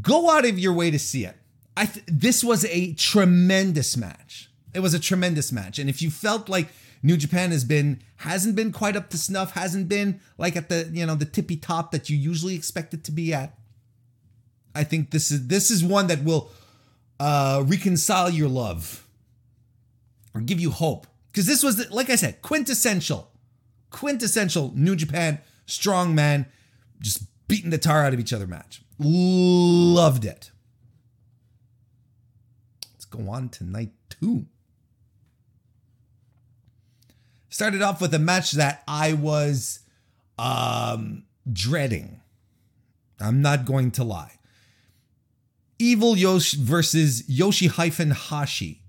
go 0.00 0.30
out 0.30 0.44
of 0.44 0.58
your 0.58 0.72
way 0.72 0.90
to 0.90 0.98
see 0.98 1.24
it. 1.24 1.36
I 1.76 1.86
th- 1.86 2.06
this 2.06 2.44
was 2.44 2.64
a 2.66 2.92
tremendous 2.94 3.96
match. 3.96 4.50
It 4.74 4.80
was 4.80 4.94
a 4.94 4.98
tremendous 4.98 5.52
match. 5.52 5.78
And 5.78 5.88
if 5.88 6.02
you 6.02 6.10
felt 6.10 6.48
like 6.48 6.68
New 7.02 7.16
Japan 7.16 7.50
has 7.50 7.64
been 7.64 8.02
hasn't 8.16 8.56
been 8.56 8.72
quite 8.72 8.96
up 8.96 9.10
to 9.10 9.18
snuff, 9.18 9.52
hasn't 9.52 9.88
been 9.88 10.20
like 10.36 10.56
at 10.56 10.68
the, 10.68 10.90
you 10.92 11.06
know, 11.06 11.14
the 11.14 11.24
tippy 11.24 11.56
top 11.56 11.92
that 11.92 12.10
you 12.10 12.16
usually 12.16 12.54
expect 12.54 12.92
it 12.92 13.04
to 13.04 13.12
be 13.12 13.32
at. 13.32 13.56
I 14.74 14.84
think 14.84 15.10
this 15.10 15.30
is 15.30 15.46
this 15.46 15.70
is 15.70 15.84
one 15.84 16.08
that 16.08 16.24
will 16.24 16.50
uh 17.20 17.62
reconcile 17.64 18.30
your 18.30 18.48
love 18.48 19.06
or 20.34 20.40
give 20.40 20.60
you 20.60 20.70
hope. 20.70 21.06
Because 21.30 21.46
this 21.46 21.62
was, 21.62 21.90
like 21.90 22.10
I 22.10 22.16
said, 22.16 22.42
quintessential, 22.42 23.30
quintessential 23.90 24.72
New 24.74 24.96
Japan 24.96 25.40
strong 25.66 26.14
man 26.14 26.46
just 27.00 27.24
beating 27.48 27.70
the 27.70 27.78
tar 27.78 28.04
out 28.04 28.14
of 28.14 28.20
each 28.20 28.32
other 28.32 28.46
match. 28.46 28.82
Loved 28.98 30.24
it. 30.24 30.50
Let's 32.92 33.04
go 33.04 33.28
on 33.30 33.48
to 33.50 33.64
night 33.64 33.90
two 34.08 34.46
started 37.54 37.82
off 37.82 38.00
with 38.00 38.12
a 38.12 38.18
match 38.18 38.50
that 38.50 38.82
I 38.88 39.12
was 39.12 39.78
um, 40.40 41.22
dreading. 41.52 42.20
I'm 43.20 43.42
not 43.42 43.64
going 43.64 43.92
to 43.92 44.02
lie. 44.02 44.32
Evil 45.78 46.16
Yoshi 46.16 46.56
versus 46.60 47.22
Yoshi 47.28 47.68
hyphen 47.68 48.10
Hashi. 48.10 48.82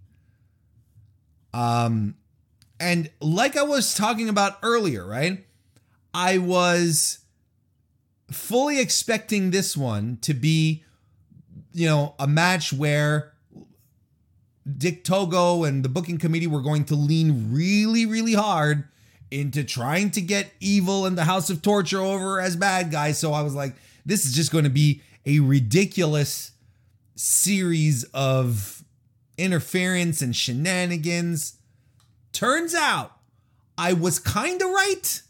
Um, 1.54 2.16
and 2.80 3.12
like 3.22 3.56
I 3.56 3.62
was 3.62 3.94
talking 3.94 4.30
about 4.30 4.58
earlier, 4.64 5.06
right? 5.06 5.46
I 6.12 6.40
was 6.40 7.20
fully 8.32 8.80
expecting 8.80 9.52
this 9.52 9.78
one 9.78 10.18
to 10.22 10.34
be, 10.34 10.84
you 11.72 11.86
know, 11.86 12.16
a 12.18 12.26
match 12.26 12.74
where 12.74 13.32
Dick 14.66 15.04
Togo 15.04 15.64
and 15.64 15.84
the 15.84 15.90
booking 15.90 16.18
committee 16.18 16.48
were 16.48 16.62
going 16.62 16.86
to 16.86 16.96
lean 16.96 17.54
really, 17.54 18.06
really 18.06 18.34
hard 18.34 18.86
into 19.30 19.64
trying 19.64 20.12
to 20.12 20.22
get 20.22 20.52
Evil 20.60 21.06
and 21.06 21.18
the 21.18 21.26
House 21.26 21.50
of 21.50 21.62
Torture 21.62 22.00
over 22.00 22.40
as 22.40 22.56
bad 22.56 22.92
guys. 22.92 23.20
So 23.20 23.34
I 23.34 23.42
was 23.42 23.54
like, 23.54 23.76
this 24.06 24.26
is 24.26 24.34
just 24.34 24.52
going 24.52 24.64
to 24.64 24.70
be 24.70 25.02
a 25.26 25.40
ridiculous 25.40 26.52
series 27.16 28.04
of 28.06 28.84
interference 29.38 30.22
and 30.22 30.36
shenanigans. 30.36 31.58
Turns 32.32 32.74
out 32.74 33.12
I 33.78 33.94
was 33.94 34.20
kind 34.20 34.62
of 34.62 34.70
right, 34.70 35.22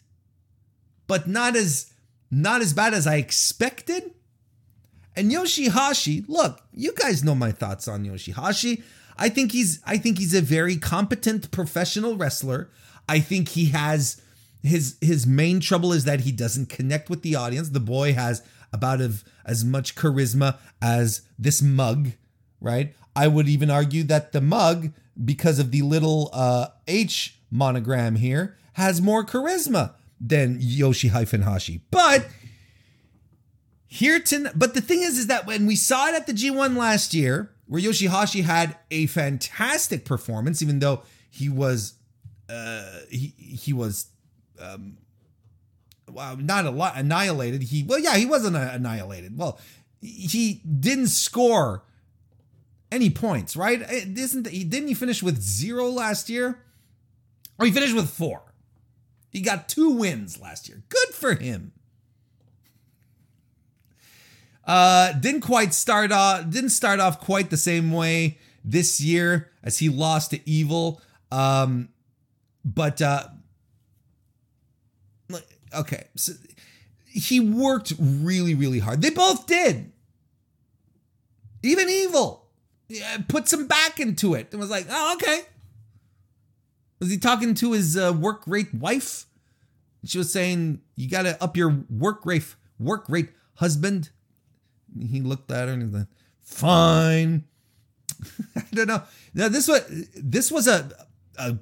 but 1.08 1.28
not 1.28 1.56
as 1.56 1.92
not 2.32 2.62
as 2.62 2.74
bad 2.74 2.94
as 2.94 3.08
I 3.08 3.16
expected. 3.16 4.12
And 5.16 5.32
Yoshihashi, 5.32 6.26
look, 6.28 6.62
you 6.74 6.94
guys 6.94 7.24
know 7.24 7.36
my 7.36 7.52
thoughts 7.52 7.88
on 7.88 8.04
Yoshihashi. 8.04 8.84
I 9.18 9.30
think 9.30 9.52
he's 9.52 9.82
I 9.86 9.98
think 9.98 10.18
he's 10.18 10.34
a 10.34 10.42
very 10.42 10.78
competent 10.78 11.52
professional 11.52 12.16
wrestler. 12.16 12.70
I 13.08 13.20
think 13.20 13.50
he 13.50 13.66
has 13.68 14.22
his 14.62 14.98
his 15.02 15.26
main 15.26 15.60
trouble 15.60 15.94
is 15.94 16.06
that 16.06 16.22
he 16.22 16.32
doesn't 16.32 16.70
connect 16.70 17.10
with 17.10 17.22
the 17.22 17.36
audience. 17.36 17.70
The 17.70 17.80
boy 17.80 18.14
has 18.14 18.42
about 18.74 19.00
of, 19.00 19.24
as 19.46 19.64
much 19.64 19.96
charisma 19.96 20.58
as 20.82 21.22
this 21.40 21.62
mug, 21.62 22.12
right? 22.60 22.94
I 23.16 23.28
would 23.28 23.48
even 23.48 23.72
argue 23.72 24.04
that 24.04 24.34
the 24.34 24.42
mug, 24.42 24.92
because 25.24 25.60
of 25.60 25.72
the 25.72 25.82
little 25.82 26.30
uh, 26.34 26.68
H 26.88 27.40
monogram 27.50 28.16
here, 28.16 28.58
has 28.74 29.02
more 29.02 29.24
charisma 29.26 29.94
than 30.20 30.58
Yoshi 30.60 31.08
hyphen 31.10 31.44
Hashi. 31.44 31.82
But 31.92 32.28
here 33.88 34.20
to 34.20 34.52
but 34.56 34.74
the 34.74 34.82
thing 34.82 35.02
is, 35.02 35.18
is 35.18 35.28
that 35.28 35.48
when 35.48 35.66
we 35.66 35.78
saw 35.78 36.08
it 36.08 36.16
at 36.16 36.28
the 36.28 36.34
G1 36.34 36.76
last 36.76 37.14
year, 37.14 37.55
where 37.68 37.82
Yoshihashi 37.82 38.44
had 38.44 38.78
a 38.92 39.08
fantastic 39.08 40.06
performance, 40.06 40.62
even 40.62 40.80
though 40.80 41.04
he 41.30 41.50
was 41.50 41.94
uh, 42.50 43.00
he 43.10 43.34
he 43.38 43.74
was 43.74 44.08
um, 44.60 44.98
well, 46.12 46.38
not 46.38 46.66
a 46.66 46.72
lot 46.72 46.98
annihilated. 46.98 47.64
He 47.64 47.84
well, 47.84 48.00
yeah, 48.00 48.16
he 48.16 48.26
wasn't 48.26 48.56
annihilated. 48.56 49.38
Well, 49.38 49.60
he 50.02 50.62
didn't 50.80 51.08
score 51.08 51.84
any 52.92 53.10
points, 53.10 53.56
right? 53.56 53.82
It 53.82 54.18
isn't 54.18 54.48
he 54.48 54.64
didn't 54.64 54.88
he 54.88 54.94
finish 54.94 55.24
with 55.24 55.42
zero 55.42 55.90
last 55.90 56.30
year? 56.30 56.60
Or 57.58 57.66
he 57.66 57.72
finished 57.72 57.96
with 57.96 58.10
four. 58.10 58.42
He 59.30 59.42
got 59.42 59.70
two 59.70 59.92
wins 59.92 60.40
last 60.40 60.70
year. 60.70 60.84
Good 60.90 61.10
for 61.10 61.36
him. 61.36 61.72
Uh, 64.66 65.14
didn't 65.14 65.42
quite 65.42 65.74
start 65.74 66.12
off. 66.12 66.50
Didn't 66.50 66.70
start 66.70 67.00
off 67.00 67.20
quite 67.20 67.50
the 67.50 67.58
same 67.58 67.92
way 67.92 68.38
this 68.64 69.00
year 69.00 69.52
as 69.64 69.80
he 69.80 69.90
lost 69.90 70.32
to 70.32 70.50
Evil. 70.50 71.02
Um, 71.32 71.90
but 72.64 73.02
uh, 73.02 73.28
okay, 75.74 76.06
so 76.16 76.34
he 77.06 77.40
worked 77.40 77.94
really, 78.00 78.56
really 78.56 78.80
hard. 78.80 79.02
They 79.02 79.12
both 79.12 79.46
did. 79.46 79.92
Even 81.62 81.90
Evil 81.90 82.46
yeah, 82.88 83.18
put 83.28 83.48
some 83.48 83.68
back 83.68 84.00
into 84.00 84.36
it 84.36 84.48
and 84.52 84.60
was 84.60 84.70
like, 84.70 84.86
oh, 84.90 85.14
okay. 85.16 85.42
Was 87.00 87.10
he 87.10 87.18
talking 87.18 87.54
to 87.56 87.72
his 87.74 87.98
uh, 87.98 88.14
work 88.14 88.44
rate 88.46 88.74
wife? 88.74 89.26
She 90.06 90.18
was 90.18 90.32
saying, 90.32 90.82
you 90.96 91.10
got 91.10 91.24
to 91.24 91.42
up 91.44 91.58
your 91.58 91.84
work 91.90 92.26
rate, 92.26 92.56
work 92.80 93.06
rate 93.10 93.30
husband. 93.56 94.12
He 95.00 95.22
looked 95.22 95.52
at 95.52 95.68
her 95.68 95.74
and 95.74 95.84
he's 95.84 95.94
like, 95.94 96.08
fine. 96.42 97.44
I 98.56 98.64
don't 98.72 98.88
know. 98.88 99.04
Now 99.34 99.50
this 99.50 99.68
was 99.68 99.82
this 100.16 100.52
was 100.52 100.68
a, 100.68 100.90
a 101.38 101.58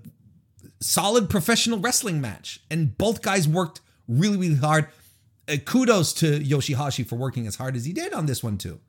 solid 0.80 1.30
professional 1.30 1.80
wrestling 1.80 2.22
match, 2.22 2.62
and 2.70 2.98
both 2.98 3.22
guys 3.22 3.48
worked 3.48 3.82
really 4.08 4.38
really 4.38 4.56
hard. 4.56 4.88
Uh, 5.48 5.58
kudos 5.66 6.14
to 6.14 6.40
Yoshihashi 6.40 7.06
for 7.06 7.18
working 7.18 7.48
as 7.48 7.58
hard 7.58 7.76
as 7.76 7.86
he 7.86 7.92
did 7.92 8.14
on 8.14 8.28
this 8.28 8.44
one 8.44 8.58
too. 8.58 8.80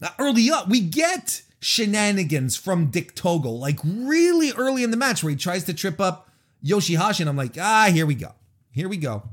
Now 0.00 0.14
early 0.18 0.50
up, 0.50 0.68
we 0.68 0.80
get 0.80 1.42
shenanigans 1.60 2.56
from 2.56 2.86
Dick 2.86 3.14
Togo, 3.14 3.50
like 3.50 3.78
really 3.84 4.52
early 4.52 4.82
in 4.82 4.90
the 4.90 4.96
match 4.96 5.22
where 5.22 5.30
he 5.30 5.36
tries 5.36 5.64
to 5.64 5.74
trip 5.74 6.00
up 6.00 6.30
Yoshihashi, 6.64 7.20
and 7.20 7.28
I'm 7.28 7.36
like, 7.36 7.56
ah, 7.58 7.90
here 7.92 8.06
we 8.06 8.14
go, 8.14 8.32
here 8.70 8.88
we 8.88 8.96
go, 8.96 9.28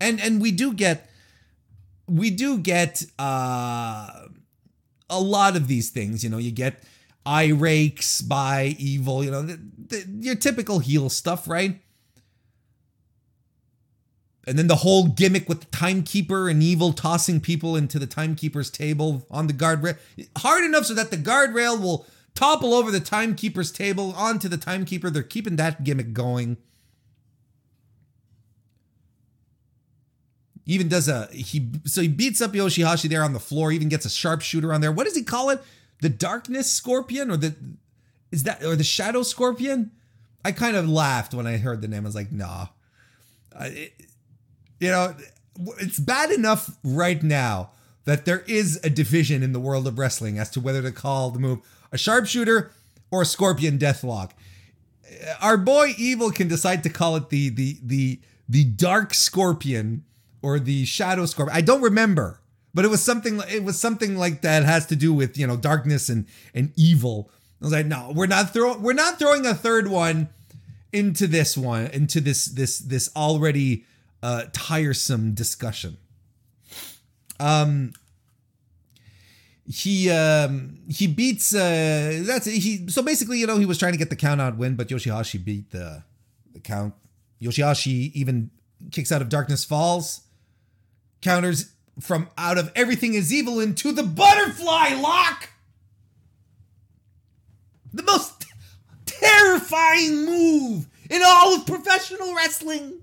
and 0.00 0.20
and 0.20 0.40
we 0.40 0.50
do 0.50 0.72
get 0.72 1.08
we 2.08 2.30
do 2.30 2.58
get 2.58 3.04
uh, 3.18 4.26
a 5.08 5.20
lot 5.20 5.56
of 5.56 5.68
these 5.68 5.90
things. 5.90 6.22
You 6.24 6.30
know, 6.30 6.38
you 6.38 6.50
get 6.50 6.82
eye 7.24 7.48
rakes 7.48 8.20
by 8.20 8.76
evil. 8.78 9.24
You 9.24 9.30
know, 9.30 9.42
the, 9.42 9.60
the, 9.88 10.06
your 10.20 10.34
typical 10.34 10.80
heel 10.80 11.08
stuff, 11.08 11.48
right? 11.48 11.80
And 14.46 14.58
then 14.58 14.66
the 14.66 14.76
whole 14.76 15.06
gimmick 15.06 15.48
with 15.48 15.60
the 15.60 15.76
timekeeper 15.76 16.48
and 16.48 16.62
evil 16.62 16.92
tossing 16.92 17.40
people 17.40 17.76
into 17.76 17.98
the 17.98 18.08
timekeeper's 18.08 18.70
table 18.70 19.24
on 19.30 19.46
the 19.46 19.52
guardrail. 19.52 19.96
Hard 20.38 20.64
enough 20.64 20.86
so 20.86 20.94
that 20.94 21.12
the 21.12 21.16
guardrail 21.16 21.80
will 21.80 22.06
topple 22.34 22.74
over 22.74 22.90
the 22.90 23.00
timekeeper's 23.00 23.70
table 23.70 24.12
onto 24.16 24.48
the 24.48 24.56
timekeeper. 24.56 25.10
They're 25.10 25.22
keeping 25.22 25.56
that 25.56 25.84
gimmick 25.84 26.12
going. 26.12 26.56
Even 30.66 30.88
does 30.88 31.08
a 31.08 31.26
he 31.32 31.68
so 31.84 32.02
he 32.02 32.08
beats 32.08 32.40
up 32.40 32.52
Yoshihashi 32.52 33.08
there 33.08 33.24
on 33.24 33.32
the 33.32 33.40
floor, 33.40 33.72
even 33.72 33.88
gets 33.88 34.04
a 34.04 34.10
sharpshooter 34.10 34.72
on 34.72 34.80
there. 34.80 34.92
What 34.92 35.04
does 35.04 35.16
he 35.16 35.24
call 35.24 35.50
it? 35.50 35.62
The 36.00 36.08
darkness 36.08 36.70
scorpion 36.70 37.30
or 37.30 37.36
the 37.36 37.54
is 38.30 38.44
that 38.44 38.64
or 38.64 38.76
the 38.76 38.84
shadow 38.84 39.22
scorpion? 39.22 39.90
I 40.44 40.52
kind 40.52 40.76
of 40.76 40.88
laughed 40.88 41.34
when 41.34 41.46
I 41.46 41.56
heard 41.56 41.82
the 41.82 41.88
name. 41.88 42.04
I 42.04 42.08
was 42.08 42.14
like, 42.14 42.32
nah. 42.32 42.66
Uh, 43.54 43.68
it, 43.68 43.92
you 44.80 44.90
know, 44.90 45.14
it's 45.78 46.00
bad 46.00 46.30
enough 46.30 46.76
right 46.82 47.22
now 47.22 47.70
that 48.04 48.24
there 48.24 48.40
is 48.48 48.80
a 48.82 48.90
division 48.90 49.42
in 49.42 49.52
the 49.52 49.60
world 49.60 49.86
of 49.86 49.98
wrestling 49.98 50.38
as 50.38 50.50
to 50.50 50.60
whether 50.60 50.82
to 50.82 50.90
call 50.90 51.30
the 51.30 51.38
move 51.38 51.60
a 51.92 51.98
sharpshooter 51.98 52.72
or 53.10 53.22
a 53.22 53.26
scorpion 53.26 53.78
deathlock. 53.78 54.30
Our 55.40 55.56
boy 55.56 55.92
Evil 55.98 56.30
can 56.30 56.48
decide 56.48 56.82
to 56.84 56.90
call 56.90 57.16
it 57.16 57.28
the 57.28 57.50
the 57.50 57.78
the 57.82 58.20
the 58.48 58.64
dark 58.64 59.14
scorpion 59.14 60.04
or 60.42 60.58
the 60.58 60.84
Shadow 60.84 61.26
Scorpion. 61.26 61.56
I 61.56 61.60
don't 61.60 61.82
remember, 61.82 62.40
but 62.74 62.84
it 62.84 62.88
was 62.88 63.02
something. 63.02 63.40
It 63.48 63.64
was 63.64 63.78
something 63.78 64.16
like 64.16 64.42
that 64.42 64.64
has 64.64 64.86
to 64.86 64.96
do 64.96 65.12
with 65.12 65.38
you 65.38 65.46
know 65.46 65.56
darkness 65.56 66.08
and 66.08 66.26
and 66.54 66.72
evil. 66.76 67.30
I 67.60 67.64
was 67.64 67.72
like, 67.72 67.86
no, 67.86 68.12
we're 68.14 68.26
not 68.26 68.52
throwing. 68.52 68.82
We're 68.82 68.92
not 68.92 69.18
throwing 69.18 69.46
a 69.46 69.54
third 69.54 69.88
one 69.88 70.28
into 70.92 71.26
this 71.26 71.56
one 71.56 71.86
into 71.86 72.20
this 72.20 72.46
this 72.46 72.78
this 72.78 73.10
already 73.16 73.84
uh, 74.22 74.44
tiresome 74.52 75.34
discussion. 75.34 75.96
Um, 77.40 77.92
he 79.66 80.10
um 80.10 80.78
he 80.88 81.06
beats 81.06 81.54
uh 81.54 82.22
that's 82.26 82.46
he 82.46 82.88
so 82.88 83.00
basically 83.00 83.38
you 83.38 83.46
know 83.46 83.58
he 83.58 83.66
was 83.66 83.78
trying 83.78 83.92
to 83.92 83.98
get 83.98 84.10
the 84.10 84.16
count 84.16 84.40
out 84.40 84.56
win 84.56 84.74
but 84.74 84.88
Yoshihashi 84.88 85.42
beat 85.42 85.70
the 85.70 86.02
the 86.52 86.58
count 86.58 86.94
Yoshihashi 87.40 88.12
even 88.12 88.50
kicks 88.90 89.12
out 89.12 89.22
of 89.22 89.28
darkness 89.28 89.64
falls 89.64 90.22
counters 91.22 91.72
from 92.00 92.28
out 92.36 92.58
of 92.58 92.70
everything 92.74 93.14
is 93.14 93.32
evil 93.32 93.60
into 93.60 93.92
the 93.92 94.02
butterfly 94.02 94.94
lock. 95.00 95.50
The 97.92 98.02
most 98.02 98.46
terrifying 99.06 100.26
move 100.26 100.88
in 101.10 101.22
all 101.24 101.56
of 101.56 101.66
professional 101.66 102.34
wrestling. 102.34 103.00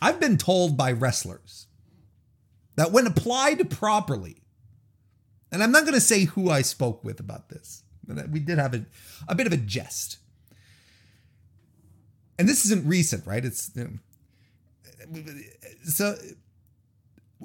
I've 0.00 0.18
been 0.18 0.36
told 0.36 0.76
by 0.76 0.92
wrestlers 0.92 1.66
that 2.74 2.90
when 2.90 3.06
applied 3.06 3.70
properly, 3.70 4.42
and 5.52 5.62
I'm 5.62 5.70
not 5.70 5.82
going 5.82 5.94
to 5.94 6.00
say 6.00 6.24
who 6.24 6.50
I 6.50 6.62
spoke 6.62 7.04
with 7.04 7.20
about 7.20 7.48
this, 7.50 7.84
but 8.06 8.28
we 8.30 8.40
did 8.40 8.58
have 8.58 8.74
a, 8.74 8.84
a 9.28 9.34
bit 9.36 9.46
of 9.46 9.52
a 9.52 9.58
jest. 9.58 10.18
And 12.38 12.48
this 12.48 12.64
isn't 12.64 12.86
recent, 12.86 13.26
right? 13.26 13.44
It's 13.44 13.70
you 13.76 13.84
know, 13.84 13.90
so 15.84 16.16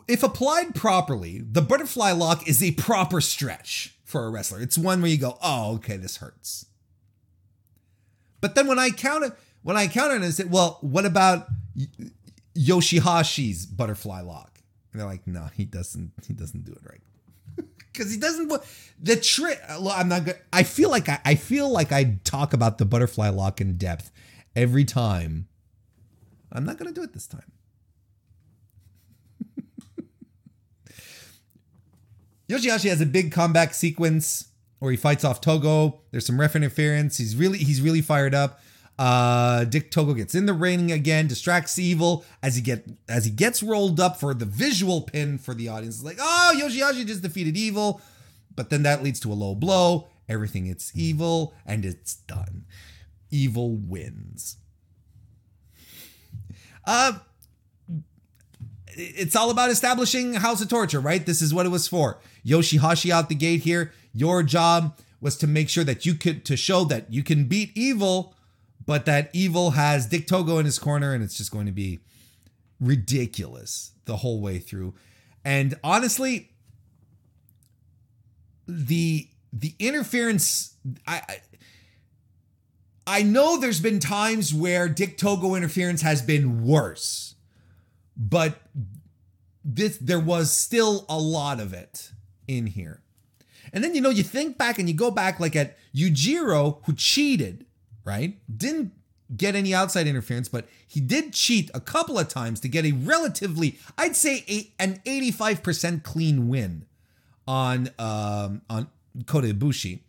if 0.08 0.24
applied 0.24 0.76
properly, 0.76 1.40
the 1.40 1.62
butterfly 1.62 2.12
lock 2.12 2.48
is 2.48 2.62
a 2.62 2.72
proper 2.72 3.22
stretch 3.22 3.96
for 4.04 4.26
a 4.26 4.30
wrestler. 4.30 4.62
It's 4.62 4.78
one 4.78 5.02
where 5.02 5.10
you 5.12 5.18
go, 5.18 5.38
"Oh, 5.42 5.76
okay, 5.76 5.98
this 5.98 6.18
hurts." 6.18 6.66
But 8.40 8.56
then 8.56 8.68
when 8.68 8.80
I 8.80 8.90
count 8.92 9.26
it, 9.26 9.34
when 9.64 9.76
I 9.76 9.88
counted, 9.88 10.24
I 10.24 10.30
say, 10.30 10.46
"Well, 10.46 10.78
what 10.82 11.06
about 11.06 11.48
Yoshihashi's 12.56 13.66
butterfly 13.66 14.22
lock?" 14.22 14.62
And 14.92 15.02
they're 15.02 15.08
like, 15.08 15.28
"No, 15.28 15.50
he 15.54 15.66
doesn't. 15.66 16.12
He 16.26 16.34
doesn't 16.34 16.66
do 16.66 16.72
it 16.74 16.82
right." 16.84 17.02
Because 17.92 18.12
he 18.12 18.20
doesn't. 18.20 18.54
The 19.02 19.16
trick. 19.16 19.60
I'm 19.68 20.08
not. 20.08 20.26
Good. 20.26 20.38
I 20.54 20.62
feel 20.62 20.92
like 20.92 21.10
I, 21.10 21.20
I 21.26 21.34
feel 21.34 21.68
like 21.72 21.92
I 21.92 22.20
talk 22.24 22.54
about 22.54 22.78
the 22.78 22.86
butterfly 22.86 23.30
lock 23.30 23.60
in 23.60 23.76
depth 23.78 24.12
every 24.56 24.86
time 24.86 25.48
I'm 26.52 26.66
not 26.66 26.78
going 26.78 26.94
to 26.94 26.94
do 26.94 27.04
it 27.04 27.14
this 27.14 27.28
time. 27.28 27.52
Yoshihashi 32.50 32.90
has 32.90 33.02
a 33.02 33.06
big 33.06 33.32
comeback 33.32 33.74
sequence 33.74 34.48
where 34.80 34.92
he 34.92 34.98
fights 34.98 35.24
off 35.24 35.42
Togo. 35.42 36.02
There's 36.12 36.26
some 36.26 36.40
ref 36.40 36.56
interference. 36.56 37.18
He's 37.18 37.36
really 37.36 37.58
he's 37.58 37.82
really 37.82 38.02
fired 38.02 38.34
up. 38.34 38.62
Uh, 39.00 39.64
Dick 39.66 39.92
Togo 39.92 40.14
gets 40.14 40.34
in 40.34 40.48
the 40.48 40.54
ring 40.54 40.92
again, 40.92 41.28
distracts 41.28 41.78
Evil 41.78 42.26
as 42.42 42.56
he 42.56 42.62
get 42.62 42.86
as 43.08 43.26
he 43.26 43.32
gets 43.32 43.62
rolled 43.62 44.00
up 44.00 44.20
for 44.20 44.34
the 44.34 44.46
visual 44.46 45.02
pin 45.02 45.38
for 45.38 45.54
the 45.54 45.68
audience. 45.68 45.98
It's 45.98 46.04
like, 46.04 46.18
oh, 46.20 46.54
Yoshihashi 46.58 47.06
just 47.06 47.22
defeated 47.22 47.56
Evil, 47.56 48.02
but 48.56 48.70
then 48.70 48.84
that 48.84 49.04
leads 49.04 49.20
to 49.22 49.32
a 49.32 49.36
low 49.36 49.54
blow. 49.54 50.08
Everything 50.28 50.68
it's 50.68 50.92
Evil, 50.96 51.54
and 51.66 51.86
it's 51.86 52.16
done. 52.16 52.66
Evil 53.30 53.76
wins. 53.76 54.58
Uh, 56.88 57.14
it's 58.88 59.36
all 59.36 59.52
about 59.52 59.70
establishing 59.70 60.36
House 60.36 60.62
of 60.62 60.70
Torture, 60.70 61.02
right? 61.02 61.24
This 61.24 61.42
is 61.42 61.54
what 61.54 61.66
it 61.66 61.70
was 61.70 61.88
for. 61.88 62.20
Yoshihashi 62.46 63.12
out 63.12 63.30
the 63.30 63.36
gate 63.36 63.62
here. 63.62 63.92
Your 64.14 64.42
job 64.42 64.98
was 65.22 65.36
to 65.38 65.48
make 65.48 65.70
sure 65.70 65.84
that 65.84 66.06
you 66.06 66.16
could 66.16 66.46
to 66.46 66.56
show 66.56 66.86
that 66.86 67.12
you 67.12 67.24
can 67.24 67.46
beat 67.46 67.72
evil, 67.76 68.34
but 68.86 69.06
that 69.06 69.30
evil 69.34 69.72
has 69.72 70.08
Dick 70.08 70.28
Togo 70.28 70.58
in 70.58 70.66
his 70.66 70.80
corner, 70.80 71.14
and 71.14 71.24
it's 71.24 71.38
just 71.38 71.52
going 71.52 71.66
to 71.66 71.72
be 71.72 72.00
ridiculous 72.80 73.92
the 74.06 74.18
whole 74.18 74.40
way 74.40 74.58
through. 74.58 74.96
And 75.44 75.76
honestly, 75.84 76.52
the 78.68 79.28
the 79.54 79.76
interference 79.80 80.76
I, 81.06 81.42
I 83.08 83.24
know 83.24 83.58
there's 83.58 83.80
been 83.80 84.00
times 84.00 84.54
where 84.54 84.90
Dick 84.90 85.18
Togo 85.18 85.56
interference 85.56 86.02
has 86.02 86.22
been 86.22 86.66
worse, 86.66 87.36
but 88.18 88.60
this 89.64 89.98
there 89.98 90.20
was 90.20 90.52
still 90.52 91.06
a 91.08 91.18
lot 91.18 91.62
of 91.62 91.74
it 91.74 92.12
in 92.48 92.68
here. 92.68 93.02
And 93.72 93.84
then 93.84 93.96
you 93.96 94.02
know 94.02 94.10
you 94.10 94.24
think 94.24 94.58
back 94.58 94.78
and 94.78 94.90
you 94.90 94.94
go 94.94 95.10
back 95.10 95.40
like 95.40 95.56
at 95.56 95.78
Yujiro 95.96 96.80
who 96.86 96.94
cheated, 96.94 97.66
right? 98.04 98.38
Didn't 98.56 98.92
get 99.36 99.56
any 99.56 99.74
outside 99.74 100.08
interference, 100.08 100.50
but 100.50 100.68
he 100.86 101.00
did 101.00 101.34
cheat 101.34 101.72
a 101.74 101.80
couple 101.80 102.18
of 102.20 102.28
times 102.28 102.60
to 102.62 102.70
get 102.70 102.86
a 102.86 102.92
relatively, 102.92 103.78
I'd 103.98 104.16
say, 104.16 104.44
a, 104.50 104.72
an 104.80 105.02
85% 105.06 106.04
clean 106.04 106.48
win 106.48 106.86
on 107.48 107.90
um, 107.98 108.62
on 108.70 108.88
Kota 109.26 109.54
Ibushi. 109.54 110.00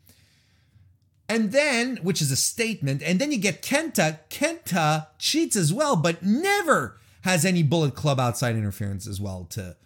And 1.29 1.53
then, 1.53 1.99
which 1.99 2.23
is 2.23 2.31
a 2.31 2.37
statement, 2.37 3.03
and 3.03 3.19
then 3.19 3.31
you 3.31 3.39
get 3.39 3.63
Kenta. 3.63 4.21
Kenta 4.31 5.09
cheats 5.19 5.57
as 5.57 5.73
well, 5.73 5.95
but 5.95 6.23
never 6.23 6.99
has 7.23 7.45
any 7.45 7.63
Bullet 7.63 7.95
Club 7.95 8.19
outside 8.19 8.57
interference 8.57 9.07
as 9.07 9.21
well 9.21 9.45
to 9.51 9.77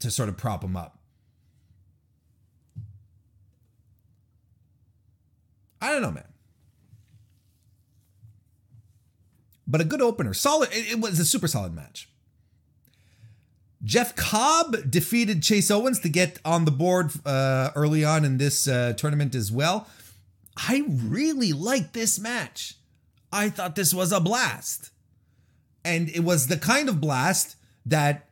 to 0.00 0.10
sort 0.10 0.28
of 0.28 0.36
prop 0.36 0.64
him 0.64 0.76
up. 0.76 0.98
I 5.80 5.92
don't 5.92 6.02
know, 6.02 6.10
man. 6.10 6.24
But 9.66 9.80
a 9.80 9.84
good 9.84 10.02
opener. 10.02 10.34
Solid. 10.34 10.70
It, 10.72 10.92
it 10.92 11.00
was 11.00 11.18
a 11.18 11.24
super 11.24 11.48
solid 11.48 11.74
match. 11.74 12.08
Jeff 13.82 14.14
Cobb 14.14 14.90
defeated 14.90 15.42
Chase 15.42 15.70
Owens 15.70 16.00
to 16.00 16.10
get 16.10 16.38
on 16.44 16.66
the 16.66 16.70
board 16.70 17.12
uh, 17.24 17.70
early 17.74 18.04
on 18.04 18.24
in 18.26 18.36
this 18.36 18.68
uh, 18.68 18.92
tournament 18.94 19.34
as 19.34 19.50
well. 19.50 19.86
I 20.68 20.84
really 20.86 21.52
liked 21.52 21.94
this 21.94 22.18
match. 22.18 22.74
I 23.32 23.48
thought 23.48 23.76
this 23.76 23.94
was 23.94 24.12
a 24.12 24.20
blast. 24.20 24.90
And 25.84 26.10
it 26.10 26.20
was 26.20 26.48
the 26.48 26.58
kind 26.58 26.88
of 26.88 27.00
blast 27.00 27.56
that 27.86 28.26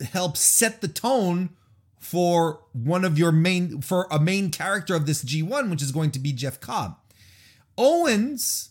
helps 0.00 0.40
set 0.40 0.80
the 0.80 0.88
tone 0.88 1.50
for 1.98 2.60
one 2.72 3.04
of 3.04 3.18
your 3.18 3.32
main 3.32 3.80
for 3.80 4.06
a 4.10 4.18
main 4.18 4.50
character 4.50 4.94
of 4.94 5.06
this 5.06 5.24
G1 5.24 5.70
which 5.70 5.82
is 5.82 5.92
going 5.92 6.10
to 6.12 6.18
be 6.18 6.32
Jeff 6.32 6.60
Cobb. 6.60 6.96
Owens 7.76 8.70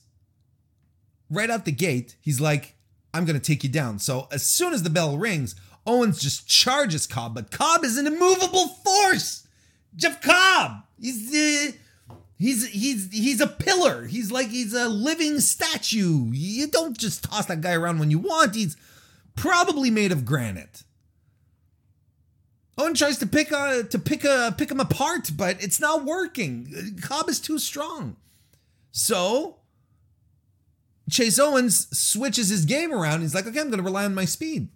right 1.29 1.49
out 1.49 1.65
the 1.65 1.71
gate, 1.71 2.15
he's 2.21 2.39
like 2.41 2.75
I'm 3.13 3.25
going 3.25 3.39
to 3.39 3.45
take 3.45 3.63
you 3.63 3.69
down. 3.69 3.99
So 3.99 4.27
as 4.31 4.45
soon 4.45 4.73
as 4.73 4.83
the 4.83 4.89
bell 4.89 5.17
rings, 5.17 5.55
Owens 5.85 6.19
just 6.19 6.47
charges 6.47 7.07
Cobb, 7.07 7.35
but 7.35 7.51
Cobb 7.51 7.83
is 7.83 7.97
an 7.97 8.07
immovable 8.07 8.67
force. 8.67 9.47
Jeff 9.95 10.21
Cobb, 10.21 10.83
he's 10.99 11.33
uh, 11.33 11.71
he's 12.37 12.67
he's 12.69 13.11
he's 13.11 13.41
a 13.41 13.47
pillar. 13.47 14.05
He's 14.05 14.31
like 14.31 14.49
he's 14.49 14.73
a 14.73 14.87
living 14.87 15.39
statue. 15.39 16.29
You 16.31 16.67
don't 16.67 16.97
just 16.97 17.23
toss 17.23 17.45
that 17.47 17.61
guy 17.61 17.73
around 17.73 17.99
when 17.99 18.11
you 18.11 18.19
want. 18.19 18.55
He's 18.55 18.77
probably 19.35 19.89
made 19.89 20.11
of 20.11 20.25
granite. 20.25 20.83
Owen 22.77 22.93
tries 22.93 23.17
to 23.19 23.25
pick 23.25 23.51
a, 23.51 23.83
to 23.89 23.97
pick 23.97 24.23
a 24.23 24.53
pick 24.55 24.69
him 24.69 24.79
apart, 24.79 25.31
but 25.35 25.61
it's 25.63 25.79
not 25.79 26.05
working. 26.05 26.99
Cobb 27.01 27.27
is 27.27 27.39
too 27.39 27.57
strong. 27.57 28.17
So 28.91 29.57
Chase 31.09 31.39
Owens 31.39 31.87
switches 31.97 32.49
his 32.49 32.65
game 32.65 32.93
around. 32.93 33.21
He's 33.21 33.33
like, 33.33 33.47
okay, 33.47 33.59
I'm 33.59 33.67
going 33.67 33.77
to 33.77 33.83
rely 33.83 34.05
on 34.05 34.13
my 34.13 34.25
speed 34.25 34.69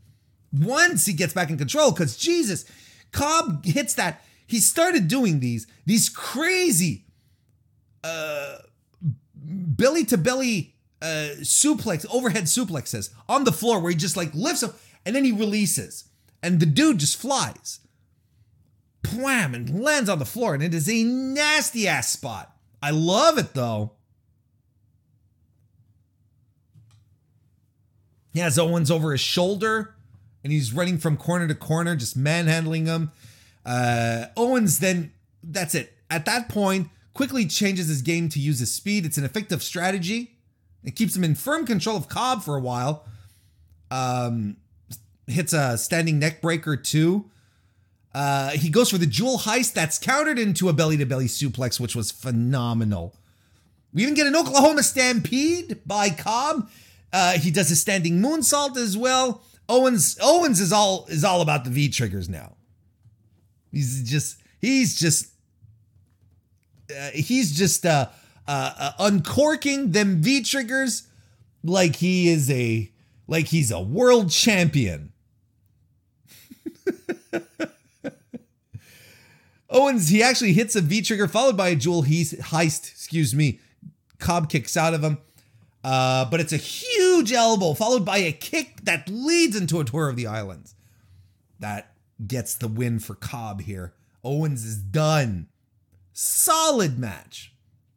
once 0.51 1.05
he 1.05 1.13
gets 1.13 1.33
back 1.33 1.49
in 1.49 1.57
control 1.57 1.91
because 1.91 2.17
Jesus, 2.17 2.65
Cobb 3.11 3.65
hits 3.65 3.93
that. 3.95 4.23
He 4.47 4.59
started 4.59 5.07
doing 5.07 5.39
these 5.39 5.67
these 5.85 6.09
crazy 6.09 7.05
uh 8.03 8.57
belly 9.33 10.05
to 10.05 10.17
belly 10.17 10.75
uh 11.01 11.29
suplex 11.41 12.05
overhead 12.11 12.43
suplexes 12.43 13.09
on 13.27 13.43
the 13.43 13.51
floor 13.51 13.79
where 13.79 13.91
he 13.91 13.97
just 13.97 14.17
like 14.17 14.33
lifts 14.33 14.63
him 14.63 14.71
and 15.05 15.15
then 15.15 15.25
he 15.25 15.31
releases. 15.31 16.05
And 16.43 16.59
the 16.59 16.65
dude 16.65 16.99
just 16.99 17.17
flies. 17.17 17.79
Plam 19.03 19.53
and 19.53 19.81
lands 19.83 20.09
on 20.09 20.19
the 20.19 20.25
floor. 20.25 20.53
And 20.53 20.63
it 20.63 20.73
is 20.73 20.89
a 20.89 21.03
nasty 21.03 21.87
ass 21.87 22.09
spot. 22.09 22.55
I 22.81 22.91
love 22.91 23.37
it 23.37 23.53
though. 23.53 23.93
He 28.33 28.39
has 28.39 28.57
owens 28.57 28.89
over 28.89 29.11
his 29.11 29.21
shoulder 29.21 29.95
and 30.43 30.53
he's 30.53 30.73
running 30.73 30.97
from 30.97 31.17
corner 31.17 31.47
to 31.47 31.55
corner, 31.55 31.95
just 31.95 32.15
manhandling 32.15 32.85
him. 32.85 33.11
Uh, 33.65 34.25
Owens 34.37 34.79
then, 34.79 35.11
that's 35.43 35.75
it. 35.75 35.93
At 36.09 36.25
that 36.25 36.49
point, 36.49 36.89
quickly 37.13 37.45
changes 37.45 37.87
his 37.87 38.01
game 38.01 38.29
to 38.29 38.39
use 38.39 38.59
his 38.59 38.71
speed. 38.71 39.05
It's 39.05 39.17
an 39.17 39.23
effective 39.23 39.61
strategy. 39.63 40.37
It 40.83 40.95
keeps 40.95 41.15
him 41.15 41.23
in 41.23 41.35
firm 41.35 41.65
control 41.65 41.97
of 41.97 42.07
Cobb 42.07 42.43
for 42.43 42.55
a 42.55 42.61
while. 42.61 43.05
Um, 43.89 44.57
hits 45.27 45.53
a 45.53 45.77
standing 45.77 46.19
neck 46.19 46.41
breaker 46.41 46.75
too. 46.75 47.29
Uh, 48.13 48.49
he 48.51 48.69
goes 48.69 48.89
for 48.89 48.97
the 48.97 49.05
jewel 49.05 49.39
heist 49.39 49.73
that's 49.73 49.97
countered 49.97 50.37
into 50.37 50.67
a 50.67 50.73
belly 50.73 50.97
to 50.97 51.05
belly 51.05 51.27
suplex, 51.27 51.79
which 51.79 51.95
was 51.95 52.11
phenomenal. 52.11 53.15
We 53.93 54.03
even 54.03 54.15
get 54.15 54.27
an 54.27 54.35
Oklahoma 54.35 54.83
stampede 54.83 55.81
by 55.85 56.09
Cobb. 56.09 56.69
Uh, 57.13 57.33
he 57.33 57.51
does 57.51 57.71
a 57.71 57.75
standing 57.75 58.21
moonsault 58.21 58.77
as 58.77 58.97
well. 58.97 59.43
Owens 59.69 60.17
Owens 60.21 60.59
is 60.59 60.73
all 60.73 61.05
is 61.07 61.23
all 61.23 61.41
about 61.41 61.63
the 61.63 61.69
V 61.69 61.89
triggers 61.89 62.27
now. 62.27 62.55
He's 63.71 64.09
just 64.09 64.37
he's 64.59 64.99
just 64.99 65.30
uh, 66.91 67.11
he's 67.13 67.55
just 67.55 67.85
uh, 67.85 68.07
uh, 68.47 68.73
uh, 68.77 68.91
uncorking 68.99 69.91
them 69.91 70.21
V 70.21 70.43
triggers 70.43 71.07
like 71.63 71.95
he 71.97 72.29
is 72.29 72.49
a 72.51 72.91
like 73.27 73.47
he's 73.47 73.71
a 73.71 73.79
world 73.79 74.29
champion. 74.31 75.13
Owens 79.69 80.09
he 80.09 80.21
actually 80.21 80.53
hits 80.53 80.75
a 80.75 80.81
V 80.81 81.01
trigger 81.01 81.27
followed 81.27 81.55
by 81.55 81.69
a 81.69 81.75
jewel 81.75 82.01
he's 82.01 82.33
heist. 82.33 82.91
Excuse 82.91 83.33
me. 83.33 83.59
Cobb 84.19 84.49
kicks 84.49 84.75
out 84.77 84.93
of 84.93 85.03
him. 85.03 85.17
Uh, 85.83 86.25
but 86.25 86.39
it's 86.39 86.53
a 86.53 86.57
huge 86.57 87.33
elbow 87.33 87.73
followed 87.73 88.05
by 88.05 88.17
a 88.17 88.31
kick 88.31 88.81
that 88.83 89.09
leads 89.09 89.55
into 89.55 89.79
a 89.79 89.83
tour 89.83 90.09
of 90.09 90.15
the 90.15 90.27
islands. 90.27 90.75
That 91.59 91.93
gets 92.25 92.53
the 92.55 92.67
win 92.67 92.99
for 92.99 93.15
Cobb 93.15 93.61
here. 93.61 93.93
Owens 94.23 94.63
is 94.63 94.77
done. 94.77 95.47
Solid 96.23 96.99
match. 96.99 97.51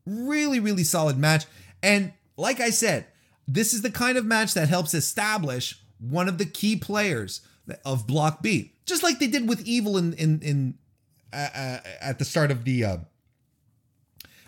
Really, 0.06 0.58
really 0.58 0.82
solid 0.82 1.18
match. 1.18 1.44
And 1.82 2.14
like 2.38 2.58
I 2.58 2.70
said, 2.70 3.04
this 3.46 3.74
is 3.74 3.82
the 3.82 3.90
kind 3.90 4.16
of 4.16 4.24
match 4.24 4.54
that 4.54 4.70
helps 4.70 4.94
establish 4.94 5.78
one 5.98 6.26
of 6.26 6.38
the 6.38 6.46
key 6.46 6.74
players 6.76 7.42
of 7.84 8.06
Block 8.06 8.40
B, 8.42 8.72
just 8.86 9.02
like 9.02 9.18
they 9.18 9.26
did 9.26 9.46
with 9.46 9.66
Evil 9.66 9.98
in 9.98 10.14
in 10.14 10.40
in 10.40 10.78
uh, 11.34 11.48
uh, 11.54 11.78
at 12.00 12.18
the 12.18 12.24
start 12.24 12.50
of 12.50 12.64
the 12.64 12.82
uh, 12.86 12.96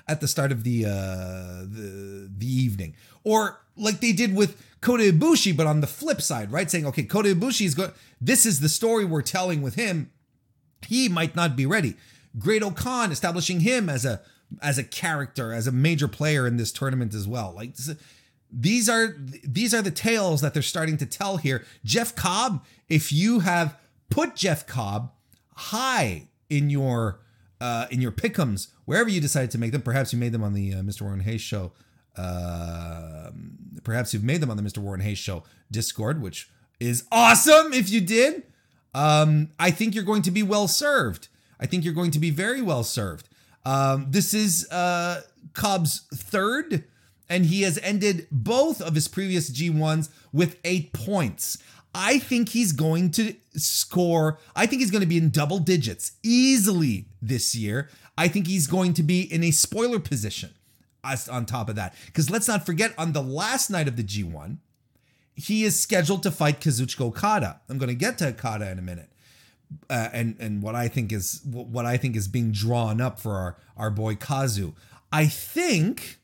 at 0.08 0.22
the 0.22 0.28
start 0.28 0.52
of 0.52 0.64
the 0.64 0.86
uh, 0.86 1.60
the 1.68 2.30
the 2.34 2.46
evening, 2.46 2.96
or 3.24 3.60
like 3.76 4.00
they 4.00 4.12
did 4.12 4.34
with 4.34 4.58
Kota 4.80 5.02
Ibushi, 5.02 5.54
but 5.54 5.66
on 5.66 5.82
the 5.82 5.86
flip 5.86 6.22
side, 6.22 6.50
right? 6.50 6.70
Saying, 6.70 6.86
okay, 6.86 7.02
Kota 7.02 7.34
Ibushi 7.34 7.66
is 7.66 7.74
going. 7.74 7.92
This 8.22 8.46
is 8.46 8.60
the 8.60 8.70
story 8.70 9.04
we're 9.04 9.20
telling 9.20 9.60
with 9.60 9.74
him. 9.74 10.12
He 10.86 11.10
might 11.10 11.36
not 11.36 11.56
be 11.56 11.66
ready. 11.66 11.96
Great-O-Khan 12.38 13.12
establishing 13.12 13.60
him 13.60 13.88
as 13.88 14.04
a 14.04 14.20
as 14.62 14.78
a 14.78 14.84
character, 14.84 15.52
as 15.52 15.66
a 15.66 15.72
major 15.72 16.06
player 16.06 16.46
in 16.46 16.56
this 16.56 16.70
tournament 16.70 17.14
as 17.14 17.26
well. 17.26 17.52
Like 17.54 17.74
these 18.50 18.88
are 18.88 19.16
these 19.44 19.74
are 19.74 19.82
the 19.82 19.90
tales 19.90 20.40
that 20.40 20.54
they're 20.54 20.62
starting 20.62 20.96
to 20.98 21.06
tell 21.06 21.36
here. 21.36 21.64
Jeff 21.84 22.14
Cobb, 22.14 22.64
if 22.88 23.12
you 23.12 23.40
have 23.40 23.76
put 24.10 24.36
Jeff 24.36 24.66
Cobb 24.66 25.12
high 25.54 26.28
in 26.48 26.70
your 26.70 27.20
uh, 27.60 27.86
in 27.90 28.00
your 28.00 28.12
pickums, 28.12 28.68
wherever 28.84 29.08
you 29.08 29.20
decided 29.20 29.50
to 29.50 29.58
make 29.58 29.72
them. 29.72 29.82
Perhaps 29.82 30.12
you 30.12 30.18
made 30.18 30.32
them 30.32 30.44
on 30.44 30.52
the 30.52 30.74
uh, 30.74 30.78
Mr. 30.78 31.02
Warren 31.02 31.20
Hayes 31.20 31.40
show. 31.40 31.72
Uh, 32.16 33.30
perhaps 33.84 34.14
you've 34.14 34.24
made 34.24 34.40
them 34.40 34.50
on 34.50 34.56
the 34.56 34.62
Mr. 34.62 34.78
Warren 34.78 35.00
Hayes 35.00 35.18
show 35.18 35.42
Discord, 35.70 36.22
which 36.22 36.48
is 36.80 37.04
awesome 37.12 37.72
if 37.72 37.90
you 37.90 38.00
did. 38.00 38.44
Um, 38.94 39.50
I 39.58 39.70
think 39.70 39.94
you're 39.94 40.04
going 40.04 40.22
to 40.22 40.30
be 40.30 40.42
well 40.42 40.68
served. 40.68 41.28
I 41.60 41.66
think 41.66 41.84
you're 41.84 41.94
going 41.94 42.10
to 42.12 42.18
be 42.18 42.30
very 42.30 42.62
well 42.62 42.84
served. 42.84 43.28
Um, 43.64 44.06
this 44.10 44.32
is 44.32 44.70
uh, 44.70 45.22
Cobb's 45.52 46.06
third, 46.14 46.84
and 47.28 47.46
he 47.46 47.62
has 47.62 47.78
ended 47.82 48.28
both 48.30 48.80
of 48.80 48.94
his 48.94 49.08
previous 49.08 49.50
G1s 49.50 50.08
with 50.32 50.58
eight 50.64 50.92
points. 50.92 51.58
I 51.94 52.18
think 52.18 52.50
he's 52.50 52.72
going 52.72 53.10
to 53.12 53.34
score. 53.54 54.38
I 54.54 54.66
think 54.66 54.82
he's 54.82 54.90
going 54.90 55.00
to 55.00 55.08
be 55.08 55.16
in 55.16 55.30
double 55.30 55.58
digits 55.58 56.12
easily 56.22 57.06
this 57.22 57.54
year. 57.54 57.88
I 58.18 58.28
think 58.28 58.46
he's 58.46 58.66
going 58.66 58.92
to 58.94 59.02
be 59.02 59.22
in 59.22 59.42
a 59.42 59.50
spoiler 59.50 59.98
position 59.98 60.50
on 61.30 61.46
top 61.46 61.68
of 61.68 61.76
that. 61.76 61.94
Because 62.06 62.30
let's 62.30 62.48
not 62.48 62.66
forget, 62.66 62.92
on 62.98 63.12
the 63.12 63.22
last 63.22 63.70
night 63.70 63.88
of 63.88 63.96
the 63.96 64.02
G1, 64.02 64.58
he 65.34 65.64
is 65.64 65.78
scheduled 65.78 66.22
to 66.24 66.30
fight 66.30 66.60
Kazuchika 66.60 67.02
Okada. 67.02 67.60
I'm 67.68 67.78
going 67.78 67.88
to 67.88 67.94
get 67.94 68.18
to 68.18 68.28
Okada 68.28 68.70
in 68.70 68.78
a 68.78 68.82
minute. 68.82 69.10
Uh, 69.90 70.08
and 70.12 70.36
and 70.38 70.62
what 70.62 70.74
I 70.74 70.88
think 70.88 71.12
is 71.12 71.40
what 71.44 71.86
I 71.86 71.96
think 71.96 72.16
is 72.16 72.28
being 72.28 72.52
drawn 72.52 73.00
up 73.00 73.20
for 73.20 73.32
our 73.34 73.56
our 73.76 73.90
boy 73.90 74.14
Kazu. 74.14 74.74
I 75.12 75.26
think 75.26 76.18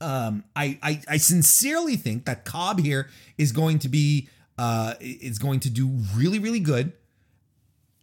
um, 0.00 0.44
I, 0.56 0.78
I, 0.82 1.02
I 1.08 1.16
sincerely 1.18 1.96
think 1.96 2.24
that 2.24 2.44
Cobb 2.44 2.80
here 2.80 3.08
is 3.36 3.52
going 3.52 3.78
to 3.80 3.88
be 3.88 4.28
uh, 4.58 4.94
is 5.00 5.38
going 5.38 5.60
to 5.60 5.70
do 5.70 5.88
really 6.14 6.38
really 6.38 6.60
good, 6.60 6.92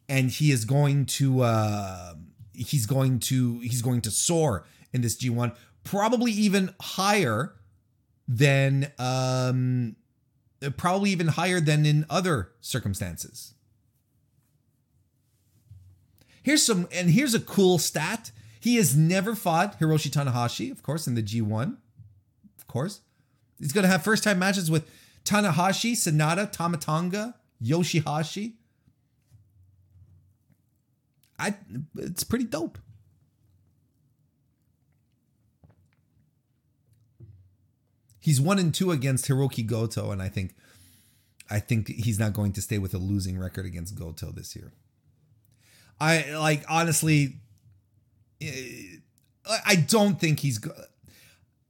and 0.08 0.30
he 0.30 0.52
is 0.52 0.66
going 0.66 1.06
to 1.06 1.42
uh, 1.42 2.14
he's 2.54 2.86
going 2.86 3.20
to 3.20 3.60
he's 3.60 3.82
going 3.82 4.02
to 4.02 4.12
soar 4.12 4.66
in 4.94 5.02
this 5.02 5.18
G1, 5.18 5.56
probably 5.84 6.32
even 6.32 6.74
higher 6.80 7.54
than 8.28 8.92
um, 9.00 9.96
probably 10.76 11.12
even 11.12 11.28
higher 11.28 11.60
than 11.60 11.86
in 11.86 12.06
other 12.10 12.52
circumstances. 12.62 13.54
Here's 16.48 16.64
some, 16.64 16.88
and 16.94 17.10
here's 17.10 17.34
a 17.34 17.42
cool 17.42 17.78
stat. 17.78 18.32
He 18.62 18.78
has 18.78 18.96
never 18.96 19.36
fought 19.36 19.82
Hiroshi 19.82 20.10
Tanahashi, 20.10 20.72
of 20.72 20.82
course, 20.82 21.06
in 21.06 21.14
the 21.14 21.22
G1. 21.22 21.76
Of 22.58 22.68
course. 22.68 23.02
He's 23.60 23.74
going 23.74 23.84
to 23.84 23.90
have 23.90 24.02
first 24.02 24.24
time 24.24 24.40
matches 24.40 24.72
with 24.72 24.90
Tanahashi, 25.26 25.92
Sanada, 25.92 26.50
Tama 26.50 26.78
Tonga, 26.78 27.36
Yoshihashi. 27.62 28.54
I 31.38 31.56
it's 31.98 32.24
pretty 32.24 32.46
dope. 32.46 32.78
He's 38.22 38.40
one 38.40 38.58
and 38.58 38.74
two 38.74 38.92
against 38.92 39.28
Hiroki 39.28 39.68
Goto, 39.68 40.12
and 40.12 40.22
I 40.22 40.30
think 40.30 40.56
I 41.50 41.60
think 41.60 41.90
he's 41.90 42.20
not 42.20 42.32
going 42.32 42.54
to 42.54 42.62
stay 42.62 42.78
with 42.78 42.94
a 42.94 43.00
losing 43.00 43.38
record 43.38 43.66
against 43.66 43.96
Goto 43.96 44.32
this 44.32 44.56
year. 44.56 44.72
I 46.00 46.36
like 46.36 46.64
honestly, 46.70 47.38
eh, 48.42 48.98
I 49.66 49.76
don't 49.76 50.20
think 50.20 50.40
he's 50.40 50.60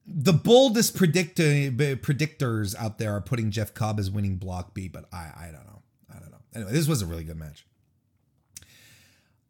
the 0.06 0.34
boldest 0.34 0.96
predictor 0.96 1.44
predictors 1.44 2.76
out 2.76 2.98
there 2.98 3.14
are 3.14 3.22
putting 3.22 3.52
Jeff 3.52 3.74
Cobb 3.74 4.00
as 4.00 4.10
winning 4.10 4.38
block 4.38 4.74
B, 4.74 4.88
but 4.88 5.06
I 5.12 5.32
I 5.36 5.50
don't 5.52 5.66
know. 5.66 5.82
I 6.14 6.20
don't 6.20 6.32
know. 6.32 6.38
Anyway, 6.56 6.72
this 6.72 6.88
was 6.88 7.02
a 7.02 7.06
really 7.06 7.24
good 7.24 7.38
match. 7.38 7.66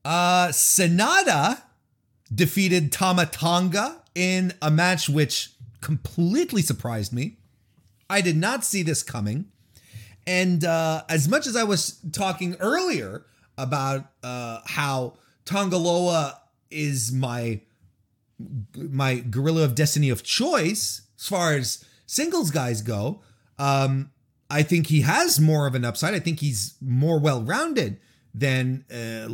Uh 0.05 0.47
Sanada 0.49 1.61
defeated 2.33 2.91
Tama 2.91 3.25
Tonga 3.25 4.01
in 4.15 4.53
a 4.61 4.69
match 4.69 5.09
which 5.09 5.51
completely 5.81 6.61
surprised 6.61 7.13
me. 7.13 7.37
I 8.09 8.21
did 8.21 8.37
not 8.37 8.63
see 8.63 8.83
this 8.83 9.03
coming. 9.03 9.45
And 10.25 10.65
uh, 10.65 11.03
as 11.07 11.29
much 11.29 11.47
as 11.47 11.55
I 11.55 11.63
was 11.63 11.99
talking 12.11 12.55
earlier 12.55 13.25
about 13.57 14.05
uh, 14.23 14.59
how 14.65 15.13
Tanga 15.45 15.77
Loa 15.77 16.39
is 16.69 17.11
my 17.11 17.61
my 18.75 19.15
Guerrilla 19.15 19.63
of 19.63 19.73
Destiny 19.73 20.09
of 20.09 20.23
choice 20.23 21.01
as 21.17 21.27
far 21.27 21.53
as 21.53 21.83
singles 22.05 22.51
guys 22.51 22.81
go, 22.81 23.21
um, 23.57 24.11
I 24.49 24.63
think 24.63 24.87
he 24.87 25.01
has 25.01 25.39
more 25.39 25.67
of 25.67 25.75
an 25.75 25.83
upside. 25.83 26.13
I 26.13 26.19
think 26.19 26.39
he's 26.39 26.75
more 26.81 27.19
well 27.19 27.41
rounded 27.41 27.99
than 28.33 28.85
uh, 28.91 29.29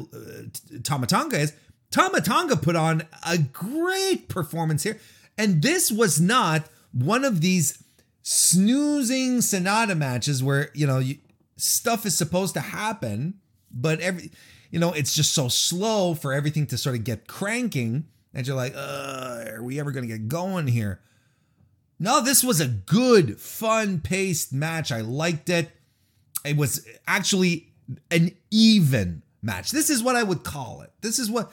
Tama 0.84 1.08
Tonga 1.08 1.40
is. 1.40 1.54
Tama 1.92 2.22
Tonga 2.22 2.56
put 2.56 2.76
on 2.76 3.04
a 3.28 3.38
great 3.38 4.28
performance 4.30 4.84
here. 4.84 5.00
And 5.38 5.62
this 5.62 5.92
was 5.92 6.20
not 6.20 6.68
one 6.92 7.26
of 7.26 7.42
these 7.42 7.84
snoozing 8.24 9.40
Sanada 9.40 9.98
matches 9.98 10.42
where, 10.42 10.70
you 10.74 10.88
know, 10.88 11.00
you, 11.00 11.18
stuff 11.58 12.06
is 12.06 12.18
supposed 12.18 12.54
to 12.56 12.62
happen 12.62 13.36
but 13.74 14.00
every 14.00 14.32
you 14.70 14.80
know 14.80 14.94
it's 14.94 15.16
just 15.16 15.34
so 15.34 15.48
slow 15.48 16.14
for 16.14 16.34
everything 16.34 16.68
to 16.68 16.78
sort 16.78 16.96
of 16.96 17.04
get 17.04 17.28
cranking 17.28 18.06
and 18.34 18.48
you're 18.48 18.56
like 18.56 18.74
uh 18.76 19.46
are 19.48 19.64
we 19.64 19.80
ever 19.80 19.92
gonna 19.92 20.08
get 20.08 20.28
going 20.28 20.68
here? 20.68 21.02
No 22.00 22.22
this 22.22 22.44
was 22.44 22.60
a 22.60 22.68
good 22.68 23.40
fun 23.40 24.00
paced 24.00 24.54
match. 24.54 24.92
I 24.92 25.02
liked 25.02 25.50
it. 25.50 25.72
It 26.46 26.58
was 26.58 26.88
actually 27.08 27.72
an 28.12 28.32
even 28.52 29.24
match. 29.42 29.72
This 29.72 29.90
is 29.90 30.02
what 30.02 30.16
i 30.16 30.24
would 30.24 30.44
call 30.44 30.82
it. 30.82 30.92
This 31.02 31.20
is 31.20 31.30
what 31.30 31.52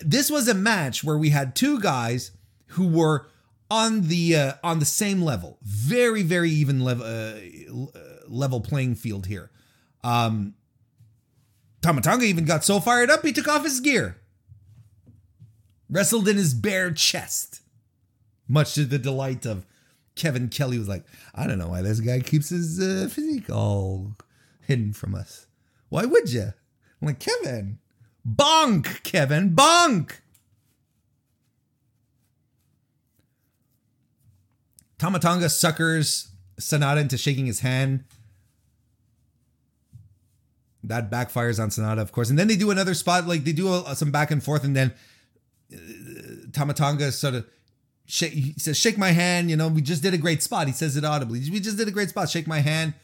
this 0.00 0.30
was 0.30 0.48
a 0.48 0.54
match 0.54 1.04
where 1.04 1.18
we 1.18 1.30
had 1.30 1.54
two 1.54 1.80
guys 1.80 2.32
who 2.68 2.88
were 2.88 3.26
on 3.70 4.08
the 4.08 4.36
uh, 4.36 4.52
on 4.62 4.78
the 4.78 4.84
same 4.84 5.22
level 5.22 5.58
very 5.62 6.22
very 6.22 6.50
even 6.50 6.80
level 6.80 7.06
uh, 7.06 7.34
level 8.28 8.60
playing 8.60 8.94
field 8.94 9.26
here. 9.26 9.50
Um 10.02 10.54
Tama 11.84 12.00
Tonga 12.00 12.24
even 12.24 12.46
got 12.46 12.64
so 12.64 12.80
fired 12.80 13.10
up 13.10 13.22
he 13.22 13.30
took 13.30 13.46
off 13.46 13.62
his 13.62 13.78
gear. 13.80 14.16
Wrestled 15.90 16.26
in 16.26 16.38
his 16.38 16.54
bare 16.54 16.90
chest. 16.90 17.60
Much 18.48 18.72
to 18.72 18.86
the 18.86 18.98
delight 18.98 19.44
of 19.44 19.66
Kevin 20.14 20.48
Kelly 20.48 20.78
was 20.78 20.88
like, 20.88 21.04
I 21.34 21.46
don't 21.46 21.58
know 21.58 21.68
why 21.68 21.82
this 21.82 22.00
guy 22.00 22.20
keeps 22.20 22.48
his 22.48 22.80
uh, 22.80 23.10
physique 23.10 23.50
all 23.50 24.16
hidden 24.62 24.94
from 24.94 25.14
us. 25.14 25.46
Why 25.90 26.06
would 26.06 26.32
you? 26.32 26.54
I'm 27.02 27.06
like, 27.08 27.18
Kevin, 27.18 27.80
bonk, 28.26 29.02
Kevin, 29.02 29.54
bonk. 29.54 30.20
Tama 34.96 35.18
Tonga 35.18 35.50
suckers 35.50 36.30
Sanada 36.58 37.02
into 37.02 37.18
shaking 37.18 37.44
his 37.44 37.60
hand. 37.60 38.04
That 40.86 41.10
backfires 41.10 41.62
on 41.62 41.70
Sanada, 41.70 42.00
of 42.00 42.12
course. 42.12 42.30
And 42.30 42.38
then 42.38 42.46
they 42.46 42.56
do 42.56 42.70
another 42.70 42.94
spot, 42.94 43.26
like 43.26 43.44
they 43.44 43.52
do 43.52 43.72
a, 43.72 43.96
some 43.96 44.10
back 44.10 44.30
and 44.30 44.42
forth, 44.42 44.64
and 44.64 44.76
then 44.76 44.92
uh, 45.72 45.78
Tama 46.52 46.74
Tonga 46.74 47.10
sort 47.10 47.34
of 47.34 47.46
shake, 48.06 48.32
he 48.32 48.54
says, 48.58 48.78
"Shake 48.78 48.98
my 48.98 49.12
hand." 49.12 49.50
You 49.50 49.56
know, 49.56 49.68
we 49.68 49.80
just 49.80 50.02
did 50.02 50.14
a 50.14 50.18
great 50.18 50.42
spot. 50.42 50.66
He 50.66 50.72
says 50.72 50.96
it 50.96 51.04
audibly. 51.04 51.40
We 51.50 51.60
just 51.60 51.78
did 51.78 51.88
a 51.88 51.90
great 51.90 52.10
spot. 52.10 52.28
Shake 52.28 52.46
my 52.46 52.60
hand. 52.60 52.94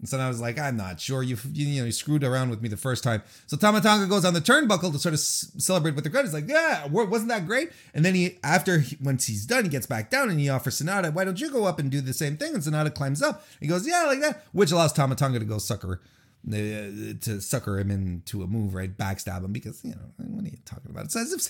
And 0.00 0.08
so 0.08 0.18
I 0.18 0.28
was 0.28 0.40
like, 0.40 0.60
I'm 0.60 0.76
not 0.76 1.00
sure. 1.00 1.24
You, 1.24 1.36
you, 1.52 1.66
you 1.66 1.80
know, 1.80 1.86
you 1.86 1.92
screwed 1.92 2.22
around 2.22 2.50
with 2.50 2.62
me 2.62 2.68
the 2.68 2.76
first 2.76 3.02
time. 3.02 3.20
So 3.48 3.56
Tama 3.56 3.80
Tonga 3.80 4.06
goes 4.06 4.24
on 4.24 4.32
the 4.32 4.40
turnbuckle 4.40 4.92
to 4.92 4.98
sort 4.98 5.12
of 5.12 5.18
s- 5.18 5.50
celebrate 5.58 5.96
with 5.96 6.04
the 6.04 6.10
crowd. 6.10 6.24
He's 6.24 6.32
like, 6.32 6.48
yeah, 6.48 6.86
wasn't 6.86 7.30
that 7.30 7.46
great? 7.46 7.72
And 7.94 8.04
then 8.04 8.14
he, 8.14 8.38
after 8.44 8.78
he, 8.78 8.96
once 9.02 9.26
he's 9.26 9.44
done, 9.44 9.64
he 9.64 9.70
gets 9.70 9.86
back 9.86 10.08
down 10.08 10.30
and 10.30 10.38
he 10.38 10.48
offers 10.48 10.80
Sanada, 10.80 11.12
why 11.12 11.24
don't 11.24 11.40
you 11.40 11.50
go 11.50 11.64
up 11.64 11.80
and 11.80 11.90
do 11.90 12.00
the 12.00 12.12
same 12.12 12.36
thing? 12.36 12.54
And 12.54 12.62
Sanada 12.62 12.94
climbs 12.94 13.22
up. 13.22 13.44
He 13.58 13.66
goes, 13.66 13.88
yeah, 13.88 14.04
like 14.04 14.20
that, 14.20 14.44
which 14.52 14.70
allows 14.70 14.92
Tama 14.92 15.16
Tonga 15.16 15.40
to 15.40 15.44
go 15.44 15.58
sucker 15.58 16.00
Uh, 16.46 17.12
to 17.20 17.40
sucker 17.40 17.78
him 17.78 17.90
into 17.90 18.42
a 18.42 18.46
move, 18.46 18.72
right? 18.72 18.96
Backstab 18.96 19.44
him 19.44 19.52
because 19.52 19.84
you 19.84 19.90
know 19.90 20.12
what 20.16 20.44
are 20.44 20.48
you 20.48 20.56
talking 20.64 20.90
about? 20.90 21.04
It's 21.06 21.16
as 21.16 21.32
if 21.32 21.40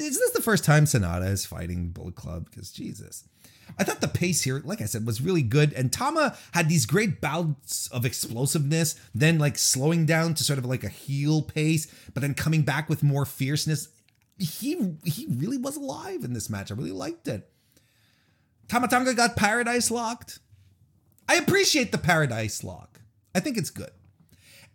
is 0.00 0.18
this 0.18 0.30
the 0.32 0.42
first 0.42 0.64
time 0.64 0.84
Sanada 0.84 1.30
is 1.30 1.46
fighting 1.46 1.90
Bullet 1.90 2.16
Club? 2.16 2.48
Because 2.50 2.72
Jesus. 2.72 3.24
I 3.78 3.84
thought 3.84 4.00
the 4.00 4.08
pace 4.08 4.42
here, 4.42 4.62
like 4.64 4.80
I 4.80 4.86
said, 4.86 5.06
was 5.06 5.20
really 5.20 5.42
good. 5.42 5.72
And 5.74 5.92
Tama 5.92 6.36
had 6.52 6.68
these 6.68 6.86
great 6.86 7.20
bouts 7.20 7.88
of 7.88 8.06
explosiveness, 8.06 8.96
then 9.14 9.38
like 9.38 9.58
slowing 9.58 10.06
down 10.06 10.34
to 10.34 10.42
sort 10.42 10.58
of 10.58 10.64
like 10.64 10.82
a 10.82 10.88
heel 10.88 11.42
pace, 11.42 11.86
but 12.14 12.22
then 12.22 12.34
coming 12.34 12.62
back 12.62 12.88
with 12.88 13.02
more 13.02 13.26
fierceness. 13.26 13.88
He 14.38 14.96
he 15.04 15.26
really 15.28 15.58
was 15.58 15.76
alive 15.76 16.24
in 16.24 16.32
this 16.32 16.48
match. 16.48 16.70
I 16.70 16.74
really 16.74 16.90
liked 16.90 17.28
it. 17.28 17.48
Tama 18.66 18.88
Tonga 18.88 19.14
got 19.14 19.36
paradise 19.36 19.90
locked. 19.90 20.38
I 21.28 21.36
appreciate 21.36 21.92
the 21.92 21.98
paradise 21.98 22.64
lock. 22.64 23.00
I 23.34 23.40
think 23.40 23.56
it's 23.56 23.70
good. 23.70 23.90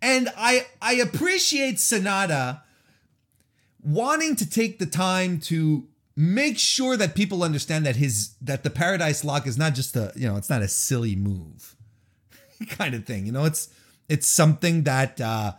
And 0.04 0.28
I 0.36 0.66
I 0.82 0.96
appreciate 0.96 1.76
Sanada 1.76 2.60
wanting 3.82 4.36
to 4.36 4.48
take 4.48 4.78
the 4.78 4.84
time 4.84 5.40
to 5.40 5.88
make 6.14 6.58
sure 6.58 6.98
that 6.98 7.14
people 7.14 7.42
understand 7.42 7.86
that 7.86 7.96
his 7.96 8.34
that 8.42 8.64
the 8.64 8.70
paradise 8.70 9.24
lock 9.24 9.46
is 9.46 9.56
not 9.56 9.74
just 9.74 9.96
a 9.96 10.12
you 10.14 10.28
know 10.28 10.36
it's 10.36 10.50
not 10.50 10.60
a 10.60 10.68
silly 10.68 11.16
move 11.16 11.74
kind 12.68 12.94
of 12.94 13.06
thing. 13.06 13.24
You 13.24 13.32
know 13.32 13.46
it's 13.46 13.70
it's 14.06 14.26
something 14.26 14.82
that 14.82 15.22
uh, 15.22 15.52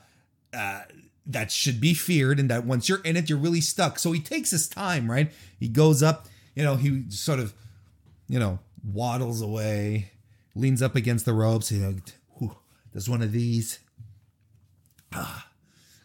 uh 0.53 0.81
that 1.25 1.51
should 1.51 1.81
be 1.81 1.95
feared 1.95 2.39
and 2.39 2.47
that 2.51 2.65
once 2.65 2.87
you're 2.87 3.01
in 3.01 3.17
it 3.17 3.27
you're 3.27 3.39
really 3.39 3.61
stuck. 3.61 3.97
So 3.97 4.11
he 4.11 4.19
takes 4.19 4.51
his 4.51 4.67
time 4.67 5.09
right? 5.09 5.31
He 5.59 5.67
goes 5.67 6.03
up 6.03 6.27
you 6.55 6.61
know 6.61 6.75
he 6.75 7.09
sort 7.09 7.39
of 7.39 7.55
you 8.29 8.37
know 8.37 8.59
waddles 8.83 9.41
away 9.41 10.11
leans 10.53 10.83
up 10.83 10.95
against 10.95 11.25
the 11.25 11.33
ropes 11.33 11.71
you 11.71 11.79
know 11.81 12.51
does 12.93 13.09
one 13.09 13.23
of 13.23 13.31
these 13.31 13.79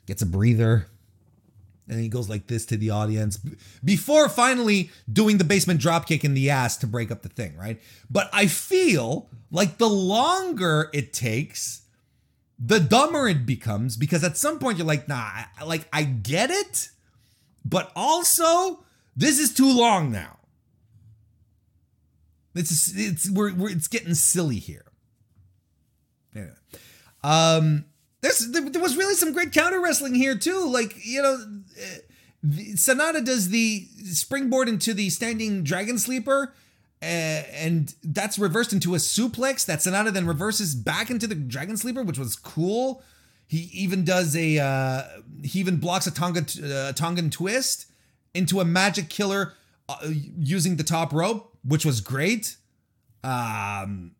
gets 0.06 0.22
a 0.22 0.26
breather, 0.26 0.86
and 1.88 2.00
he 2.00 2.08
goes 2.08 2.28
like 2.28 2.46
this 2.46 2.64
to 2.66 2.76
the 2.76 2.90
audience 2.90 3.38
before 3.84 4.28
finally 4.28 4.90
doing 5.12 5.38
the 5.38 5.44
basement 5.44 5.80
dropkick 5.80 6.24
in 6.24 6.34
the 6.34 6.50
ass 6.50 6.76
to 6.78 6.86
break 6.86 7.10
up 7.10 7.22
the 7.22 7.28
thing, 7.28 7.56
right? 7.56 7.80
But 8.08 8.30
I 8.32 8.46
feel 8.46 9.28
like 9.50 9.78
the 9.78 9.88
longer 9.88 10.88
it 10.92 11.12
takes, 11.12 11.82
the 12.58 12.78
dumber 12.78 13.26
it 13.28 13.44
becomes 13.46 13.96
because 13.96 14.22
at 14.22 14.36
some 14.36 14.58
point 14.58 14.78
you're 14.78 14.86
like, 14.86 15.08
nah, 15.08 15.30
like 15.64 15.88
I 15.92 16.04
get 16.04 16.50
it, 16.50 16.90
but 17.64 17.90
also 17.96 18.84
this 19.16 19.38
is 19.38 19.52
too 19.52 19.76
long 19.76 20.12
now. 20.12 20.38
It's 22.54 22.92
it's 22.96 23.30
we're, 23.30 23.54
we're 23.54 23.70
it's 23.70 23.88
getting 23.88 24.14
silly 24.14 24.56
here. 24.56 24.84
Anyway, 26.34 26.52
um, 27.22 27.84
there 28.22 28.82
was 28.82 28.96
really 28.96 29.14
some 29.14 29.32
great 29.32 29.52
counter 29.52 29.80
wrestling 29.80 30.14
here 30.14 30.36
too. 30.36 30.68
Like 30.70 30.94
you 31.04 31.22
know, 31.22 31.38
Sanada 32.46 33.24
does 33.24 33.48
the 33.48 33.86
springboard 34.12 34.68
into 34.68 34.94
the 34.94 35.10
standing 35.10 35.62
dragon 35.62 35.98
sleeper, 35.98 36.52
uh, 37.02 37.04
and 37.04 37.94
that's 38.02 38.38
reversed 38.38 38.72
into 38.72 38.94
a 38.94 38.98
suplex. 38.98 39.64
That 39.64 39.80
Sanada 39.80 40.12
then 40.12 40.26
reverses 40.26 40.74
back 40.74 41.10
into 41.10 41.26
the 41.26 41.34
dragon 41.34 41.76
sleeper, 41.76 42.02
which 42.02 42.18
was 42.18 42.36
cool. 42.36 43.02
He 43.46 43.70
even 43.72 44.04
does 44.04 44.36
a 44.36 44.58
uh, 44.58 45.02
he 45.42 45.58
even 45.60 45.76
blocks 45.76 46.06
a 46.06 46.10
Tonga 46.10 46.44
uh, 46.64 46.92
Tongan 46.92 47.30
twist 47.30 47.86
into 48.34 48.60
a 48.60 48.64
magic 48.64 49.08
killer 49.08 49.54
uh, 49.88 49.96
using 50.08 50.76
the 50.76 50.84
top 50.84 51.12
rope, 51.12 51.56
which 51.64 51.84
was 51.84 52.00
great. 52.00 52.56
Um, 53.24 54.12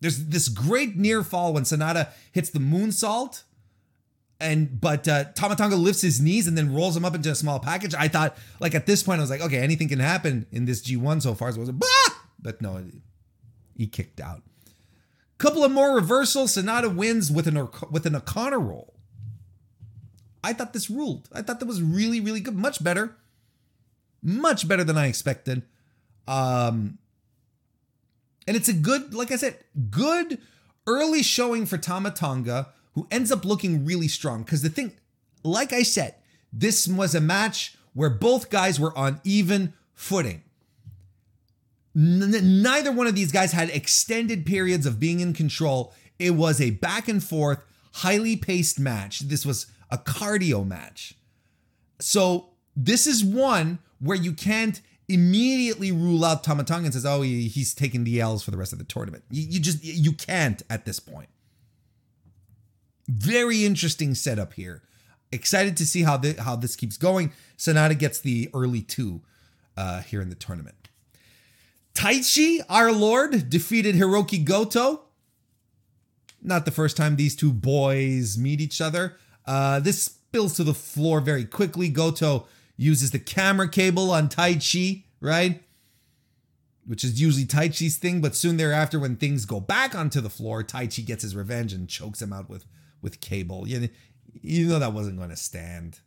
there's 0.00 0.26
this 0.26 0.48
great 0.48 0.96
near 0.96 1.22
fall 1.22 1.52
when 1.52 1.64
Sanada 1.64 2.10
hits 2.32 2.50
the 2.50 2.58
moonsault 2.58 3.42
and 4.40 4.80
but 4.80 5.08
uh, 5.08 5.24
Tama 5.34 5.56
Tonga 5.56 5.76
lifts 5.76 6.02
his 6.02 6.20
knees 6.20 6.46
and 6.46 6.56
then 6.56 6.72
rolls 6.72 6.96
him 6.96 7.04
up 7.04 7.14
into 7.14 7.30
a 7.30 7.34
small 7.34 7.58
package. 7.58 7.94
I 7.94 8.08
thought, 8.08 8.36
like 8.60 8.74
at 8.74 8.86
this 8.86 9.02
point, 9.02 9.18
I 9.18 9.22
was 9.22 9.30
like, 9.30 9.40
okay, 9.40 9.58
anything 9.58 9.88
can 9.88 9.98
happen 9.98 10.46
in 10.52 10.64
this 10.64 10.82
G1 10.82 11.22
so 11.22 11.34
far. 11.34 11.50
So 11.50 11.60
was 11.60 11.70
like, 11.70 11.78
bah! 11.78 12.14
but 12.38 12.62
no, 12.62 12.84
he 13.76 13.86
kicked 13.86 14.20
out. 14.20 14.42
Couple 15.38 15.64
of 15.64 15.72
more 15.72 15.94
reversals. 15.94 16.56
Sanada 16.56 16.94
wins 16.94 17.30
with 17.30 17.46
an 17.46 17.68
with 17.90 18.06
an 18.06 18.16
O'Connor 18.16 18.60
roll. 18.60 18.94
I 20.42 20.52
thought 20.52 20.72
this 20.72 20.88
ruled. 20.88 21.28
I 21.32 21.42
thought 21.42 21.60
that 21.60 21.66
was 21.66 21.82
really 21.82 22.20
really 22.20 22.40
good. 22.40 22.56
Much 22.56 22.82
better, 22.82 23.16
much 24.22 24.66
better 24.68 24.84
than 24.84 24.96
I 24.96 25.06
expected. 25.06 25.62
Um, 26.26 26.98
and 28.48 28.56
it's 28.56 28.68
a 28.68 28.72
good, 28.72 29.12
like 29.12 29.30
I 29.30 29.36
said, 29.36 29.58
good 29.90 30.38
early 30.86 31.22
showing 31.22 31.66
for 31.66 31.76
Tama 31.76 32.12
Tonga 32.12 32.68
who 32.94 33.06
ends 33.10 33.30
up 33.30 33.44
looking 33.44 33.84
really 33.84 34.08
strong. 34.08 34.42
Because 34.42 34.62
the 34.62 34.70
thing, 34.70 34.92
like 35.44 35.74
I 35.74 35.82
said, 35.82 36.14
this 36.50 36.88
was 36.88 37.14
a 37.14 37.20
match 37.20 37.76
where 37.92 38.08
both 38.08 38.48
guys 38.48 38.80
were 38.80 38.96
on 38.96 39.20
even 39.22 39.74
footing. 39.92 40.42
N- 41.94 42.62
neither 42.62 42.90
one 42.90 43.06
of 43.06 43.14
these 43.14 43.32
guys 43.32 43.52
had 43.52 43.68
extended 43.68 44.46
periods 44.46 44.86
of 44.86 44.98
being 44.98 45.20
in 45.20 45.34
control. 45.34 45.92
It 46.18 46.30
was 46.30 46.58
a 46.58 46.70
back 46.70 47.06
and 47.06 47.22
forth, 47.22 47.62
highly 47.96 48.34
paced 48.34 48.80
match. 48.80 49.20
This 49.20 49.44
was 49.44 49.66
a 49.90 49.98
cardio 49.98 50.66
match. 50.66 51.14
So, 52.00 52.48
this 52.74 53.06
is 53.06 53.22
one 53.22 53.80
where 53.98 54.16
you 54.16 54.32
can't 54.32 54.80
immediately 55.08 55.90
rule 55.90 56.24
out 56.24 56.44
Tama 56.44 56.64
Tonga 56.64 56.86
and 56.86 56.94
says, 56.94 57.06
"Oh, 57.06 57.22
he's 57.22 57.74
taking 57.74 58.04
the 58.04 58.20
L's 58.20 58.42
for 58.42 58.50
the 58.50 58.56
rest 58.56 58.72
of 58.72 58.78
the 58.78 58.84
tournament." 58.84 59.24
You, 59.30 59.42
you 59.48 59.60
just 59.60 59.82
you 59.82 60.12
can't 60.12 60.62
at 60.68 60.84
this 60.84 61.00
point. 61.00 61.28
Very 63.08 63.64
interesting 63.64 64.14
setup 64.14 64.52
here. 64.52 64.82
Excited 65.32 65.76
to 65.78 65.86
see 65.86 66.02
how 66.02 66.16
the, 66.16 66.34
how 66.34 66.56
this 66.56 66.76
keeps 66.76 66.96
going. 66.96 67.32
Sanada 67.56 67.98
gets 67.98 68.20
the 68.20 68.50
early 68.54 68.82
two 68.82 69.22
uh, 69.76 70.00
here 70.02 70.20
in 70.20 70.28
the 70.28 70.34
tournament. 70.34 70.88
Taichi, 71.94 72.60
our 72.68 72.92
lord, 72.92 73.50
defeated 73.50 73.94
Hiroki 73.94 74.44
Goto. 74.44 75.02
Not 76.40 76.64
the 76.64 76.70
first 76.70 76.96
time 76.96 77.16
these 77.16 77.34
two 77.34 77.52
boys 77.52 78.38
meet 78.38 78.60
each 78.60 78.80
other. 78.80 79.16
Uh, 79.44 79.80
this 79.80 80.02
spills 80.02 80.54
to 80.54 80.64
the 80.64 80.74
floor 80.74 81.20
very 81.20 81.44
quickly. 81.44 81.88
Goto 81.88 82.46
uses 82.78 83.10
the 83.10 83.18
camera 83.18 83.68
cable 83.68 84.10
on 84.10 84.28
Taichi, 84.28 85.02
right? 85.20 85.62
Which 86.86 87.04
is 87.04 87.20
usually 87.20 87.44
Taichi's 87.44 87.96
thing, 87.96 88.22
but 88.22 88.34
soon 88.34 88.56
thereafter, 88.56 88.98
when 88.98 89.16
things 89.16 89.44
go 89.44 89.60
back 89.60 89.94
onto 89.94 90.22
the 90.22 90.30
floor, 90.30 90.62
Taichi 90.62 91.04
gets 91.04 91.22
his 91.22 91.36
revenge 91.36 91.74
and 91.74 91.86
chokes 91.88 92.22
him 92.22 92.32
out 92.32 92.48
with 92.48 92.64
with 93.02 93.20
Cable. 93.20 93.68
You, 93.68 93.90
you 94.40 94.68
know 94.68 94.78
that 94.78 94.92
wasn't 94.92 95.18
going 95.18 95.30
to 95.30 95.36
stand. 95.36 96.00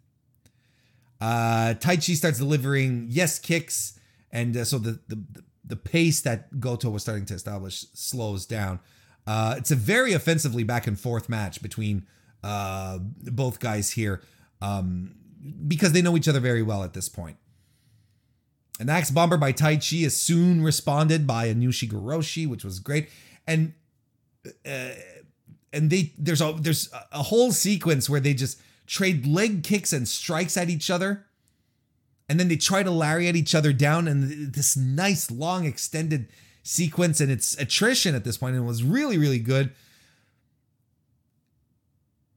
Uh, 1.20 1.76
Taichi 1.76 2.16
starts 2.16 2.40
delivering 2.40 3.06
yes 3.10 3.38
kicks, 3.38 4.00
and 4.32 4.58
uh, 4.58 4.66
so 4.66 4.80
the, 4.80 5.00
the 5.08 5.24
the 5.64 5.76
pace 5.76 6.22
that 6.22 6.60
Goto 6.60 6.90
was 6.90 7.04
starting 7.04 7.26
to 7.26 7.36
establish 7.36 7.86
slows 7.94 8.46
down. 8.46 8.80
Uh, 9.28 9.56
it's 9.58 9.72
a 9.72 9.76
very 9.76 10.14
offensively 10.14 10.64
back 10.64 10.88
and 10.88 11.00
forth 11.00 11.30
match 11.30 11.62
between 11.62 12.08
uh, 12.44 12.98
both 13.00 13.60
guys 13.60 13.92
here 13.92 14.24
um, 14.62 15.16
because 15.68 15.92
they 15.92 16.02
know 16.02 16.18
each 16.18 16.28
other 16.28 16.40
very 16.40 16.62
well 16.62 16.84
at 16.84 16.94
this 16.94 17.10
point. 17.10 17.38
An 18.80 18.90
axe 18.90 19.12
bomber 19.12 19.38
by 19.38 19.54
Taichi 19.54 20.06
is 20.06 20.20
soon 20.20 20.64
responded 20.64 21.28
by 21.28 21.46
a 21.46 21.56
Ushigoroshi, 21.56 22.48
which 22.48 22.64
was 22.64 22.80
great. 22.80 23.10
And 23.46 23.74
uh, 24.66 24.90
and 25.74 25.90
they 25.90 26.14
there's 26.18 26.42
a 26.42 26.54
there's 26.58 26.90
a 27.12 27.24
whole 27.24 27.52
sequence 27.52 28.10
where 28.10 28.20
they 28.20 28.34
just 28.34 28.60
trade 28.88 29.26
leg 29.26 29.64
kicks 29.64 29.94
and 29.94 30.08
strikes 30.08 30.58
at 30.58 30.70
each 30.70 30.90
other 30.90 31.26
and 32.28 32.40
then 32.40 32.48
they 32.48 32.58
try 32.58 32.84
to 32.84 32.92
lariat 32.92 33.36
each 33.36 33.56
other 33.56 33.72
down 33.74 34.08
and 34.08 34.54
this 34.54 34.76
nice 34.76 35.30
long 35.32 35.66
extended 35.66 36.28
sequence 36.64 37.22
and 37.22 37.32
it's 37.32 37.58
attrition 37.60 38.16
at 38.16 38.24
this 38.24 38.38
point 38.38 38.56
and 38.56 38.64
it 38.64 38.68
was 38.68 38.84
really 38.84 39.18
really 39.18 39.40
good 39.40 39.72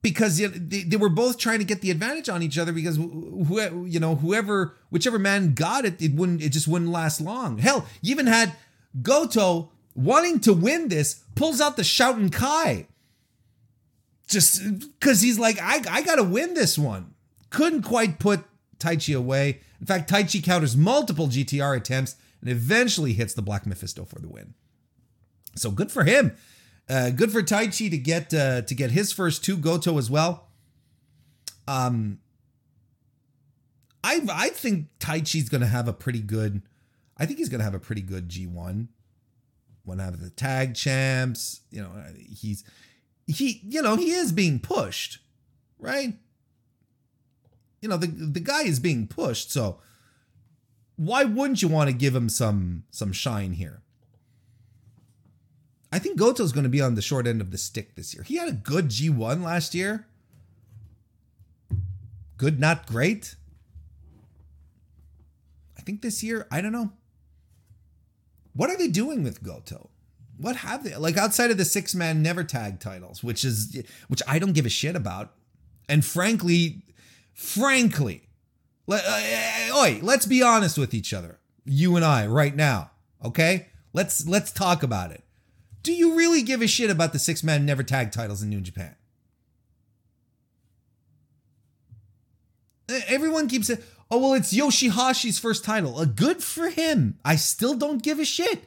because 0.04 0.38
they, 0.38 0.46
they 0.46 0.96
were 0.96 1.08
both 1.08 1.38
trying 1.38 1.58
to 1.58 1.64
get 1.64 1.80
the 1.80 1.90
advantage 1.90 2.28
on 2.28 2.44
each 2.44 2.56
other 2.56 2.72
because 2.72 2.96
you 2.96 3.98
know 3.98 4.14
whoever 4.14 4.76
whichever 4.90 5.18
man 5.18 5.54
got 5.54 5.84
it 5.84 6.00
it 6.00 6.14
wouldn't 6.14 6.40
it 6.40 6.50
just 6.50 6.68
wouldn't 6.68 6.92
last 6.92 7.20
long 7.20 7.58
hell 7.58 7.86
you 8.00 8.12
even 8.12 8.28
had 8.28 8.52
goto 9.02 9.70
wanting 9.94 10.38
to 10.38 10.52
win 10.52 10.88
this 10.88 11.24
pulls 11.34 11.60
out 11.60 11.76
the 11.76 11.82
Shoten 11.82 12.30
Kai 12.30 12.86
just 14.26 14.62
because 14.80 15.20
he's 15.20 15.38
like, 15.38 15.58
I, 15.60 15.82
I 15.90 16.02
got 16.02 16.16
to 16.16 16.24
win 16.24 16.54
this 16.54 16.78
one. 16.78 17.14
Couldn't 17.50 17.82
quite 17.82 18.18
put 18.18 18.44
Taichi 18.78 19.16
away. 19.16 19.60
In 19.80 19.86
fact, 19.86 20.10
Taichi 20.10 20.42
counters 20.42 20.76
multiple 20.76 21.28
GTR 21.28 21.76
attempts 21.76 22.16
and 22.40 22.50
eventually 22.50 23.12
hits 23.12 23.34
the 23.34 23.42
Black 23.42 23.66
Mephisto 23.66 24.04
for 24.04 24.18
the 24.18 24.28
win. 24.28 24.54
So 25.56 25.70
good 25.70 25.92
for 25.92 26.04
him. 26.04 26.36
Uh, 26.88 27.10
good 27.10 27.32
for 27.32 27.42
Taichi 27.42 27.90
to 27.90 27.96
get 27.96 28.34
uh, 28.34 28.62
to 28.62 28.74
get 28.74 28.90
his 28.90 29.12
first 29.12 29.44
two 29.44 29.56
Goto 29.56 29.96
as 29.98 30.10
well. 30.10 30.48
Um, 31.66 32.18
I 34.02 34.20
I 34.30 34.48
think 34.50 34.88
Taichi's 35.00 35.48
going 35.48 35.62
to 35.62 35.66
have 35.66 35.88
a 35.88 35.92
pretty 35.92 36.20
good. 36.20 36.62
I 37.16 37.26
think 37.26 37.38
he's 37.38 37.48
going 37.48 37.60
to 37.60 37.64
have 37.64 37.74
a 37.74 37.78
pretty 37.78 38.02
good 38.02 38.28
G 38.28 38.46
one. 38.46 38.88
One 39.84 40.00
out 40.00 40.14
of 40.14 40.20
the 40.20 40.30
tag 40.30 40.74
champs. 40.74 41.60
You 41.70 41.82
know, 41.82 41.90
he's 42.16 42.64
he, 43.26 43.60
you 43.64 43.80
know, 43.82 43.96
he 43.96 44.10
is 44.10 44.32
being 44.32 44.58
pushed, 44.58 45.18
right? 45.78 46.14
You 47.80 47.88
know, 47.88 47.96
the 47.96 48.06
the 48.06 48.40
guy 48.40 48.62
is 48.62 48.78
being 48.78 49.06
pushed, 49.06 49.50
so 49.50 49.78
why 50.96 51.24
wouldn't 51.24 51.62
you 51.62 51.68
want 51.68 51.88
to 51.88 51.96
give 51.96 52.14
him 52.14 52.28
some 52.28 52.84
some 52.90 53.12
shine 53.12 53.54
here? 53.54 53.83
I 55.94 55.98
think 55.98 56.18
Goto's 56.18 56.52
going 56.52 56.64
to 56.64 56.70
be 56.70 56.80
on 56.80 56.94
the 56.94 57.02
short 57.02 57.26
end 57.26 57.40
of 57.40 57.50
the 57.50 57.58
stick 57.58 57.94
this 57.94 58.14
year. 58.14 58.22
He 58.24 58.36
had 58.36 58.48
a 58.48 58.52
good 58.52 58.88
G1 58.88 59.42
last 59.42 59.74
year. 59.74 60.06
Good, 62.36 62.58
not 62.58 62.86
great. 62.86 63.36
I 65.78 65.82
think 65.82 66.02
this 66.02 66.22
year, 66.22 66.46
I 66.50 66.60
don't 66.60 66.72
know. 66.72 66.92
What 68.54 68.70
are 68.70 68.76
they 68.76 68.88
doing 68.88 69.22
with 69.22 69.42
Goto? 69.42 69.90
what 70.36 70.56
have 70.56 70.84
they 70.84 70.96
like 70.96 71.16
outside 71.16 71.50
of 71.50 71.58
the 71.58 71.64
six 71.64 71.94
man 71.94 72.22
never 72.22 72.44
tag 72.44 72.80
titles, 72.80 73.22
which 73.22 73.44
is 73.44 73.82
which 74.08 74.22
I 74.26 74.38
don't 74.38 74.52
give 74.52 74.66
a 74.66 74.70
shit 74.70 74.96
about, 74.96 75.32
and 75.88 76.04
frankly, 76.04 76.82
frankly, 77.32 78.28
let, 78.86 79.04
uh, 79.06 79.78
oi, 79.78 80.00
let's 80.02 80.26
be 80.26 80.42
honest 80.42 80.76
with 80.76 80.92
each 80.92 81.12
other, 81.12 81.38
you 81.64 81.96
and 81.96 82.04
I, 82.04 82.26
right 82.26 82.54
now, 82.54 82.90
okay? 83.24 83.68
Let's 83.92 84.26
let's 84.26 84.50
talk 84.50 84.82
about 84.82 85.12
it. 85.12 85.23
Do 85.84 85.92
you 85.92 86.16
really 86.16 86.42
give 86.42 86.62
a 86.62 86.66
shit 86.66 86.90
about 86.90 87.12
the 87.12 87.18
six 87.18 87.44
man 87.44 87.64
never 87.64 87.82
tag 87.82 88.10
titles 88.10 88.42
in 88.42 88.48
New 88.48 88.62
Japan? 88.62 88.96
Everyone 93.06 93.48
keeps 93.48 93.66
saying, 93.68 93.82
"Oh 94.10 94.18
well, 94.18 94.34
it's 94.34 94.52
Yoshihashi's 94.52 95.38
first 95.38 95.62
title." 95.62 95.98
Uh, 95.98 96.06
good 96.06 96.42
for 96.42 96.70
him. 96.70 97.18
I 97.24 97.36
still 97.36 97.74
don't 97.74 98.02
give 98.02 98.18
a 98.18 98.24
shit 98.24 98.64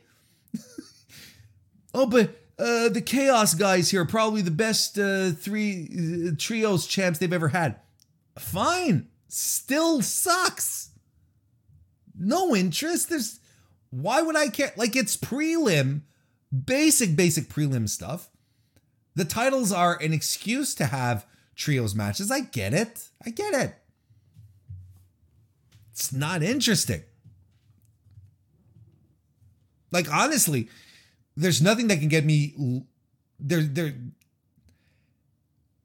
oh, 1.94 2.06
but 2.06 2.30
uh, 2.60 2.90
the 2.90 3.02
Chaos 3.04 3.56
guys 3.56 3.90
here 3.90 4.02
are 4.02 4.06
probably 4.06 4.44
the 4.44 4.52
best 4.52 4.98
uh, 4.98 5.32
three 5.32 6.28
uh, 6.28 6.32
trios 6.38 6.86
champs 6.86 7.20
they've 7.20 7.34
ever 7.34 7.50
had. 7.50 7.80
Fine, 8.38 9.08
still 9.28 10.02
sucks. 10.02 10.92
No 12.16 12.56
interest. 12.56 13.10
There's 13.10 13.40
why 13.90 14.22
would 14.22 14.36
I 14.36 14.50
care? 14.50 14.74
Like 14.76 14.96
it's 14.96 15.18
prelim, 15.18 16.02
basic, 16.66 17.16
basic 17.16 17.50
prelim 17.50 17.90
stuff. 17.90 18.30
The 19.16 19.26
titles 19.26 19.72
are 19.72 19.98
an 20.02 20.14
excuse 20.14 20.76
to 20.76 20.86
have 20.86 21.26
trios 21.56 21.96
matches. 21.96 22.32
I 22.32 22.42
get 22.42 22.74
it. 22.74 23.10
I 23.26 23.32
get 23.32 23.54
it. 23.54 23.76
It's 25.92 26.14
not 26.14 26.44
interesting. 26.44 27.02
Like 29.92 30.12
honestly, 30.14 30.70
there's 31.36 31.62
nothing 31.62 31.88
that 31.88 32.00
can 32.00 32.10
get 32.10 32.26
me 32.26 32.84
there 33.40 33.62
there 33.62 33.94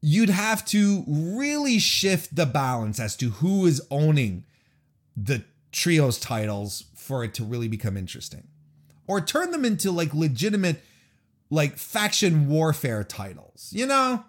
you'd 0.00 0.30
have 0.30 0.64
to 0.66 1.04
really 1.06 1.78
shift 1.78 2.34
the 2.34 2.44
balance 2.44 2.98
as 2.98 3.16
to 3.16 3.30
who 3.30 3.66
is 3.66 3.80
owning 3.90 4.44
the 5.16 5.44
trios 5.70 6.18
titles 6.18 6.84
for 6.94 7.22
it 7.22 7.32
to 7.34 7.44
really 7.44 7.68
become 7.68 7.96
interesting 7.96 8.48
or 9.06 9.20
turn 9.20 9.50
them 9.50 9.64
into 9.64 9.90
like 9.90 10.14
legitimate 10.14 10.82
like 11.50 11.76
faction 11.76 12.48
warfare 12.48 13.04
titles 13.04 13.70
you 13.74 13.86
know 13.86 14.24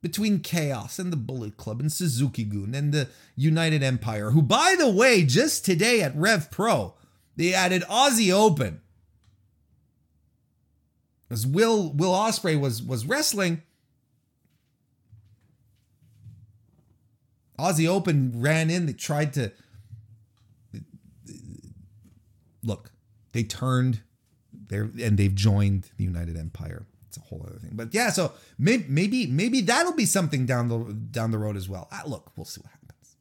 between 0.00 0.40
chaos 0.40 0.98
and 0.98 1.12
the 1.12 1.16
bullet 1.16 1.56
club 1.56 1.80
and 1.80 1.92
suzuki-gun 1.92 2.74
and 2.74 2.92
the 2.92 3.08
united 3.36 3.82
empire 3.82 4.30
who 4.30 4.42
by 4.42 4.74
the 4.78 4.88
way 4.88 5.24
just 5.24 5.64
today 5.64 6.02
at 6.02 6.16
rev 6.16 6.50
pro 6.50 6.94
they 7.36 7.54
added 7.54 7.82
aussie 7.82 8.32
open 8.32 8.80
as 11.32 11.46
Will 11.46 11.90
Will 11.94 12.12
Ospreay 12.12 12.60
was 12.60 12.82
was 12.82 13.06
wrestling, 13.06 13.62
Aussie 17.58 17.88
Open 17.88 18.32
ran 18.36 18.68
in. 18.68 18.84
They 18.84 18.92
tried 18.92 19.32
to 19.32 19.50
look. 22.62 22.91
They 23.32 23.42
turned 23.42 24.02
there 24.68 24.90
and 25.00 25.18
they've 25.18 25.34
joined 25.34 25.90
the 25.96 26.04
United 26.04 26.36
Empire. 26.36 26.86
It's 27.08 27.16
a 27.16 27.20
whole 27.20 27.44
other 27.46 27.58
thing. 27.58 27.72
But 27.74 27.92
yeah, 27.92 28.10
so 28.10 28.32
maybe 28.58 28.84
maybe 28.88 29.26
maybe 29.26 29.60
that'll 29.60 29.94
be 29.94 30.06
something 30.06 30.46
down 30.46 30.68
the 30.68 30.78
down 31.10 31.30
the 31.30 31.38
road 31.38 31.56
as 31.56 31.68
well. 31.68 31.88
Ah, 31.92 32.02
look, 32.06 32.32
we'll 32.36 32.46
see 32.46 32.60
what 32.60 32.70
happens. 32.70 33.16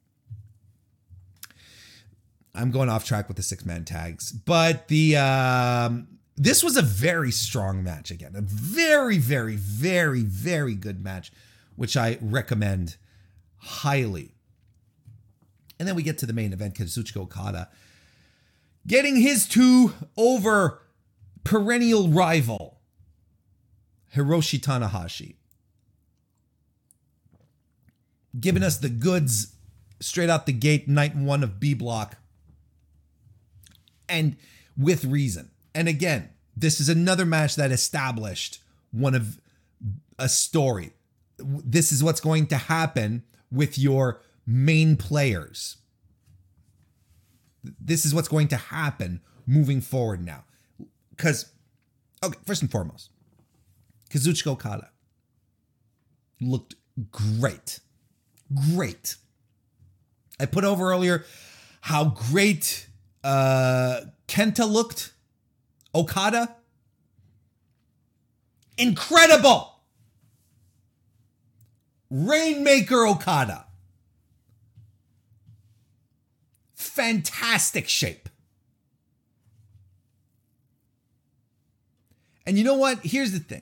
I'm 2.54 2.72
going 2.72 2.90
off 2.90 3.06
track 3.06 3.28
with 3.28 3.38
the 3.38 3.44
six 3.44 3.66
man 3.66 3.86
tags, 3.86 4.32
but 4.32 4.88
the 4.88 5.18
um, 5.18 6.08
this 6.38 6.64
was 6.64 6.78
a 6.78 6.82
very 6.82 7.32
strong 7.32 7.84
match 7.84 8.12
again, 8.12 8.34
a 8.36 8.42
very 8.42 9.18
very 9.18 9.56
very 9.56 10.22
very 10.22 10.76
good 10.76 11.04
match, 11.04 11.32
which 11.76 11.98
I 11.98 12.18
recommend 12.22 12.98
highly. 13.58 14.36
And 15.80 15.88
then 15.88 15.96
we 15.96 16.04
get 16.04 16.18
to 16.20 16.26
the 16.26 16.34
main 16.34 16.54
event, 16.54 16.76
Kazuchika 16.76 17.18
Okada 17.18 17.70
getting 18.86 19.16
his 19.18 19.48
two 19.48 19.94
over 20.18 20.82
perennial 21.44 22.10
rival 22.10 22.82
Hiroshi 24.16 24.60
Tanahashi. 24.60 25.36
Giving 28.40 28.64
us 28.64 28.78
the 28.78 28.90
goods 28.90 29.56
straight 30.00 30.30
out 30.30 30.46
the 30.46 30.54
gate, 30.54 30.88
night 30.88 31.16
one 31.16 31.44
of 31.44 31.60
B 31.60 31.74
Block. 31.74 32.18
And 34.08 34.36
with 34.78 35.06
reason. 35.06 35.52
And 35.74 35.88
again, 35.88 36.30
this 36.56 36.80
is 36.80 36.90
another 36.90 37.26
match 37.26 37.56
that 37.56 37.72
established 37.72 38.60
one 38.92 39.16
of 39.16 39.40
a 40.20 40.28
story. 40.28 40.92
This 41.38 41.92
is 41.92 42.04
what's 42.04 42.20
going 42.20 42.48
to 42.48 42.58
happen 42.58 43.24
with 43.52 43.78
your 43.78 44.22
main 44.46 44.98
players. 44.98 45.78
This 47.64 48.06
is 48.06 48.14
what's 48.14 48.28
going 48.28 48.48
to 48.50 48.58
happen 48.58 49.22
moving 49.46 49.82
forward 49.82 50.26
now. 50.26 50.44
Because, 51.10 51.52
okay, 52.24 52.38
first 52.46 52.62
and 52.62 52.72
foremost, 52.72 53.10
Kazuchika 54.10 54.48
Okada 54.48 54.90
looked 56.40 56.76
great. 57.12 57.80
Great. 58.74 59.16
I 60.40 60.46
put 60.46 60.64
over 60.64 60.92
earlier 60.92 61.26
how 61.82 62.06
great 62.06 62.88
uh, 63.24 64.02
Kenta 64.28 64.70
looked. 64.70 65.14
Okada. 65.94 66.56
Incredible. 68.78 69.76
Rainmaker 72.10 73.06
Okada. 73.06 73.66
Fantastic 76.92 77.88
shape. 77.88 78.28
And 82.46 82.58
you 82.58 82.66
know 82.66 82.76
what? 82.76 83.00
Here's 83.02 83.32
the 83.32 83.40
thing 83.40 83.62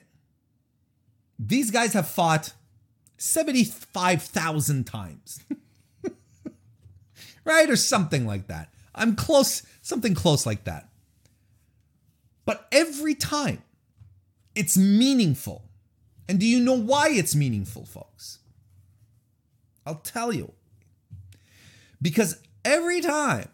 these 1.38 1.70
guys 1.70 1.92
have 1.92 2.08
fought 2.08 2.52
75,000 3.18 4.84
times. 4.84 5.44
right? 7.44 7.70
Or 7.70 7.76
something 7.76 8.26
like 8.26 8.48
that. 8.48 8.74
I'm 8.96 9.14
close, 9.14 9.62
something 9.80 10.14
close 10.14 10.44
like 10.44 10.64
that. 10.64 10.88
But 12.44 12.66
every 12.72 13.14
time 13.14 13.62
it's 14.56 14.76
meaningful. 14.76 15.70
And 16.28 16.40
do 16.40 16.46
you 16.46 16.58
know 16.58 16.76
why 16.76 17.10
it's 17.10 17.36
meaningful, 17.36 17.84
folks? 17.84 18.40
I'll 19.86 20.02
tell 20.02 20.32
you. 20.32 20.52
Because 22.02 22.40
every 22.64 23.00
time 23.00 23.48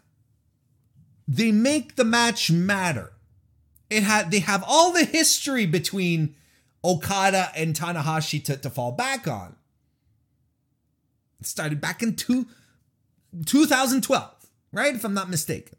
they 1.29 1.53
make 1.53 1.97
the 1.97 2.05
match 2.05 2.51
matter, 2.51 3.13
it 3.91 4.03
had 4.03 4.31
they 4.31 4.41
have 4.41 4.65
all 4.67 4.93
the 4.93 5.05
history 5.05 5.67
between 5.67 6.35
Okada 6.85 7.51
and 7.57 7.75
Tanahashi 7.75 8.43
to, 8.45 8.57
to 8.57 8.71
fall 8.71 8.93
back 8.93 9.27
on. 9.27 9.57
It 11.41 11.47
started 11.47 11.81
back 11.81 12.03
in 12.03 12.15
two, 12.15 12.47
2012, 13.45 14.35
right? 14.73 14.95
If 14.95 15.05
I'm 15.05 15.15
not 15.15 15.29
mistaken. 15.29 15.77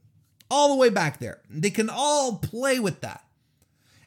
All 0.50 0.70
the 0.70 0.76
way 0.76 0.90
back 0.90 1.20
there. 1.20 1.42
They 1.50 1.70
can 1.70 1.90
all 1.90 2.38
play 2.38 2.80
with 2.80 3.02
that. 3.02 3.24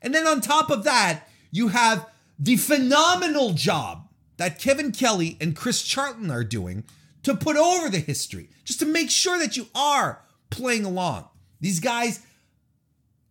And 0.02 0.14
then 0.14 0.26
on 0.26 0.40
top 0.40 0.70
of 0.70 0.84
that, 0.84 1.24
you 1.50 1.68
have 1.68 2.06
the 2.38 2.56
phenomenal 2.56 3.52
job 3.52 4.08
that 4.38 4.58
Kevin 4.58 4.92
Kelly 4.92 5.36
and 5.40 5.54
Chris 5.54 5.82
Charlton 5.82 6.30
are 6.30 6.44
doing 6.44 6.84
to 7.22 7.34
put 7.34 7.56
over 7.56 7.88
the 7.88 7.98
history, 7.98 8.48
just 8.64 8.80
to 8.80 8.86
make 8.86 9.10
sure 9.10 9.38
that 9.38 9.56
you 9.56 9.66
are 9.74 10.22
playing 10.50 10.84
along. 10.84 11.28
These 11.60 11.80
guys 11.80 12.20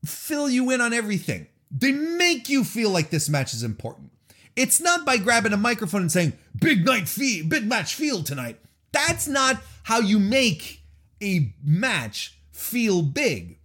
fill 0.06 0.50
you 0.50 0.70
in 0.72 0.82
on 0.82 0.94
everything. 0.94 1.48
They 1.72 1.92
make 1.92 2.50
you 2.50 2.64
feel 2.64 2.90
like 2.90 3.10
this 3.10 3.30
match 3.30 3.54
is 3.54 3.64
important. 3.64 4.12
It's 4.56 4.82
not 4.82 5.06
by 5.06 5.18
grabbing 5.18 5.54
a 5.54 5.58
microphone 5.58 6.02
and 6.02 6.12
saying, 6.12 6.34
big 6.60 6.86
night 6.86 7.08
fee, 7.08 7.42
big 7.42 7.68
match 7.68 7.96
feel 7.96 8.24
tonight. 8.24 8.60
That's 8.92 9.28
not 9.28 9.62
how 9.84 10.00
you 10.00 10.20
make 10.20 10.82
a 11.22 11.54
match 11.64 12.40
feel 12.52 13.02
big. 13.02 13.60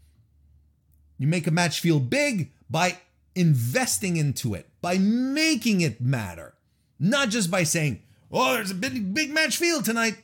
You 1.19 1.27
make 1.27 1.47
a 1.47 1.51
match 1.51 1.81
feel 1.81 2.01
big 2.01 2.53
by 2.69 2.99
investing 3.35 4.17
into 4.17 4.55
it, 4.55 4.69
by 4.81 4.99
making 4.99 5.81
it 5.81 6.01
matter, 6.01 6.55
not 6.99 7.31
just 7.31 7.51
by 7.51 7.65
saying, 7.65 8.03
oh, 8.35 8.55
there's 8.55 8.71
a 8.71 8.75
big, 8.75 9.15
big 9.15 9.31
match 9.31 9.57
feel 9.57 9.81
tonight. 9.83 10.19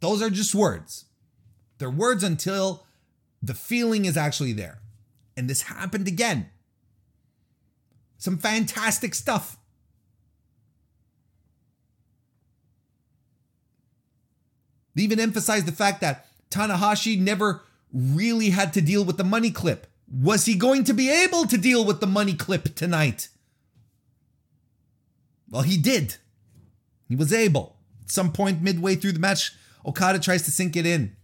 Those 0.00 0.22
are 0.22 0.30
just 0.30 0.54
words. 0.54 1.06
They're 1.78 1.90
words 1.90 2.22
until 2.22 2.86
the 3.42 3.54
feeling 3.54 4.04
is 4.04 4.16
actually 4.16 4.52
there. 4.52 4.78
And 5.36 5.48
this 5.48 5.62
happened 5.62 6.08
again. 6.08 6.50
Some 8.16 8.38
fantastic 8.38 9.14
stuff. 9.14 9.56
They 14.94 15.02
even 15.02 15.20
emphasized 15.20 15.66
the 15.66 15.72
fact 15.72 16.00
that 16.00 16.26
Tanahashi 16.50 17.18
never 17.18 17.62
really 17.92 18.50
had 18.50 18.72
to 18.72 18.80
deal 18.80 19.04
with 19.04 19.16
the 19.16 19.24
money 19.24 19.50
clip. 19.50 19.86
Was 20.10 20.46
he 20.46 20.54
going 20.54 20.84
to 20.84 20.92
be 20.92 21.10
able 21.10 21.46
to 21.46 21.56
deal 21.56 21.84
with 21.84 22.00
the 22.00 22.06
money 22.06 22.34
clip 22.34 22.74
tonight? 22.74 23.28
Well, 25.48 25.62
he 25.62 25.76
did. 25.76 26.16
He 27.08 27.16
was 27.16 27.32
able. 27.32 27.76
At 28.02 28.10
some 28.10 28.32
point 28.32 28.62
midway 28.62 28.94
through 28.94 29.12
the 29.12 29.18
match, 29.18 29.52
Okada 29.84 30.18
tries 30.18 30.42
to 30.42 30.50
sink 30.50 30.76
it 30.76 30.86
in. 30.86 31.16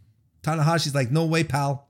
Tanahashi's 0.43 0.95
like, 0.95 1.11
no 1.11 1.25
way, 1.25 1.45
pal. 1.45 1.89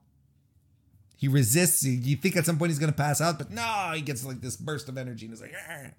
He 1.16 1.28
resists. 1.28 1.84
You 1.84 2.16
think 2.16 2.36
at 2.36 2.45
some 2.45 2.59
point 2.59 2.70
he's 2.70 2.78
going 2.78 2.92
to 2.92 2.97
pass 2.97 3.20
out, 3.20 3.38
but 3.38 3.51
no, 3.51 3.92
he 3.95 4.03
gets 4.03 4.24
like 4.24 4.40
this 4.40 4.57
burst 4.57 4.88
of 4.88 4.99
energy 4.99 5.26
and 5.26 5.32
he's 5.32 5.40
like, 5.40 5.53
Argh. 5.53 5.95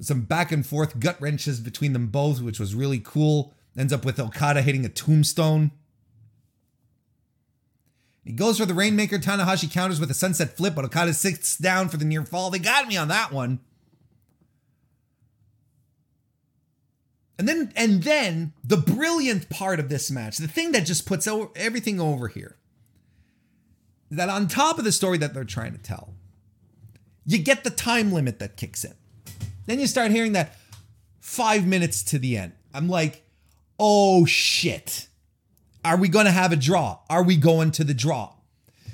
some 0.00 0.22
back 0.22 0.50
and 0.50 0.66
forth 0.66 0.98
gut 0.98 1.20
wrenches 1.20 1.60
between 1.60 1.92
them 1.92 2.08
both, 2.08 2.40
which 2.40 2.58
was 2.58 2.74
really 2.74 2.98
cool. 2.98 3.54
Ends 3.76 3.92
up 3.92 4.04
with 4.04 4.18
Okada 4.18 4.62
hitting 4.62 4.84
a 4.84 4.88
tombstone. 4.88 5.70
He 8.24 8.32
goes 8.32 8.58
for 8.58 8.66
the 8.66 8.74
Rainmaker. 8.74 9.18
Tanahashi 9.18 9.70
counters 9.70 9.98
with 9.98 10.10
a 10.10 10.14
sunset 10.14 10.56
flip, 10.56 10.74
but 10.74 10.84
Okada 10.84 11.14
sits 11.14 11.56
down 11.56 11.88
for 11.88 11.96
the 11.96 12.04
near 12.04 12.24
fall. 12.24 12.50
They 12.50 12.58
got 12.58 12.86
me 12.86 12.96
on 12.96 13.08
that 13.08 13.32
one. 13.32 13.60
And 17.38 17.48
then 17.48 17.72
and 17.74 18.02
then 18.02 18.52
the 18.62 18.76
brilliant 18.76 19.48
part 19.48 19.80
of 19.80 19.88
this 19.88 20.10
match, 20.10 20.36
the 20.36 20.46
thing 20.46 20.72
that 20.72 20.84
just 20.84 21.06
puts 21.06 21.26
everything 21.56 21.98
over 21.98 22.28
here, 22.28 22.58
that 24.10 24.28
on 24.28 24.46
top 24.46 24.78
of 24.78 24.84
the 24.84 24.92
story 24.92 25.16
that 25.18 25.32
they're 25.32 25.44
trying 25.44 25.72
to 25.72 25.78
tell, 25.78 26.12
you 27.24 27.38
get 27.38 27.64
the 27.64 27.70
time 27.70 28.12
limit 28.12 28.40
that 28.40 28.58
kicks 28.58 28.84
in. 28.84 28.94
Then 29.64 29.80
you 29.80 29.86
start 29.86 30.10
hearing 30.10 30.32
that 30.32 30.54
5 31.20 31.66
minutes 31.66 32.02
to 32.02 32.18
the 32.18 32.36
end. 32.36 32.52
I'm 32.74 32.90
like, 32.90 33.24
"Oh 33.78 34.26
shit. 34.26 35.08
Are 35.84 35.96
we 35.96 36.08
going 36.08 36.26
to 36.26 36.32
have 36.32 36.52
a 36.52 36.56
draw? 36.56 36.98
Are 37.08 37.22
we 37.22 37.36
going 37.36 37.70
to 37.72 37.84
the 37.84 37.94
draw?" 37.94 38.34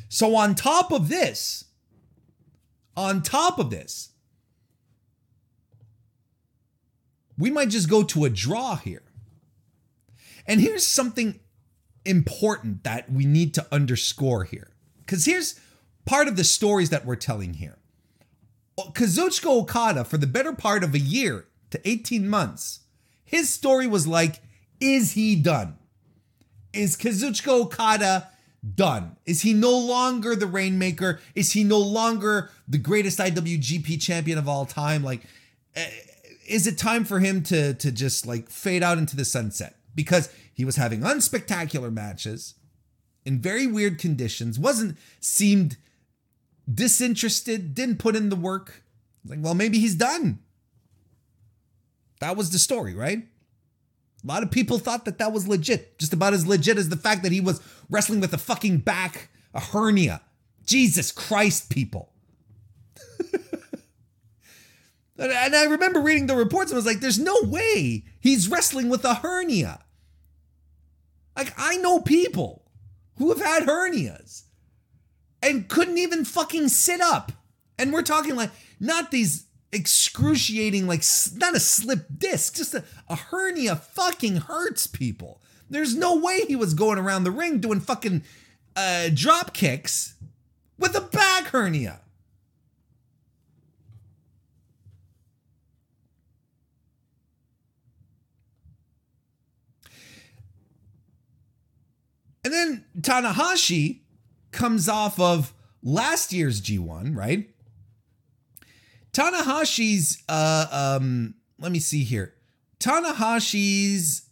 So 0.09 0.37
on 0.37 0.55
top 0.55 0.93
of 0.93 1.09
this, 1.09 1.65
on 2.97 3.23
top 3.23 3.59
of 3.59 3.71
this, 3.71 4.11
we 7.39 7.51
might 7.51 7.69
just 7.69 7.89
go 7.89 8.03
to 8.03 8.25
a 8.25 8.31
draw 8.31 8.77
here. 8.77 9.03
And 10.47 10.61
here's 10.61 10.87
something 10.87 11.41
important 12.05 12.85
that 12.85 13.11
we 13.11 13.27
need 13.27 13.53
to 13.55 13.67
underscore 13.73 14.45
here. 14.45 14.71
Because 14.99 15.25
here's 15.25 15.59
part 16.05 16.29
of 16.29 16.37
the 16.37 16.45
stories 16.45 16.91
that 16.91 17.05
we're 17.05 17.17
telling 17.17 17.55
here. 17.55 17.79
Kazuchika 18.79 19.47
Okada, 19.47 20.05
for 20.05 20.19
the 20.19 20.27
better 20.27 20.53
part 20.53 20.85
of 20.85 20.95
a 20.95 20.99
year 20.99 21.47
to 21.71 21.89
18 21.89 22.29
months, 22.29 22.81
his 23.25 23.53
story 23.53 23.87
was 23.87 24.07
like, 24.07 24.41
is 24.81 25.13
he 25.13 25.35
done? 25.35 25.79
Is 26.77 26.97
Kazuchika 26.97 27.49
Okada 27.49 28.29
done? 28.75 29.17
Is 29.25 29.43
he 29.43 29.55
no 29.55 29.77
longer 29.77 30.35
the 30.35 30.47
Rainmaker? 30.47 31.21
Is 31.35 31.53
he 31.53 31.65
no 31.65 31.79
longer 31.79 32.51
the 32.69 32.79
greatest 32.79 33.19
IWGP 33.19 34.01
champion 34.01 34.39
of 34.39 34.49
all 34.49 34.67
time? 34.67 35.03
Like, 35.03 35.23
eh, 35.75 35.89
is 36.49 36.67
it 36.67 36.79
time 36.79 37.05
for 37.05 37.21
him 37.21 37.43
to 37.45 37.75
to 37.75 37.91
just 37.93 38.27
like 38.27 38.51
fade 38.51 38.83
out 38.83 38.99
into 38.99 39.17
the 39.17 39.25
sunset? 39.25 39.77
Because 39.95 40.33
he 40.53 40.65
was 40.65 40.77
having 40.77 41.01
unspectacular 41.01 41.93
matches 41.93 42.55
in 43.25 43.41
very 43.41 43.67
weird 43.67 43.99
conditions, 43.99 44.59
wasn't 44.59 44.97
seemed 45.21 45.77
disinterested, 46.73 47.75
didn't 47.75 47.99
put 47.99 48.17
in 48.17 48.29
the 48.29 48.37
work. 48.37 48.83
Like, 49.25 49.41
well, 49.43 49.55
maybe 49.55 49.79
he's 49.79 49.95
done. 49.95 50.39
That 52.21 52.37
was 52.37 52.51
the 52.51 52.59
story, 52.59 52.95
right? 52.95 53.27
A 54.27 54.29
lot 54.29 54.43
of 54.43 54.51
people 54.51 54.79
thought 54.79 55.05
that 55.05 55.19
that 55.19 55.33
was 55.33 55.47
legit, 55.47 56.01
just 56.01 56.13
about 56.13 56.33
as 56.33 56.47
legit 56.47 56.79
as 56.79 56.89
the 56.89 56.97
fact 56.97 57.23
that 57.23 57.31
he 57.31 57.41
was 57.41 57.61
wrestling 57.89 58.19
with 58.19 58.33
a 58.35 58.39
fucking 58.39 58.79
back, 58.79 59.29
a 59.55 59.61
hernia. 59.61 60.21
Jesus 60.65 61.13
Christ, 61.13 61.71
people. 61.71 62.13
and 65.19 65.55
I 65.55 65.67
remember 65.67 66.01
reading 66.01 66.27
the 66.27 66.35
reports 66.35 66.73
and 66.73 66.77
I 66.77 66.79
was 66.79 66.87
like, 66.87 66.99
there's 66.99 67.21
no 67.21 67.37
way 67.45 68.05
he's 68.19 68.49
wrestling 68.49 68.89
with 68.89 69.05
a 69.05 69.15
hernia. 69.15 69.79
Like, 71.37 71.53
I 71.57 71.77
know 71.77 72.01
people 72.01 72.65
who 73.19 73.29
have 73.29 73.41
had 73.41 73.63
hernias 73.63 74.43
and 75.41 75.69
couldn't 75.69 75.99
even 75.99 76.25
fucking 76.25 76.67
sit 76.69 77.01
up. 77.01 77.31
And 77.79 77.93
we're 77.93 78.03
talking 78.03 78.35
like, 78.35 78.51
not 78.81 79.13
these 79.13 79.46
excruciating, 79.77 80.89
like, 80.89 81.05
not 81.37 81.55
a 81.55 81.61
slip 81.61 82.07
disc, 82.19 82.57
just 82.57 82.75
a, 82.75 82.83
a 83.09 83.15
hernia 83.15 83.77
fucking 83.77 84.37
hurts 84.37 84.87
people. 84.87 85.41
There's 85.71 85.95
no 85.95 86.17
way 86.17 86.41
he 86.47 86.57
was 86.57 86.75
going 86.75 86.99
around 86.99 87.25
the 87.25 87.31
ring 87.31 87.61
doing 87.61 87.81
fucking 87.81 88.23
uh, 88.75 89.11
drop 89.15 89.53
kicks 89.53 90.15
with 90.79 90.97
a 90.97 91.01
back 91.01 91.47
hernia. 91.47 92.01
And 102.45 102.55
then 102.55 102.85
Tanahashi 103.01 104.03
comes 104.53 104.89
off 104.89 105.19
of 105.19 105.53
last 105.83 106.33
year's 106.33 106.61
G1, 106.61 107.17
right? 107.17 107.51
Tanahashi's 109.17 110.23
uh 110.29 110.99
um 110.99 111.35
let 111.59 111.73
me 111.73 111.79
see 111.79 112.05
here. 112.05 112.35
Tanahashi's 112.79 114.29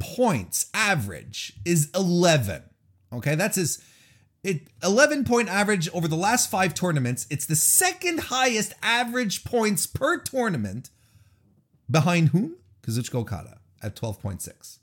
points 0.00 0.66
average 0.74 1.52
is 1.64 1.88
11. 1.94 2.62
Okay, 3.12 3.36
that's 3.36 3.54
his 3.54 3.80
it 4.42 4.66
11 4.82 5.24
point 5.24 5.48
average 5.48 5.88
over 5.90 6.08
the 6.08 6.16
last 6.16 6.50
5 6.50 6.74
tournaments. 6.74 7.26
It's 7.30 7.46
the 7.46 7.54
second 7.54 8.18
highest 8.20 8.72
average 8.82 9.44
points 9.44 9.86
per 9.86 10.18
tournament 10.18 10.90
behind 11.88 12.30
whom? 12.30 12.56
Kazuchika 12.82 13.14
Okada 13.20 13.58
at 13.80 13.94
12.6. 13.94 14.78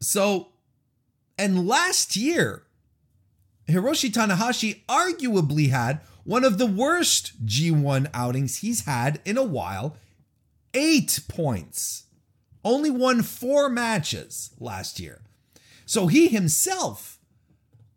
So, 0.00 0.48
and 1.38 1.66
last 1.66 2.16
year, 2.16 2.65
Hiroshi 3.68 4.10
Tanahashi 4.10 4.84
arguably 4.86 5.70
had 5.70 6.00
one 6.24 6.44
of 6.44 6.58
the 6.58 6.66
worst 6.66 7.46
G1 7.46 8.08
outings 8.14 8.58
he's 8.58 8.84
had 8.84 9.20
in 9.24 9.36
a 9.36 9.42
while. 9.42 9.96
Eight 10.74 11.20
points. 11.28 12.04
Only 12.64 12.90
won 12.90 13.22
four 13.22 13.68
matches 13.68 14.50
last 14.58 14.98
year. 15.00 15.22
So 15.84 16.08
he 16.08 16.28
himself 16.28 17.18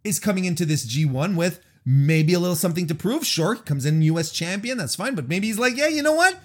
is 0.04 0.20
coming 0.20 0.46
into 0.46 0.66
this 0.66 0.86
G1 0.86 1.36
with 1.36 1.60
maybe 1.86 2.34
a 2.34 2.40
little 2.40 2.56
something 2.56 2.88
to 2.88 2.96
prove. 2.96 3.26
Sure, 3.26 3.56
he 3.56 3.62
comes 3.62 3.86
in 3.86 4.02
US 4.04 4.32
champion, 4.32 4.78
that's 4.78 4.96
fine. 4.96 5.16
But 5.16 5.28
maybe 5.28 5.48
he's 5.48 5.60
like, 5.60 5.76
yeah, 5.76 5.88
you 5.88 6.04
know 6.04 6.14
what? 6.14 6.40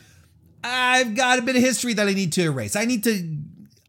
I've 0.65 1.15
got 1.15 1.39
a 1.39 1.43
bit 1.43 1.57
of 1.57 1.63
history 1.63 1.93
that 1.93 2.09
I 2.09 2.15
need 2.15 2.33
to 2.33 2.43
erase. 2.43 2.75
I 2.75 2.87
need 2.87 3.05
to. 3.05 3.37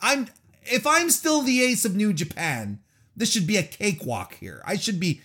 I'm. 0.02 0.28
If 0.64 0.86
I'm 0.86 1.10
still 1.10 1.42
the 1.42 1.62
ace 1.62 1.86
of 1.86 1.96
New 1.96 2.12
Japan, 2.12 2.80
this 3.16 3.32
should 3.32 3.48
be 3.48 3.58
a 3.58 3.64
cakewalk 3.64 4.36
here. 4.36 4.62
I 4.66 4.78
should 4.78 5.00
be 5.00 5.22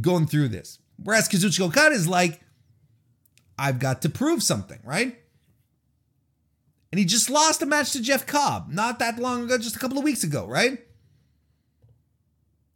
going 0.00 0.26
through 0.26 0.48
this. 0.48 0.78
Whereas 1.02 1.28
Kazuchika 1.28 1.66
Okada 1.66 1.94
is 1.94 2.08
like, 2.08 2.40
I've 3.58 3.78
got 3.78 4.02
to 4.02 4.08
prove 4.08 4.42
something, 4.42 4.78
right? 4.84 5.18
And 6.92 6.98
he 6.98 7.04
just 7.04 7.28
lost 7.28 7.62
a 7.62 7.66
match 7.66 7.92
to 7.92 8.02
Jeff 8.02 8.26
Cobb 8.26 8.70
not 8.70 8.98
that 8.98 9.18
long 9.18 9.44
ago, 9.44 9.58
just 9.58 9.76
a 9.76 9.78
couple 9.78 9.98
of 9.98 10.04
weeks 10.04 10.24
ago, 10.24 10.46
right? 10.46 10.78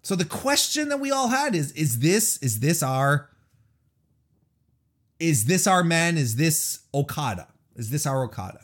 So 0.03 0.16
the 0.16 0.24
question 0.24 0.88
that 0.88 1.01
we 1.01 1.11
all 1.11 1.28
had 1.28 1.55
is 1.55 1.72
is 1.72 1.99
this 2.01 2.38
is 2.38 2.61
this 2.61 2.82
our 2.82 3.28
is 5.18 5.45
this 5.45 5.66
our 5.66 5.84
man? 5.84 6.16
Is 6.16 6.36
this 6.36 6.80
Okada? 6.95 7.49
Is 7.76 7.91
this 7.91 8.07
our 8.07 8.24
Okada? 8.24 8.61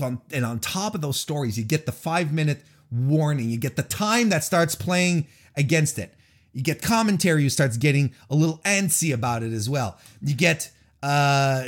On, 0.00 0.20
and 0.32 0.44
on 0.44 0.58
top 0.58 0.94
of 0.94 1.00
those 1.00 1.18
stories, 1.18 1.58
you 1.58 1.64
get 1.64 1.86
the 1.86 1.92
five 1.92 2.32
minute 2.32 2.62
warning. 2.90 3.50
You 3.50 3.58
get 3.58 3.76
the 3.76 3.82
time 3.82 4.28
that 4.30 4.44
starts 4.44 4.74
playing 4.74 5.26
against 5.56 5.98
it. 5.98 6.14
You 6.52 6.62
get 6.62 6.82
commentary 6.82 7.42
who 7.42 7.50
starts 7.50 7.76
getting 7.76 8.14
a 8.30 8.34
little 8.34 8.58
antsy 8.58 9.12
about 9.12 9.42
it 9.42 9.52
as 9.52 9.68
well. 9.68 9.98
You 10.22 10.34
get 10.34 10.70
uh, 11.02 11.64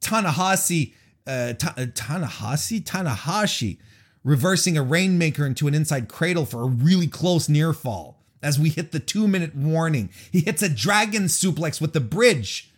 Tanahashi, 0.00 0.94
uh, 1.26 1.52
Ta- 1.54 1.74
uh, 1.76 1.86
Tanahashi, 1.86 2.82
Tanahashi 2.82 3.78
reversing 4.24 4.78
a 4.78 4.82
rainmaker 4.82 5.46
into 5.46 5.68
an 5.68 5.74
inside 5.74 6.08
cradle 6.08 6.46
for 6.46 6.62
a 6.62 6.66
really 6.66 7.06
close 7.06 7.48
near 7.48 7.72
fall. 7.72 8.18
As 8.42 8.58
we 8.58 8.70
hit 8.70 8.90
the 8.90 8.98
two 8.98 9.28
minute 9.28 9.54
warning, 9.54 10.10
he 10.30 10.40
hits 10.40 10.62
a 10.62 10.68
dragon 10.68 11.24
suplex 11.24 11.80
with 11.80 11.92
the 11.92 12.00
bridge 12.00 12.71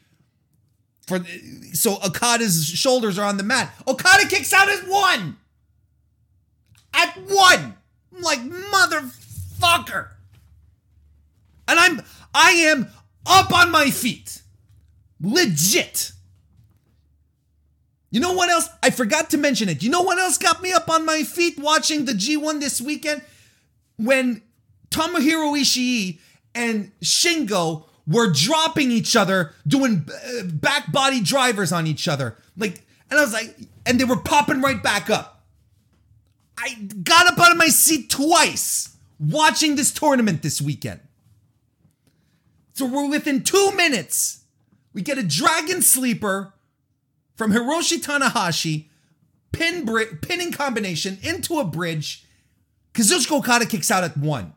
for 1.07 1.21
so 1.73 1.99
Okada's 2.05 2.65
shoulders 2.67 3.19
are 3.19 3.27
on 3.27 3.37
the 3.37 3.43
mat. 3.43 3.75
Okada 3.87 4.27
kicks 4.29 4.53
out 4.53 4.69
at 4.69 4.89
one. 4.89 5.37
At 6.95 7.17
one. 7.29 7.75
I'm 8.15 8.23
like 8.23 8.41
motherfucker. 8.41 10.09
And 11.69 11.79
I'm 11.79 12.03
I 12.35 12.51
am 12.51 12.89
up 13.27 13.53
on 13.53 13.71
my 13.71 13.91
feet. 13.91 14.43
Legit. 15.21 16.13
You 18.11 18.21
know 18.21 18.33
what 18.33 18.49
else? 18.49 18.69
I 18.83 18.91
forgot 18.91 19.31
to 19.31 19.39
mention 19.39 19.69
it. 19.69 19.83
You 19.83 19.91
know 19.91 20.03
what 20.03 20.19
else 20.19 20.39
got 20.39 20.63
me 20.63 20.73
up 20.73 20.89
on 20.89 21.05
my 21.05 21.25
feet 21.25 21.59
watching 21.59 22.05
the 22.05 22.13
G1 22.13 22.61
this 22.61 22.81
weekend? 22.81 23.23
When 23.97 24.43
Tomohiro 24.91 25.59
Ishii 25.59 26.21
and 26.55 26.93
Shingo 27.03 27.87
were 28.07 28.31
dropping 28.31 28.91
each 28.91 29.17
other, 29.17 29.53
doing 29.67 30.09
uh, 30.09 30.45
back 30.45 30.93
body 30.93 31.21
drivers 31.21 31.73
on 31.73 31.87
each 31.87 32.07
other. 32.07 32.37
Like, 32.57 32.83
and 33.11 33.19
I 33.19 33.23
was 33.23 33.33
like, 33.33 33.57
and 33.87 33.99
they 33.99 34.05
were 34.05 34.17
popping 34.21 34.61
right 34.61 34.83
back 34.83 35.11
up. 35.11 35.43
I 36.59 36.75
got 37.03 37.27
up 37.27 37.39
out 37.39 37.53
of 37.53 37.57
my 37.57 37.69
seat 37.69 38.11
twice 38.11 38.97
watching 39.19 39.77
this 39.77 39.93
tournament 39.93 40.43
this 40.43 40.61
weekend. 40.61 41.01
So 42.75 42.87
we're 42.87 43.09
within 43.09 43.43
two 43.43 43.73
minutes. 43.73 44.43
We 44.93 45.03
get 45.03 45.19
a 45.19 45.23
dragon 45.23 45.83
sleeper 45.83 46.53
from 47.37 47.53
Hiroshi 47.53 47.99
Tanahashi, 48.05 48.87
pin 49.53 49.85
bri- 49.85 50.17
pinning 50.21 50.53
combination 50.53 51.19
into 51.23 51.59
a 51.59 51.65
bridge. 51.65 52.25
Kazuchika 52.93 53.39
Okada 53.39 53.67
kicks 53.67 53.91
out 53.91 54.05
at 54.05 54.17
one. 54.17 54.55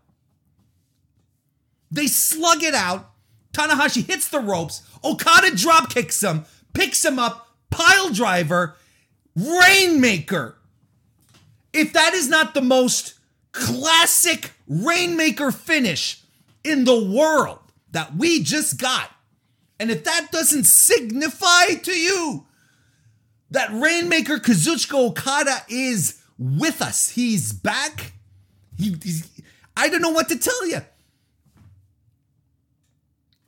They 1.90 2.08
slug 2.08 2.64
it 2.64 2.76
out. 2.76 3.12
Tanahashi 3.54 4.06
hits 4.06 4.30
the 4.30 4.40
ropes. 4.40 4.84
Okada 5.04 5.56
drop 5.56 5.90
kicks 5.90 6.22
him, 6.22 6.46
picks 6.74 7.04
him 7.04 7.20
up, 7.20 7.48
pile 7.70 8.10
driver, 8.12 8.76
Rainmaker. 9.36 10.58
If 11.74 11.94
that 11.94 12.14
is 12.14 12.28
not 12.28 12.54
the 12.54 12.62
most 12.62 13.16
classic 13.52 14.54
Rainmaker 14.68 15.52
finish 15.52 16.24
in 16.64 16.86
the 16.86 17.04
world 17.04 17.60
that 17.92 18.16
we 18.16 18.44
just 18.44 18.80
got, 18.80 19.12
and 19.80 19.92
if 19.92 20.04
that 20.04 20.32
doesn't 20.32 20.66
signify 20.66 21.66
to 21.84 21.92
you 21.92 22.46
that 23.52 23.70
Rainmaker 23.72 24.40
Kazuchika 24.40 25.10
Okada 25.10 25.64
is 25.70 26.22
with 26.38 26.82
us, 26.82 27.10
he's 27.10 27.54
back. 27.54 28.14
He, 28.78 28.96
I 29.76 29.90
don't 29.90 30.02
know 30.02 30.10
what 30.10 30.30
to 30.30 30.38
tell 30.38 30.68
you. 30.68 30.82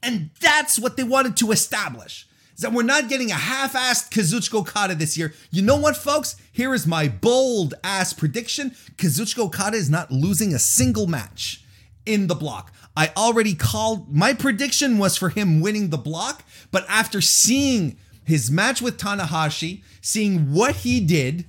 And 0.02 0.30
that's 0.40 0.80
what 0.80 0.98
they 0.98 1.04
wanted 1.04 1.38
to 1.38 1.52
establish. 1.52 2.28
Is 2.56 2.62
that 2.62 2.74
we're 2.74 2.84
not 2.84 3.10
getting 3.10 3.32
a 3.32 3.36
half-assed 3.36 4.12
Kazuchika 4.12 4.60
Okada 4.60 4.96
this 4.96 5.18
year. 5.18 5.34
You 5.50 5.62
know 5.62 5.78
what, 5.78 5.96
folks? 5.96 6.36
Here 6.52 6.74
is 6.74 6.86
my 6.86 7.08
bold 7.08 7.74
ass 7.84 8.14
prediction. 8.14 8.72
Kazuchika 8.98 9.40
Okada 9.40 9.78
is 9.78 9.90
not 9.90 10.12
losing 10.12 10.54
a 10.54 10.60
single 10.60 11.08
match 11.08 11.64
in 12.06 12.28
the 12.28 12.36
block. 12.36 12.74
I 12.98 13.12
already 13.16 13.56
called 13.56 14.14
my 14.14 14.34
prediction 14.34 14.98
was 14.98 15.16
for 15.16 15.30
him 15.30 15.62
winning 15.62 15.90
the 15.90 15.98
block, 15.98 16.44
but 16.72 16.86
after 16.90 17.22
seeing 17.22 17.98
his 18.26 18.52
match 18.52 18.82
with 18.82 18.98
Tanahashi, 18.98 19.84
seeing 20.02 20.52
what 20.52 20.78
he 20.78 21.00
did 21.00 21.46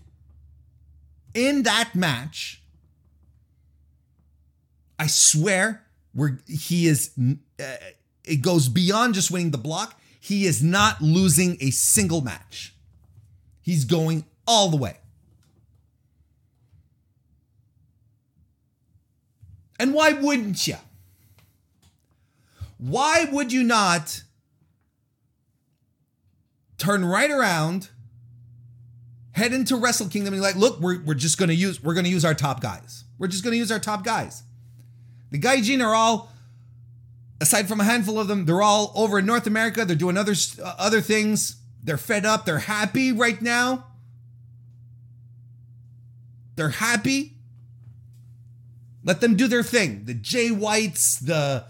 in 1.35 1.65
that 1.65 1.95
match, 1.95 2.63
I 4.99 5.07
swear, 5.09 5.85
we're, 6.15 6.39
he 6.47 6.87
is, 6.87 7.11
uh, 7.59 7.65
it 8.31 8.43
goes 8.43 8.69
beyond 8.69 9.15
just 9.15 9.31
winning 9.31 9.51
the 9.51 9.59
block. 9.59 10.01
He 10.21 10.47
is 10.47 10.63
not 10.63 11.01
losing 11.01 11.57
a 11.61 11.71
single 11.71 12.21
match. 12.21 12.75
He's 13.61 13.85
going 13.85 14.25
all 14.47 14.69
the 14.69 14.77
way. 14.77 14.97
And 19.79 19.95
why 19.95 20.13
wouldn't 20.13 20.67
you? 20.67 20.77
Why 22.79 23.27
would 23.33 23.53
you 23.53 23.63
not 23.63 24.23
turn 26.79 27.05
right 27.05 27.31
around, 27.31 27.91
head 29.33 29.53
into 29.53 29.77
Wrestle 29.77 30.09
Kingdom, 30.09 30.35
and 30.35 30.41
be 30.41 30.47
like, 30.47 30.57
look, 30.57 30.81
we're, 30.81 31.03
we're 31.03 31.15
just 31.15 31.39
gonna 31.39 31.53
use 31.53 31.83
we're 31.83 31.95
gonna 31.95 32.09
use 32.09 32.25
our 32.25 32.35
top 32.35 32.61
guys. 32.61 33.05
We're 33.19 33.29
just 33.29 33.43
gonna 33.45 33.57
use 33.57 33.73
our 33.73 33.79
top 33.79 34.05
guys. 34.05 34.43
The 35.31 35.39
Gaijin 35.39 35.85
are 35.85 35.95
all, 35.95 36.30
aside 37.41 37.69
from 37.69 37.81
a 37.81 37.85
handful 37.85 38.21
of 38.21 38.29
them, 38.29 38.45
they're 38.45 38.63
all 38.63 38.93
over 38.95 39.19
in 39.19 39.27
North 39.27 39.47
America. 39.47 39.85
They're 39.85 39.97
doing 39.97 40.17
other 40.17 40.35
uh, 40.63 40.75
other 40.79 41.01
things. 41.01 41.57
They're 41.83 41.97
fed 41.97 42.27
up. 42.27 42.45
They're 42.45 42.59
happy 42.59 43.13
right 43.13 43.41
now. 43.41 43.87
They're 46.57 46.69
happy. 46.69 47.37
Let 49.03 49.21
them 49.23 49.35
do 49.35 49.49
their 49.49 49.63
thing. 49.63 50.05
The 50.05 50.15
Jay 50.15 50.51
Whites, 50.51 51.19
the 51.19 51.65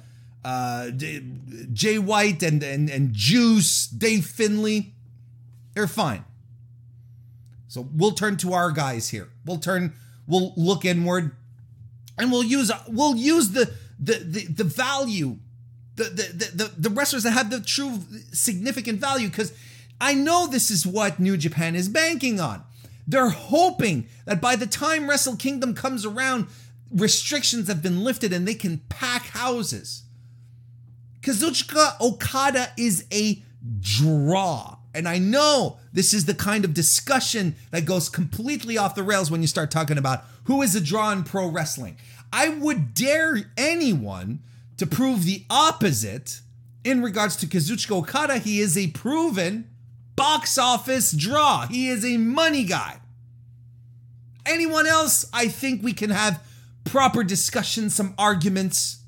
uh, 0.45 0.91
Jay 0.91 1.99
White 1.99 2.43
and, 2.43 2.63
and 2.63 2.91
and 2.91 3.13
Juice, 3.13 3.87
Dave 3.87 4.27
Finlay, 4.27 4.93
they're 5.75 5.87
fine. 5.87 6.25
So 7.69 7.89
we'll 7.95 8.13
turn 8.13 8.37
to 8.39 8.53
our 8.53 8.73
guys 8.73 9.11
here. 9.11 9.29
We'll 9.47 9.59
turn. 9.59 9.95
We'll 10.27 10.53
look 10.57 10.85
inward, 10.85 11.37
and 12.19 12.33
we'll 12.33 12.43
use 12.43 12.73
we'll 12.89 13.15
use 13.15 13.51
the 13.51 13.73
the 14.01 14.15
the, 14.15 14.47
the 14.47 14.65
value, 14.65 15.39
the, 16.05 16.51
the 16.55 16.73
the 16.77 16.91
wrestlers 16.91 17.23
that 17.25 17.33
have 17.33 17.51
the 17.51 17.61
true 17.61 18.01
significant 18.33 19.01
value. 19.01 19.29
Because 19.29 19.53
I 20.01 20.15
know 20.15 20.47
this 20.47 20.71
is 20.71 20.87
what 20.87 21.21
New 21.21 21.37
Japan 21.37 21.75
is 21.75 21.89
banking 21.89 22.41
on. 22.41 22.63
They're 23.07 23.31
hoping 23.31 24.07
that 24.25 24.41
by 24.41 24.57
the 24.57 24.67
time 24.67 25.09
Wrestle 25.09 25.37
Kingdom 25.37 25.75
comes 25.75 26.07
around, 26.07 26.47
restrictions 26.91 27.69
have 27.69 27.83
been 27.83 28.05
lifted 28.05 28.33
and 28.33 28.47
they 28.47 28.55
can 28.55 28.79
pack 28.89 29.27
houses. 29.27 30.05
Kazuchika 31.21 32.01
Okada 32.01 32.73
is 32.77 33.05
a 33.13 33.43
draw. 33.81 34.77
And 34.95 35.09
I 35.09 35.19
know 35.19 35.79
this 35.93 36.13
is 36.13 36.25
the 36.25 36.35
kind 36.35 36.65
of 36.65 36.75
discussion 36.75 37.55
that 37.71 37.85
goes 37.85 38.09
completely 38.09 38.77
off 38.77 38.95
the 38.95 39.03
rails 39.03 39.31
when 39.31 39.41
you 39.41 39.47
start 39.47 39.71
talking 39.71 39.99
about 39.99 40.25
who 40.45 40.63
is 40.63 40.75
a 40.75 40.81
draw 40.81 41.13
in 41.13 41.23
pro 41.23 41.47
wrestling. 41.47 41.97
I 42.33 42.49
would 42.49 42.95
dare 42.95 43.53
anyone 43.57 44.41
to 44.81 44.87
prove 44.87 45.27
the 45.27 45.45
opposite 45.51 46.41
in 46.85 47.03
regards 47.03 47.37
to 47.37 47.47
Kazuchika 47.47 47.95
Okada. 47.99 48.39
He 48.39 48.61
is 48.61 48.79
a 48.79 48.87
proven 48.93 49.69
box 50.17 50.57
office 50.57 51.13
draw, 51.13 51.67
he 51.67 51.89
is 51.89 52.03
a 52.03 52.17
money 52.17 52.65
guy. 52.65 52.99
Anyone 54.47 54.87
else, 54.87 55.29
I 55.35 55.49
think 55.49 55.83
we 55.83 55.93
can 55.93 56.09
have 56.09 56.43
proper 56.85 57.23
discussion, 57.23 57.91
some 57.91 58.15
arguments. 58.17 59.03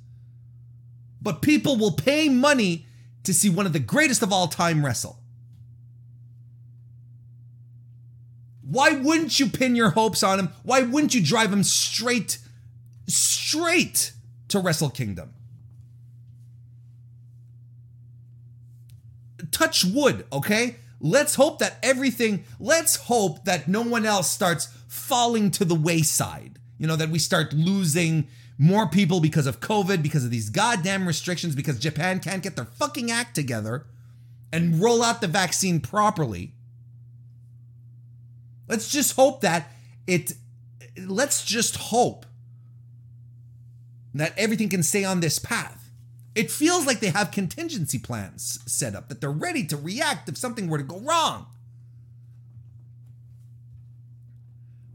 But 1.22 1.40
people 1.40 1.78
will 1.78 1.92
pay 1.92 2.28
money 2.28 2.84
to 3.24 3.32
see 3.32 3.48
one 3.48 3.64
of 3.64 3.72
the 3.72 3.78
greatest 3.78 4.22
of 4.22 4.30
all 4.30 4.48
time 4.48 4.84
wrestle. 4.84 5.20
Why 8.60 8.90
wouldn't 8.90 9.40
you 9.40 9.46
pin 9.46 9.74
your 9.74 9.90
hopes 9.90 10.22
on 10.22 10.38
him? 10.38 10.48
Why 10.64 10.82
wouldn't 10.82 11.14
you 11.14 11.24
drive 11.24 11.50
him 11.50 11.62
straight, 11.62 12.36
straight 13.06 14.12
to 14.48 14.58
Wrestle 14.58 14.90
Kingdom? 14.90 15.32
Touch 19.50 19.84
wood, 19.84 20.26
okay? 20.32 20.76
Let's 21.00 21.34
hope 21.34 21.58
that 21.58 21.78
everything, 21.82 22.44
let's 22.60 22.96
hope 22.96 23.44
that 23.44 23.66
no 23.66 23.82
one 23.82 24.06
else 24.06 24.30
starts 24.30 24.66
falling 24.88 25.50
to 25.52 25.64
the 25.64 25.74
wayside 25.74 26.60
you 26.82 26.88
know, 26.88 26.96
that 26.96 27.10
we 27.10 27.18
start 27.20 27.52
losing 27.52 28.26
more 28.58 28.88
people 28.88 29.20
because 29.20 29.46
of 29.46 29.60
COVID, 29.60 30.02
because 30.02 30.24
of 30.24 30.32
these 30.32 30.50
goddamn 30.50 31.06
restrictions, 31.06 31.54
because 31.54 31.78
Japan 31.78 32.18
can't 32.18 32.42
get 32.42 32.56
their 32.56 32.64
fucking 32.64 33.08
act 33.08 33.36
together 33.36 33.86
and 34.52 34.82
roll 34.82 35.00
out 35.00 35.20
the 35.20 35.28
vaccine 35.28 35.78
properly. 35.78 36.54
Let's 38.66 38.88
just 38.88 39.14
hope 39.14 39.42
that 39.42 39.70
it, 40.08 40.32
let's 41.06 41.44
just 41.44 41.76
hope 41.76 42.26
that 44.12 44.36
everything 44.36 44.68
can 44.68 44.82
stay 44.82 45.04
on 45.04 45.20
this 45.20 45.38
path. 45.38 45.81
It 46.34 46.50
feels 46.50 46.86
like 46.86 47.00
they 47.00 47.10
have 47.10 47.30
contingency 47.30 47.98
plans 47.98 48.60
set 48.66 48.94
up, 48.94 49.08
that 49.08 49.20
they're 49.20 49.30
ready 49.30 49.66
to 49.66 49.76
react 49.76 50.28
if 50.28 50.36
something 50.36 50.68
were 50.68 50.78
to 50.78 50.84
go 50.84 50.98
wrong. 51.00 51.46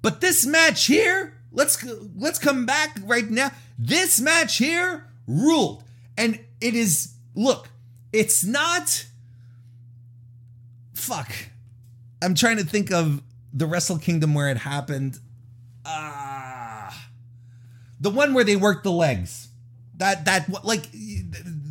But 0.01 0.21
this 0.21 0.45
match 0.45 0.85
here, 0.85 1.37
Let's 1.57 1.83
let's 2.15 2.37
come 2.37 2.67
back 2.67 2.99
right 3.03 3.27
now. 3.27 3.51
This 3.79 4.19
match 4.19 4.57
here 4.57 5.07
ruled. 5.27 5.83
And 6.15 6.39
it 6.61 6.75
is 6.75 7.13
look, 7.33 7.69
it's 8.13 8.43
not 8.43 9.07
fuck. 10.93 11.31
I'm 12.21 12.35
trying 12.35 12.57
to 12.57 12.63
think 12.63 12.91
of 12.91 13.23
the 13.53 13.65
Wrestle 13.65 13.97
Kingdom 13.97 14.35
where 14.35 14.49
it 14.49 14.57
happened. 14.57 15.19
Ah. 15.83 16.89
Uh, 16.89 16.93
the 17.99 18.11
one 18.11 18.35
where 18.35 18.43
they 18.43 18.55
worked 18.55 18.83
the 18.83 18.91
legs. 18.91 19.47
That 19.97 20.25
that 20.25 20.63
like 20.63 20.85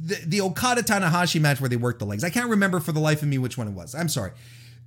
the, 0.07 0.15
the 0.27 0.41
Okada 0.41 0.83
Tanahashi 0.83 1.41
match 1.41 1.61
where 1.61 1.69
they 1.69 1.77
worked 1.77 1.99
the 1.99 2.07
legs. 2.07 2.23
I 2.23 2.31
can't 2.31 2.49
remember 2.49 2.79
for 2.81 2.93
the 2.93 3.01
life 3.01 3.23
of 3.23 3.29
me 3.29 3.39
which 3.39 3.59
one 3.59 3.67
it 3.67 3.75
was. 3.75 3.95
I'm 3.95 4.09
sorry. 4.09 4.31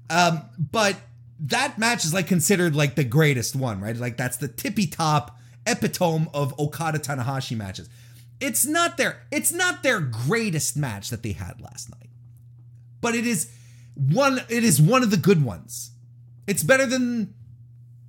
Um, 0.09 0.41
but 0.57 0.95
that 1.41 1.77
match 1.77 2.05
is 2.05 2.13
like 2.13 2.27
considered 2.27 2.75
like 2.75 2.95
the 2.95 3.03
greatest 3.03 3.55
one, 3.55 3.81
right? 3.81 3.95
Like 3.95 4.17
that's 4.17 4.37
the 4.37 4.47
tippy 4.47 4.87
top 4.87 5.37
epitome 5.67 6.27
of 6.33 6.57
Okada 6.57 6.99
Tanahashi 6.99 7.55
matches. 7.55 7.89
It's 8.39 8.65
not 8.65 8.97
their 8.97 9.25
it's 9.31 9.51
not 9.51 9.83
their 9.83 9.99
greatest 9.99 10.77
match 10.77 11.09
that 11.09 11.21
they 11.21 11.33
had 11.33 11.59
last 11.59 11.89
night. 11.91 12.09
But 13.01 13.15
it 13.15 13.27
is 13.27 13.51
one 13.95 14.41
it 14.49 14.63
is 14.63 14.81
one 14.81 15.03
of 15.03 15.11
the 15.11 15.17
good 15.17 15.43
ones. 15.43 15.91
It's 16.47 16.63
better 16.63 16.85
than 16.85 17.33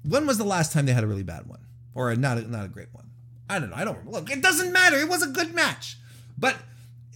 when 0.04 0.26
was 0.26 0.38
the 0.38 0.44
last 0.44 0.72
time 0.72 0.86
they 0.86 0.92
had 0.92 1.04
a 1.04 1.08
really 1.08 1.24
bad 1.24 1.46
one 1.46 1.66
or 1.94 2.10
a, 2.10 2.16
not 2.16 2.38
a, 2.38 2.42
not 2.42 2.64
a 2.64 2.68
great 2.68 2.88
one? 2.92 3.10
I 3.48 3.58
don't 3.58 3.70
know. 3.70 3.76
I 3.76 3.84
don't 3.84 4.08
look. 4.08 4.30
It 4.30 4.42
doesn't 4.42 4.72
matter. 4.72 4.96
It 4.96 5.08
was 5.08 5.22
a 5.22 5.28
good 5.28 5.54
match. 5.54 5.98
But 6.38 6.56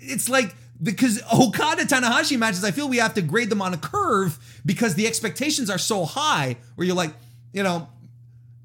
it's 0.06 0.28
like 0.28 0.54
because 0.82 1.22
Okada 1.32 1.84
Tanahashi 1.84 2.38
matches, 2.38 2.64
I 2.64 2.70
feel 2.70 2.88
we 2.88 2.98
have 2.98 3.14
to 3.14 3.22
grade 3.22 3.50
them 3.50 3.62
on 3.62 3.74
a 3.74 3.78
curve 3.78 4.38
because 4.64 4.94
the 4.94 5.06
expectations 5.06 5.70
are 5.70 5.78
so 5.78 6.04
high 6.04 6.56
where 6.74 6.86
you're 6.86 6.96
like, 6.96 7.14
you 7.52 7.62
know, 7.62 7.88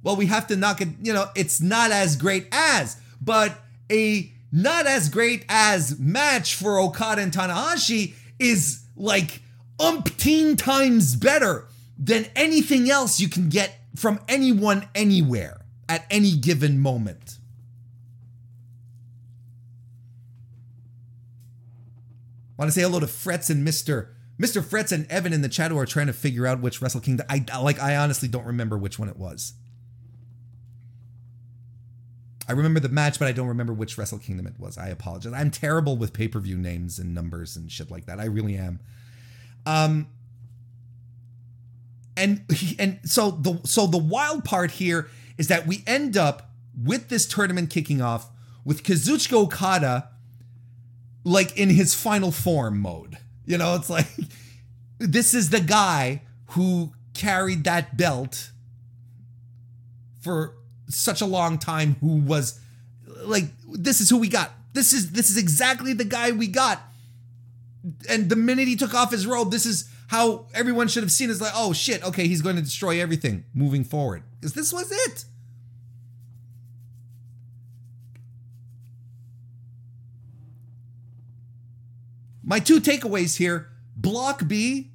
well, 0.04 0.16
we 0.16 0.28
have 0.28 0.48
to 0.48 0.56
knock 0.56 0.82
it, 0.82 0.90
you 1.02 1.14
know, 1.14 1.26
it's 1.36 1.62
not 1.62 1.92
as 1.92 2.16
great 2.16 2.48
as, 2.52 2.98
but 3.22 3.58
a 3.92 4.32
not 4.52 4.88
as 4.88 5.10
great 5.10 5.46
as 5.50 6.00
match 6.00 6.56
for 6.56 6.80
Okada 6.80 7.22
and 7.22 7.32
Tanahashi 7.32 8.14
is 8.40 8.84
like 8.96 9.42
umpteen 9.78 10.58
times 10.58 11.16
better 11.16 11.68
than 11.98 12.26
anything 12.36 12.90
else 12.90 13.20
you 13.20 13.30
can 13.30 13.50
get 13.50 13.78
from 13.96 14.20
anyone 14.28 14.88
anywhere 14.96 15.62
at 15.88 16.06
any 16.10 16.32
given 16.36 16.80
moment. 16.80 17.39
Want 22.60 22.68
to 22.68 22.74
say 22.74 22.82
hello 22.82 23.00
to 23.00 23.08
Frets 23.08 23.50
and 23.50 23.64
Mister 23.64 24.14
Mister 24.38 24.62
Frets 24.62 24.92
and 24.92 25.10
Evan 25.10 25.32
in 25.32 25.42
the 25.42 25.48
chat 25.48 25.72
who 25.72 25.78
are 25.78 25.86
trying 25.86 26.08
to 26.08 26.14
figure 26.14 26.46
out 26.46 26.60
which 26.60 26.82
Wrestle 26.82 27.00
Kingdom. 27.00 27.26
I 27.30 27.46
like. 27.62 27.80
I 27.80 27.96
honestly 27.96 28.28
don't 28.28 28.46
remember 28.46 28.78
which 28.78 29.00
one 29.00 29.08
it 29.08 29.16
was. 29.16 29.54
I 32.50 32.52
remember 32.52 32.82
the 32.82 32.90
match, 32.90 33.18
but 33.18 33.30
I 33.30 33.32
don't 33.32 33.48
remember 33.48 33.72
which 33.72 33.98
Wrestle 33.98 34.20
Kingdom 34.20 34.46
it 34.46 34.60
was. 34.60 34.78
I 34.78 34.90
apologize. 34.90 35.32
I'm 35.32 35.52
terrible 35.52 35.96
with 35.96 36.12
pay 36.12 36.28
per 36.28 36.42
view 36.42 36.58
names 36.58 37.00
and 37.00 37.16
numbers 37.16 37.56
and 37.56 37.72
shit 37.72 37.90
like 37.90 38.08
that. 38.08 38.20
I 38.20 38.26
really 38.26 38.58
am. 38.58 38.82
Um. 39.66 40.10
And 42.18 42.44
and 42.78 43.00
so 43.06 43.32
the 43.32 43.62
so 43.64 43.88
the 43.88 43.98
wild 43.98 44.44
part 44.44 44.72
here 44.72 45.08
is 45.38 45.48
that 45.48 45.66
we 45.66 45.82
end 45.88 46.18
up 46.18 46.52
with 46.78 47.08
this 47.08 47.26
tournament 47.26 47.70
kicking 47.70 48.02
off 48.02 48.30
with 48.66 48.84
Kazuchika 48.84 49.44
Okada 49.44 50.10
like 51.24 51.58
in 51.58 51.70
his 51.70 51.94
final 51.94 52.32
form 52.32 52.80
mode. 52.80 53.18
You 53.46 53.58
know, 53.58 53.76
it's 53.76 53.90
like 53.90 54.08
this 55.00 55.34
is 55.34 55.50
the 55.50 55.62
guy 55.62 56.22
who 56.52 56.94
carried 57.14 57.64
that 57.66 57.98
belt 57.98 58.52
for 60.22 60.56
such 60.88 61.22
a 61.22 61.26
long 61.26 61.58
time 61.58 61.96
who 62.02 62.18
was 62.18 62.60
like 63.24 63.46
this 63.72 64.02
is 64.02 64.10
who 64.10 64.18
we 64.18 64.30
got. 64.30 64.52
This 64.74 64.94
is 64.94 65.12
this 65.12 65.30
is 65.30 65.38
exactly 65.38 65.94
the 65.94 66.06
guy 66.06 66.32
we 66.32 66.48
got. 66.48 66.82
And 68.10 68.30
the 68.30 68.36
minute 68.36 68.68
he 68.68 68.76
took 68.76 68.94
off 68.94 69.12
his 69.12 69.26
robe, 69.26 69.52
this 69.52 69.66
is 69.66 69.90
how 70.08 70.48
everyone 70.54 70.88
should 70.88 71.04
have 71.04 71.12
seen 71.12 71.30
is 71.30 71.40
like, 71.40 71.54
oh 71.56 71.72
shit, 71.72 72.04
okay, 72.04 72.28
he's 72.28 72.42
going 72.42 72.56
to 72.56 72.62
destroy 72.62 73.02
everything 73.02 73.46
moving 73.54 73.84
forward. 73.84 74.24
Because 74.40 74.54
this 74.54 74.74
was 74.74 74.92
it. 74.92 75.26
My 82.50 82.60
two 82.60 82.82
takeaways 82.82 83.38
here 83.38 83.68
Block 83.96 84.48
B, 84.48 84.90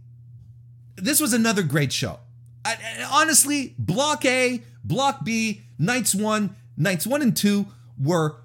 this 0.97 1.21
was 1.21 1.33
another 1.33 1.63
great 1.63 1.93
show. 1.93 2.19
I, 2.65 2.77
honestly, 3.13 3.77
Block 3.79 4.25
A, 4.25 4.61
Block 4.83 5.25
B, 5.25 5.63
Nights 5.79 6.17
1, 6.17 6.55
Nights 6.77 7.07
1 7.07 7.23
and 7.23 7.37
2 7.37 7.67
were 8.03 8.39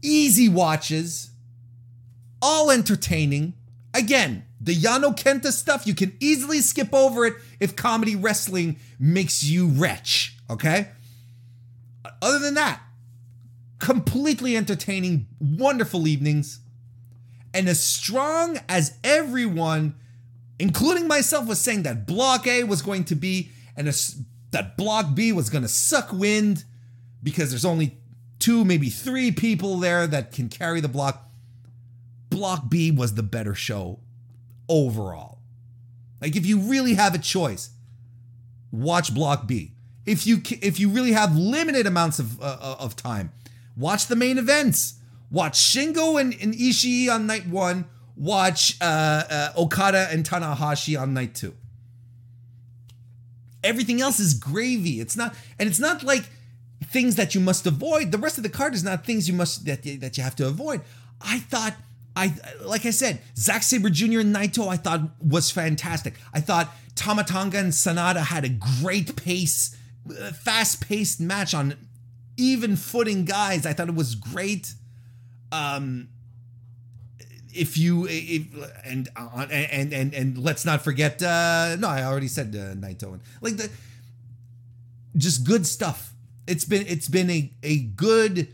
easy 0.00 0.48
watches, 0.48 1.30
all 2.40 2.70
entertaining. 2.70 3.52
Again, 3.92 4.46
the 4.62 4.74
Yano 4.74 5.14
Kenta 5.14 5.52
stuff, 5.52 5.86
you 5.86 5.94
can 5.94 6.16
easily 6.18 6.62
skip 6.62 6.94
over 6.94 7.26
it 7.26 7.34
if 7.60 7.76
comedy 7.76 8.16
wrestling 8.16 8.78
makes 8.98 9.42
you 9.42 9.66
wretch, 9.68 10.38
okay? 10.48 10.88
Other 12.22 12.38
than 12.38 12.54
that, 12.54 12.80
completely 13.78 14.56
entertaining, 14.56 15.26
wonderful 15.38 16.08
evenings. 16.08 16.60
And 17.56 17.70
as 17.70 17.82
strong 17.82 18.58
as 18.68 18.98
everyone, 19.02 19.94
including 20.58 21.08
myself, 21.08 21.46
was 21.46 21.58
saying 21.58 21.84
that 21.84 22.06
Block 22.06 22.46
A 22.46 22.64
was 22.64 22.82
going 22.82 23.04
to 23.04 23.14
be, 23.14 23.48
and 23.74 23.88
a, 23.88 23.94
that 24.50 24.76
Block 24.76 25.14
B 25.14 25.32
was 25.32 25.48
going 25.48 25.62
to 25.62 25.68
suck 25.68 26.12
wind 26.12 26.64
because 27.22 27.48
there's 27.48 27.64
only 27.64 27.96
two, 28.38 28.62
maybe 28.62 28.90
three 28.90 29.32
people 29.32 29.78
there 29.78 30.06
that 30.06 30.32
can 30.32 30.50
carry 30.50 30.82
the 30.82 30.88
block. 30.88 31.30
Block 32.28 32.68
B 32.68 32.90
was 32.90 33.14
the 33.14 33.22
better 33.22 33.54
show 33.54 34.00
overall. 34.68 35.38
Like 36.20 36.36
if 36.36 36.44
you 36.44 36.58
really 36.58 36.92
have 36.92 37.14
a 37.14 37.18
choice, 37.18 37.70
watch 38.70 39.14
Block 39.14 39.46
B. 39.46 39.72
If 40.04 40.26
you 40.26 40.42
if 40.60 40.78
you 40.78 40.90
really 40.90 41.12
have 41.12 41.34
limited 41.34 41.86
amounts 41.86 42.18
of 42.18 42.38
uh, 42.38 42.76
of 42.78 42.96
time, 42.96 43.32
watch 43.78 44.08
the 44.08 44.16
main 44.16 44.36
events. 44.36 44.96
Watch 45.30 45.58
Shingo 45.58 46.20
and, 46.20 46.34
and 46.40 46.54
Ishii 46.54 47.10
on 47.10 47.26
night 47.26 47.46
one. 47.46 47.86
Watch 48.16 48.76
uh, 48.80 48.84
uh, 48.84 49.52
Okada 49.58 50.08
and 50.10 50.24
Tanahashi 50.24 51.00
on 51.00 51.14
night 51.14 51.34
two. 51.34 51.54
Everything 53.62 54.00
else 54.00 54.20
is 54.20 54.34
gravy. 54.34 55.00
It's 55.00 55.16
not, 55.16 55.34
and 55.58 55.68
it's 55.68 55.80
not 55.80 56.02
like 56.02 56.24
things 56.84 57.16
that 57.16 57.34
you 57.34 57.40
must 57.40 57.66
avoid. 57.66 58.12
The 58.12 58.18
rest 58.18 58.38
of 58.38 58.42
the 58.42 58.48
card 58.48 58.74
is 58.74 58.84
not 58.84 59.04
things 59.04 59.28
you 59.28 59.34
must 59.34 59.66
that 59.66 59.82
that 59.82 60.16
you 60.16 60.22
have 60.22 60.36
to 60.36 60.46
avoid. 60.46 60.82
I 61.20 61.40
thought 61.40 61.74
I 62.14 62.34
like 62.62 62.86
I 62.86 62.90
said, 62.90 63.20
Zack 63.36 63.62
Sabre 63.62 63.90
Jr. 63.90 64.20
and 64.20 64.34
Naito 64.34 64.68
I 64.68 64.76
thought 64.76 65.00
was 65.22 65.50
fantastic. 65.50 66.14
I 66.32 66.40
thought 66.40 66.74
Tama 66.94 67.24
Tonga 67.24 67.58
and 67.58 67.72
Sanada 67.72 68.24
had 68.24 68.44
a 68.44 68.48
great 68.48 69.16
pace, 69.16 69.76
uh, 70.08 70.32
fast-paced 70.32 71.20
match 71.20 71.52
on 71.52 71.74
even 72.38 72.76
footing 72.76 73.24
guys. 73.24 73.66
I 73.66 73.72
thought 73.72 73.88
it 73.88 73.94
was 73.94 74.14
great. 74.14 74.74
Um 75.52 76.08
if 77.54 77.78
you 77.78 78.06
if, 78.08 78.42
and 78.84 79.08
uh, 79.16 79.46
and 79.50 79.92
and 79.92 80.12
and 80.14 80.38
let's 80.38 80.64
not 80.64 80.82
forget 80.82 81.22
uh 81.22 81.76
no, 81.76 81.88
I 81.88 82.04
already 82.04 82.28
said 82.28 82.54
uh, 82.54 82.74
Naito 82.74 83.14
and 83.14 83.22
like 83.40 83.56
the 83.56 83.70
just 85.16 85.46
good 85.46 85.66
stuff 85.66 86.12
it's 86.46 86.64
been 86.64 86.86
it's 86.86 87.08
been 87.08 87.30
a, 87.30 87.50
a 87.62 87.78
good 87.78 88.48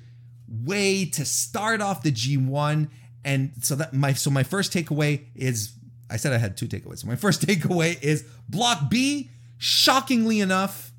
way 0.48 1.04
to 1.06 1.24
start 1.24 1.80
off 1.80 2.02
the 2.02 2.12
G1. 2.12 2.88
And 3.24 3.52
so 3.60 3.74
that 3.76 3.92
my 3.92 4.12
so 4.14 4.30
my 4.30 4.42
first 4.42 4.72
takeaway 4.72 5.26
is 5.34 5.74
I 6.10 6.16
said 6.16 6.32
I 6.32 6.38
had 6.38 6.56
two 6.56 6.66
takeaways. 6.66 7.00
So 7.00 7.06
my 7.06 7.16
first 7.16 7.42
takeaway 7.46 8.02
is 8.02 8.24
block 8.48 8.90
B, 8.90 9.30
shockingly 9.58 10.40
enough, 10.40 10.92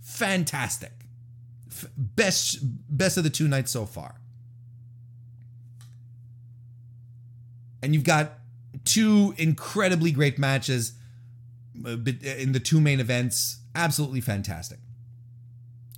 fantastic. 0.00 0.92
F- 1.70 1.86
best 1.96 2.58
best 2.62 3.16
of 3.16 3.24
the 3.24 3.30
two 3.30 3.48
nights 3.48 3.70
so 3.70 3.84
far. 3.84 4.20
And 7.82 7.94
you've 7.94 8.04
got 8.04 8.32
two 8.84 9.34
incredibly 9.36 10.12
great 10.12 10.38
matches 10.38 10.92
uh, 11.84 11.90
in 11.90 12.52
the 12.52 12.60
two 12.62 12.80
main 12.80 13.00
events. 13.00 13.58
Absolutely 13.74 14.20
fantastic. 14.20 14.78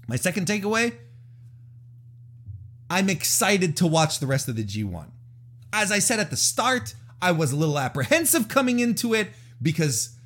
My 0.07 0.16
second 0.16 0.47
takeaway 0.47 0.94
I'm 2.90 3.09
excited 3.09 3.77
to 3.77 3.86
watch 3.86 4.19
the 4.19 4.27
rest 4.27 4.48
of 4.48 4.57
the 4.57 4.65
G1. 4.65 5.07
As 5.73 5.93
I 5.93 6.01
said 6.01 6.19
at 6.19 6.31
the 6.31 6.36
start, 6.36 6.97
I 7.23 7.31
was 7.31 7.52
a 7.52 7.57
little 7.57 7.78
apprehensive 7.78 8.48
coming 8.48 8.81
into 8.81 9.15
it 9.15 9.28
because 9.62 10.16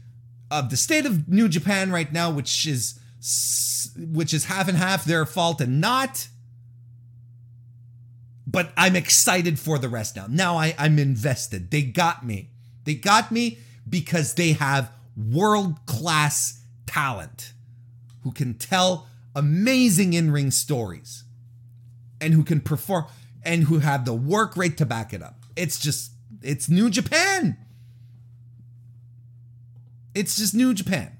of 0.51 0.71
the 0.71 0.77
state 0.79 1.05
of 1.05 1.29
New 1.29 1.49
Japan 1.49 1.93
right 1.93 2.11
now, 2.11 2.31
which 2.31 2.67
is 2.67 2.99
which 3.97 4.33
is 4.33 4.47
half 4.47 4.67
and 4.67 4.79
half 4.79 5.05
their 5.05 5.27
fault 5.27 5.61
and 5.61 5.81
not. 5.81 6.29
But 8.55 8.73
I'm 8.77 8.95
excited 8.95 9.59
for 9.59 9.79
the 9.79 9.89
rest 9.89 10.17
now. 10.17 10.27
Now 10.29 10.57
I, 10.57 10.75
I'm 10.79 10.99
invested. 10.99 11.71
They 11.71 11.83
got 11.83 12.25
me. 12.25 12.51
They 12.85 12.95
got 12.95 13.33
me 13.33 13.59
because 13.89 14.35
they 14.35 14.53
have 14.53 14.91
world 15.17 15.85
class 15.87 16.63
talent 16.87 17.53
who 18.23 18.33
can 18.33 18.55
tell 18.55 19.09
amazing 19.35 20.13
in 20.13 20.31
ring 20.31 20.51
stories 20.51 21.25
and 22.21 22.33
who 22.33 22.45
can 22.45 22.61
perform 22.61 23.07
and 23.43 23.65
who 23.65 23.81
have 23.81 24.05
the 24.05 24.15
work 24.15 24.57
rate 24.57 24.79
to 24.79 24.87
back 24.87 25.13
it 25.13 25.23
up. 25.23 25.41
It's 25.57 25.79
just, 25.79 26.13
it's 26.41 26.69
New 26.69 26.91
Japan. 26.91 27.57
It's 30.15 30.37
just 30.37 30.55
New 30.55 30.75
Japan. 30.75 31.17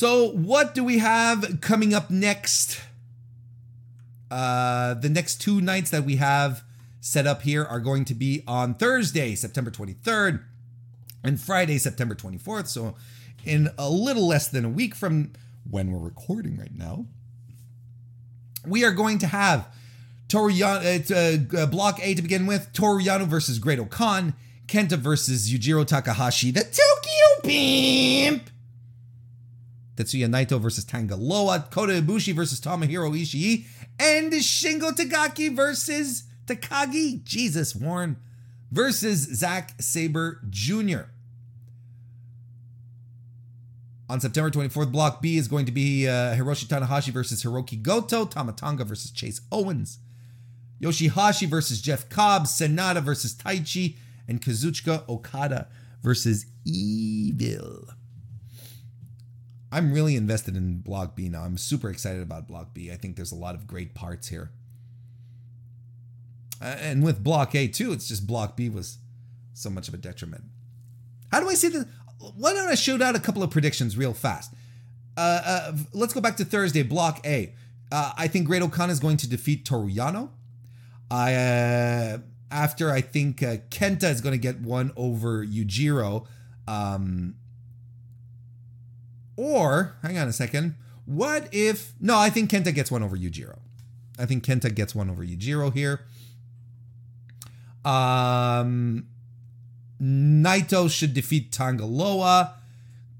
So, 0.00 0.30
what 0.30 0.74
do 0.74 0.82
we 0.82 0.96
have 0.96 1.60
coming 1.60 1.92
up 1.92 2.08
next? 2.08 2.80
Uh, 4.30 4.94
the 4.94 5.10
next 5.10 5.42
two 5.42 5.60
nights 5.60 5.90
that 5.90 6.04
we 6.04 6.16
have 6.16 6.64
set 7.02 7.26
up 7.26 7.42
here 7.42 7.66
are 7.66 7.80
going 7.80 8.06
to 8.06 8.14
be 8.14 8.42
on 8.46 8.72
Thursday, 8.72 9.34
September 9.34 9.70
23rd, 9.70 10.42
and 11.22 11.38
Friday, 11.38 11.76
September 11.76 12.14
24th. 12.14 12.68
So, 12.68 12.94
in 13.44 13.68
a 13.76 13.90
little 13.90 14.26
less 14.26 14.48
than 14.48 14.64
a 14.64 14.70
week 14.70 14.94
from 14.94 15.34
when 15.70 15.92
we're 15.92 15.98
recording 15.98 16.56
right 16.56 16.74
now, 16.74 17.04
we 18.66 18.86
are 18.86 18.92
going 18.92 19.18
to 19.18 19.26
have 19.26 19.68
Toru 20.28 20.50
Yano, 20.50 20.82
it's 20.82 21.10
uh, 21.10 21.36
uh, 21.58 21.66
Block 21.66 21.98
A 22.00 22.14
to 22.14 22.22
begin 22.22 22.46
with 22.46 22.72
Toru 22.72 23.02
Yano 23.02 23.26
versus 23.26 23.58
Great-O-Khan, 23.58 24.32
Kenta 24.66 24.96
versus 24.96 25.52
Yujiro 25.52 25.86
Takahashi, 25.86 26.52
the 26.52 26.62
Tokyo 26.62 27.42
Pimp. 27.42 28.48
Tetsuya 30.00 30.28
Naito 30.28 30.60
versus 30.60 30.84
Tanga 30.84 31.16
Loa, 31.16 31.66
Kota 31.70 31.92
Ibushi 31.92 32.34
versus 32.34 32.60
Tomohiro 32.60 33.10
Ishii, 33.12 33.66
and 33.98 34.32
Shingo 34.32 34.92
Takagi 34.92 35.54
versus 35.54 36.24
Takagi, 36.46 37.22
Jesus, 37.22 37.76
Warren, 37.76 38.16
versus 38.70 39.18
Zack 39.18 39.74
Sabre 39.80 40.40
Jr. 40.48 41.10
On 44.08 44.20
September 44.20 44.50
24th, 44.50 44.90
Block 44.90 45.22
B 45.22 45.36
is 45.36 45.46
going 45.46 45.66
to 45.66 45.72
be 45.72 46.08
uh, 46.08 46.34
Hiroshi 46.34 46.64
Tanahashi 46.64 47.12
versus 47.12 47.44
Hiroki 47.44 47.80
Goto, 47.80 48.24
Tama 48.24 48.52
Tonga 48.52 48.84
versus 48.84 49.10
Chase 49.10 49.40
Owens, 49.52 49.98
Yoshihashi 50.80 51.46
versus 51.46 51.80
Jeff 51.80 52.08
Cobb, 52.08 52.44
Sanada 52.44 53.02
versus 53.02 53.34
Taichi, 53.34 53.96
and 54.26 54.40
Kazuchika 54.40 55.08
Okada 55.08 55.68
versus 56.02 56.46
Evil. 56.64 57.88
I'm 59.72 59.92
really 59.92 60.16
invested 60.16 60.56
in 60.56 60.80
Block 60.80 61.14
B 61.14 61.28
now. 61.28 61.42
I'm 61.42 61.56
super 61.56 61.90
excited 61.90 62.22
about 62.22 62.48
Block 62.48 62.74
B. 62.74 62.90
I 62.90 62.96
think 62.96 63.16
there's 63.16 63.32
a 63.32 63.36
lot 63.36 63.54
of 63.54 63.66
great 63.66 63.94
parts 63.94 64.28
here. 64.28 64.50
Uh, 66.60 66.76
and 66.80 67.02
with 67.02 67.22
Block 67.22 67.54
A 67.54 67.68
too, 67.68 67.92
it's 67.92 68.08
just 68.08 68.26
Block 68.26 68.56
B 68.56 68.68
was 68.68 68.98
so 69.54 69.70
much 69.70 69.88
of 69.88 69.94
a 69.94 69.96
detriment. 69.96 70.44
How 71.30 71.40
do 71.40 71.48
I 71.48 71.54
see 71.54 71.68
this? 71.68 71.84
Why 72.18 72.52
don't 72.52 72.68
I 72.68 72.74
shoot 72.74 73.00
out 73.00 73.16
a 73.16 73.20
couple 73.20 73.42
of 73.42 73.50
predictions 73.50 73.96
real 73.96 74.12
fast? 74.12 74.52
Uh, 75.16 75.40
uh, 75.44 75.72
let's 75.92 76.12
go 76.12 76.20
back 76.20 76.36
to 76.38 76.44
Thursday, 76.44 76.82
Block 76.82 77.24
A. 77.26 77.54
Uh, 77.92 78.12
I 78.16 78.28
think 78.28 78.46
Great-O-Khan 78.46 78.90
is 78.90 79.00
going 79.00 79.16
to 79.18 79.28
defeat 79.28 79.64
Toru 79.64 79.90
Yano. 79.90 80.30
I 81.10 81.34
uh, 81.34 82.18
after 82.50 82.90
I 82.90 83.00
think 83.00 83.42
uh, 83.42 83.56
Kenta 83.70 84.10
is 84.10 84.20
going 84.20 84.32
to 84.32 84.38
get 84.38 84.60
one 84.60 84.92
over 84.96 85.44
Yujiro. 85.44 86.26
Um, 86.68 87.36
or 89.40 89.96
hang 90.02 90.18
on 90.18 90.28
a 90.28 90.32
second. 90.32 90.74
What 91.06 91.48
if 91.52 91.92
no? 91.98 92.16
I 92.18 92.30
think 92.30 92.50
Kenta 92.50 92.72
gets 92.74 92.90
one 92.90 93.02
over 93.02 93.16
Yujiro. 93.16 93.58
I 94.18 94.26
think 94.26 94.44
Kenta 94.44 94.74
gets 94.74 94.94
one 94.94 95.08
over 95.08 95.24
Yujiro 95.24 95.72
here. 95.72 96.00
Um, 97.84 99.06
Naito 100.00 100.90
should 100.90 101.14
defeat 101.14 101.52
Tanga 101.52 101.86
Loa. 101.86 102.54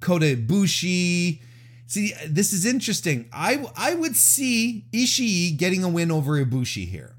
Kota 0.00 0.36
Ibushi. 0.36 1.40
See, 1.86 2.12
this 2.26 2.52
is 2.52 2.64
interesting. 2.64 3.28
I 3.32 3.64
I 3.76 3.94
would 3.94 4.16
see 4.16 4.84
Ishii 4.92 5.56
getting 5.56 5.82
a 5.82 5.88
win 5.88 6.10
over 6.10 6.32
Ibushi 6.44 6.86
here. 6.86 7.14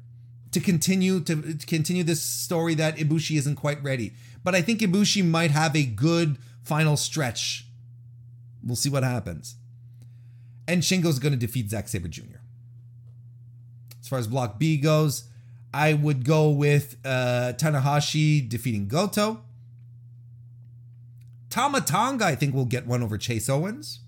to 0.51 0.59
continue 0.59 1.19
to, 1.21 1.53
to 1.53 1.65
continue 1.65 2.03
this 2.03 2.21
story 2.21 2.75
that 2.75 2.97
Ibushi 2.97 3.37
isn't 3.37 3.55
quite 3.55 3.81
ready. 3.83 4.13
But 4.43 4.55
I 4.55 4.61
think 4.61 4.79
Ibushi 4.81 5.25
might 5.25 5.51
have 5.51 5.75
a 5.75 5.83
good 5.85 6.37
final 6.63 6.97
stretch. 6.97 7.65
We'll 8.63 8.75
see 8.75 8.89
what 8.89 9.03
happens. 9.03 9.55
And 10.67 10.83
Shingo's 10.83 11.19
going 11.19 11.33
to 11.33 11.39
defeat 11.39 11.69
Zack 11.69 11.87
Sabre 11.87 12.07
Jr. 12.07 12.37
As 13.99 14.07
far 14.07 14.19
as 14.19 14.27
Block 14.27 14.59
B 14.59 14.77
goes, 14.77 15.25
I 15.73 15.93
would 15.93 16.25
go 16.25 16.49
with 16.49 16.97
uh, 17.05 17.53
Tanahashi 17.57 18.47
defeating 18.47 18.87
Goto. 18.87 19.41
Tama 21.49 21.81
Tonga, 21.81 22.25
I 22.25 22.35
think, 22.35 22.53
will 22.53 22.65
get 22.65 22.87
one 22.87 23.03
over 23.03 23.17
Chase 23.17 23.49
Owens. 23.49 23.99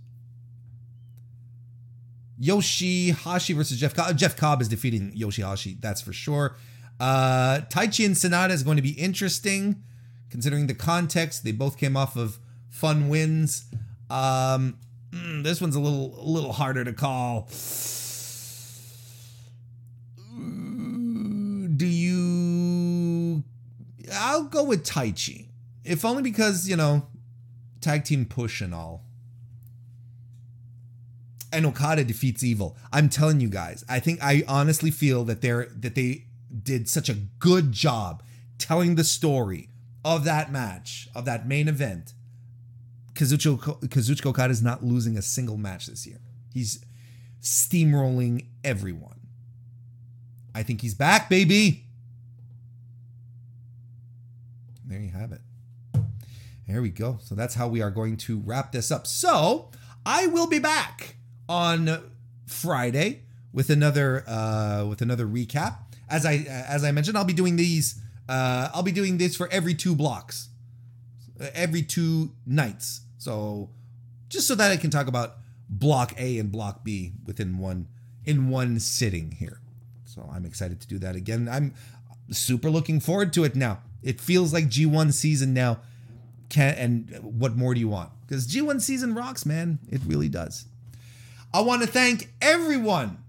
Yoshihashi 2.42 3.56
versus 3.56 3.80
Jeff 3.80 3.94
Cobb. 3.94 4.18
Jeff 4.18 4.36
Cobb 4.36 4.62
is 4.62 4.68
defeating 4.68 5.12
Yoshihashi, 5.14 5.80
that's 5.80 6.02
for 6.02 6.14
sure. 6.14 6.56
Uh, 7.00 7.62
Taichi 7.70 8.06
and 8.06 8.16
Sanada 8.16 8.52
is 8.52 8.64
going 8.64 8.78
to 8.78 8.84
be 8.84 8.92
interesting, 8.92 9.84
considering 10.30 10.68
the 10.68 10.74
context. 10.74 11.44
They 11.44 11.52
both 11.52 11.78
came 11.78 11.96
off 11.96 12.16
of 12.16 12.40
fun 12.70 13.08
wins. 13.10 13.66
Um, 14.14 14.78
mm, 15.12 15.44
this 15.44 15.60
one's 15.60 15.76
a 15.76 15.80
little 15.80 16.20
a 16.20 16.28
little 16.30 16.54
harder 16.54 16.84
to 16.84 16.94
call. 16.94 17.50
Do 21.76 21.86
you? 21.88 23.44
I'll 24.14 24.44
go 24.44 24.64
with 24.64 24.86
Taichi, 24.86 25.48
if 25.84 26.06
only 26.06 26.22
because 26.22 26.70
you 26.70 26.76
know, 26.76 27.08
tag 27.82 28.04
team 28.04 28.26
push 28.26 28.62
and 28.62 28.74
all 28.74 29.04
and 31.54 31.66
Okada 31.68 32.04
defeats 32.04 32.44
Evil. 32.44 32.76
I'm 32.92 33.08
telling 33.08 33.40
you 33.40 33.48
guys, 33.48 33.86
I 33.88 34.00
think 34.00 34.22
I 34.22 34.44
honestly 34.48 34.92
feel 34.92 35.24
that 35.26 35.42
they're 35.42 35.68
that 35.76 35.96
they 35.96 36.26
did 36.62 36.90
such 36.90 37.10
a 37.10 37.14
good 37.14 37.72
job 37.72 38.24
telling 38.58 38.96
the 38.96 39.04
story 39.04 39.70
of 40.04 40.26
that 40.26 40.52
match, 40.52 41.08
of 41.16 41.26
that 41.26 41.48
main 41.48 41.68
event. 41.68 42.14
Kazuchika, 43.14 43.82
Kazuchika 43.88 44.28
Okada 44.28 44.52
is 44.52 44.62
not 44.62 44.84
losing 44.84 45.18
a 45.18 45.22
single 45.22 45.58
match 45.58 45.88
this 45.88 46.06
year. 46.08 46.20
He's 46.54 46.84
steamrolling 47.42 48.46
everyone. 48.64 49.20
I 50.56 50.64
think 50.64 50.82
he's 50.82 50.94
back, 50.94 51.30
baby. 51.30 51.86
There 54.86 55.00
you 55.00 55.12
have 55.12 55.32
it. 55.32 55.42
There 56.68 56.82
we 56.82 56.90
go. 56.90 57.18
So 57.22 57.36
that's 57.36 57.56
how 57.56 57.68
we 57.68 57.82
are 57.82 57.92
going 57.92 58.18
to 58.18 58.40
wrap 58.46 58.72
this 58.72 58.92
up. 58.92 59.06
So 59.08 59.72
I 60.06 60.28
will 60.28 60.48
be 60.48 60.60
back 60.60 61.18
on 61.50 62.12
Friday 62.48 63.24
with 63.52 63.70
another 63.70 64.24
uh, 64.28 64.86
with 64.86 65.02
another 65.02 65.26
recap. 65.26 65.78
As 66.10 66.26
I 66.26 66.46
as 66.48 66.84
I 66.84 66.92
mentioned, 66.92 67.18
I'll 67.18 67.26
be 67.26 67.34
doing 67.34 67.56
these. 67.56 68.00
Uh, 68.30 68.70
I'll 68.74 68.84
be 68.84 68.92
doing 68.92 69.18
this 69.18 69.36
for 69.36 69.50
every 69.52 69.74
two 69.74 69.96
blocks, 69.96 70.50
every 71.40 71.82
two 71.82 72.32
nights. 72.46 73.02
So 73.18 73.70
just 74.30 74.48
so 74.48 74.56
that 74.56 74.72
I 74.72 74.78
can 74.78 74.90
talk 74.90 75.08
about 75.08 75.38
block 75.70 76.14
A 76.20 76.38
and 76.40 76.52
block 76.52 76.84
B 76.84 77.14
within 77.26 77.58
one 77.58 77.88
in 78.26 78.50
one 78.50 78.80
sitting 78.80 79.32
here. 79.32 79.60
So 80.06 80.30
I'm 80.32 80.46
excited 80.46 80.80
to 80.82 80.88
do 80.88 81.00
that 81.00 81.16
again. 81.16 81.50
I'm 81.50 81.74
super 82.32 82.70
looking 82.70 83.00
forward 83.00 83.34
to 83.34 83.44
it 83.44 83.56
now. 83.56 83.80
It 84.02 84.22
feels 84.22 84.54
like 84.54 84.66
G1 84.66 85.14
season 85.14 85.54
now. 85.54 85.80
Can 86.50 86.76
and 86.76 87.20
what 87.22 87.56
more 87.56 87.74
do 87.74 87.80
you 87.80 87.88
want? 87.88 88.12
Because 88.28 88.48
G1 88.48 88.82
season 88.82 89.16
rocks, 89.16 89.46
man. 89.46 89.80
It 89.90 90.02
really 90.06 90.30
does. 90.30 90.66
I 91.54 91.62
want 91.62 91.82
to 91.82 91.88
thank 91.88 92.32
everyone 92.42 93.24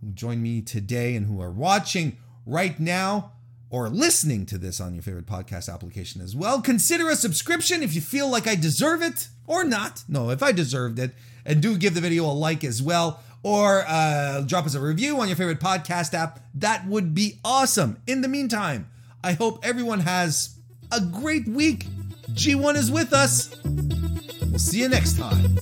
who 0.00 0.10
joined 0.10 0.42
me 0.42 0.62
today 0.62 1.16
and 1.16 1.26
who 1.26 1.40
are 1.40 1.50
watching 1.50 2.18
right 2.44 2.78
now 2.78 3.32
or 3.70 3.88
listening 3.88 4.46
to 4.46 4.58
this 4.58 4.80
on 4.80 4.94
your 4.94 5.02
favorite 5.02 5.26
podcast 5.26 5.72
application 5.72 6.20
as 6.20 6.36
well. 6.36 6.60
Consider 6.60 7.08
a 7.10 7.16
subscription 7.16 7.82
if 7.82 7.94
you 7.94 8.00
feel 8.00 8.30
like 8.30 8.46
I 8.46 8.54
deserve 8.54 9.02
it 9.02 9.28
or 9.46 9.64
not. 9.64 10.04
No, 10.08 10.30
if 10.30 10.42
I 10.42 10.52
deserved 10.52 10.98
it. 10.98 11.12
And 11.44 11.62
do 11.62 11.76
give 11.76 11.94
the 11.94 12.00
video 12.00 12.24
a 12.24 12.32
like 12.32 12.64
as 12.64 12.82
well 12.82 13.20
or 13.42 13.84
uh, 13.86 14.40
drop 14.40 14.66
us 14.66 14.74
a 14.74 14.80
review 14.80 15.20
on 15.20 15.28
your 15.28 15.36
favorite 15.36 15.60
podcast 15.60 16.14
app. 16.14 16.40
That 16.54 16.86
would 16.86 17.14
be 17.14 17.38
awesome. 17.44 17.98
In 18.06 18.20
the 18.20 18.28
meantime, 18.28 18.90
I 19.22 19.32
hope 19.34 19.60
everyone 19.64 20.00
has 20.00 20.56
a 20.90 21.00
great 21.00 21.46
week. 21.46 21.86
G1 22.32 22.74
is 22.74 22.90
with 22.90 23.12
us. 23.12 23.54
We'll 23.64 24.58
see 24.58 24.80
you 24.80 24.88
next 24.88 25.16
time. 25.16 25.58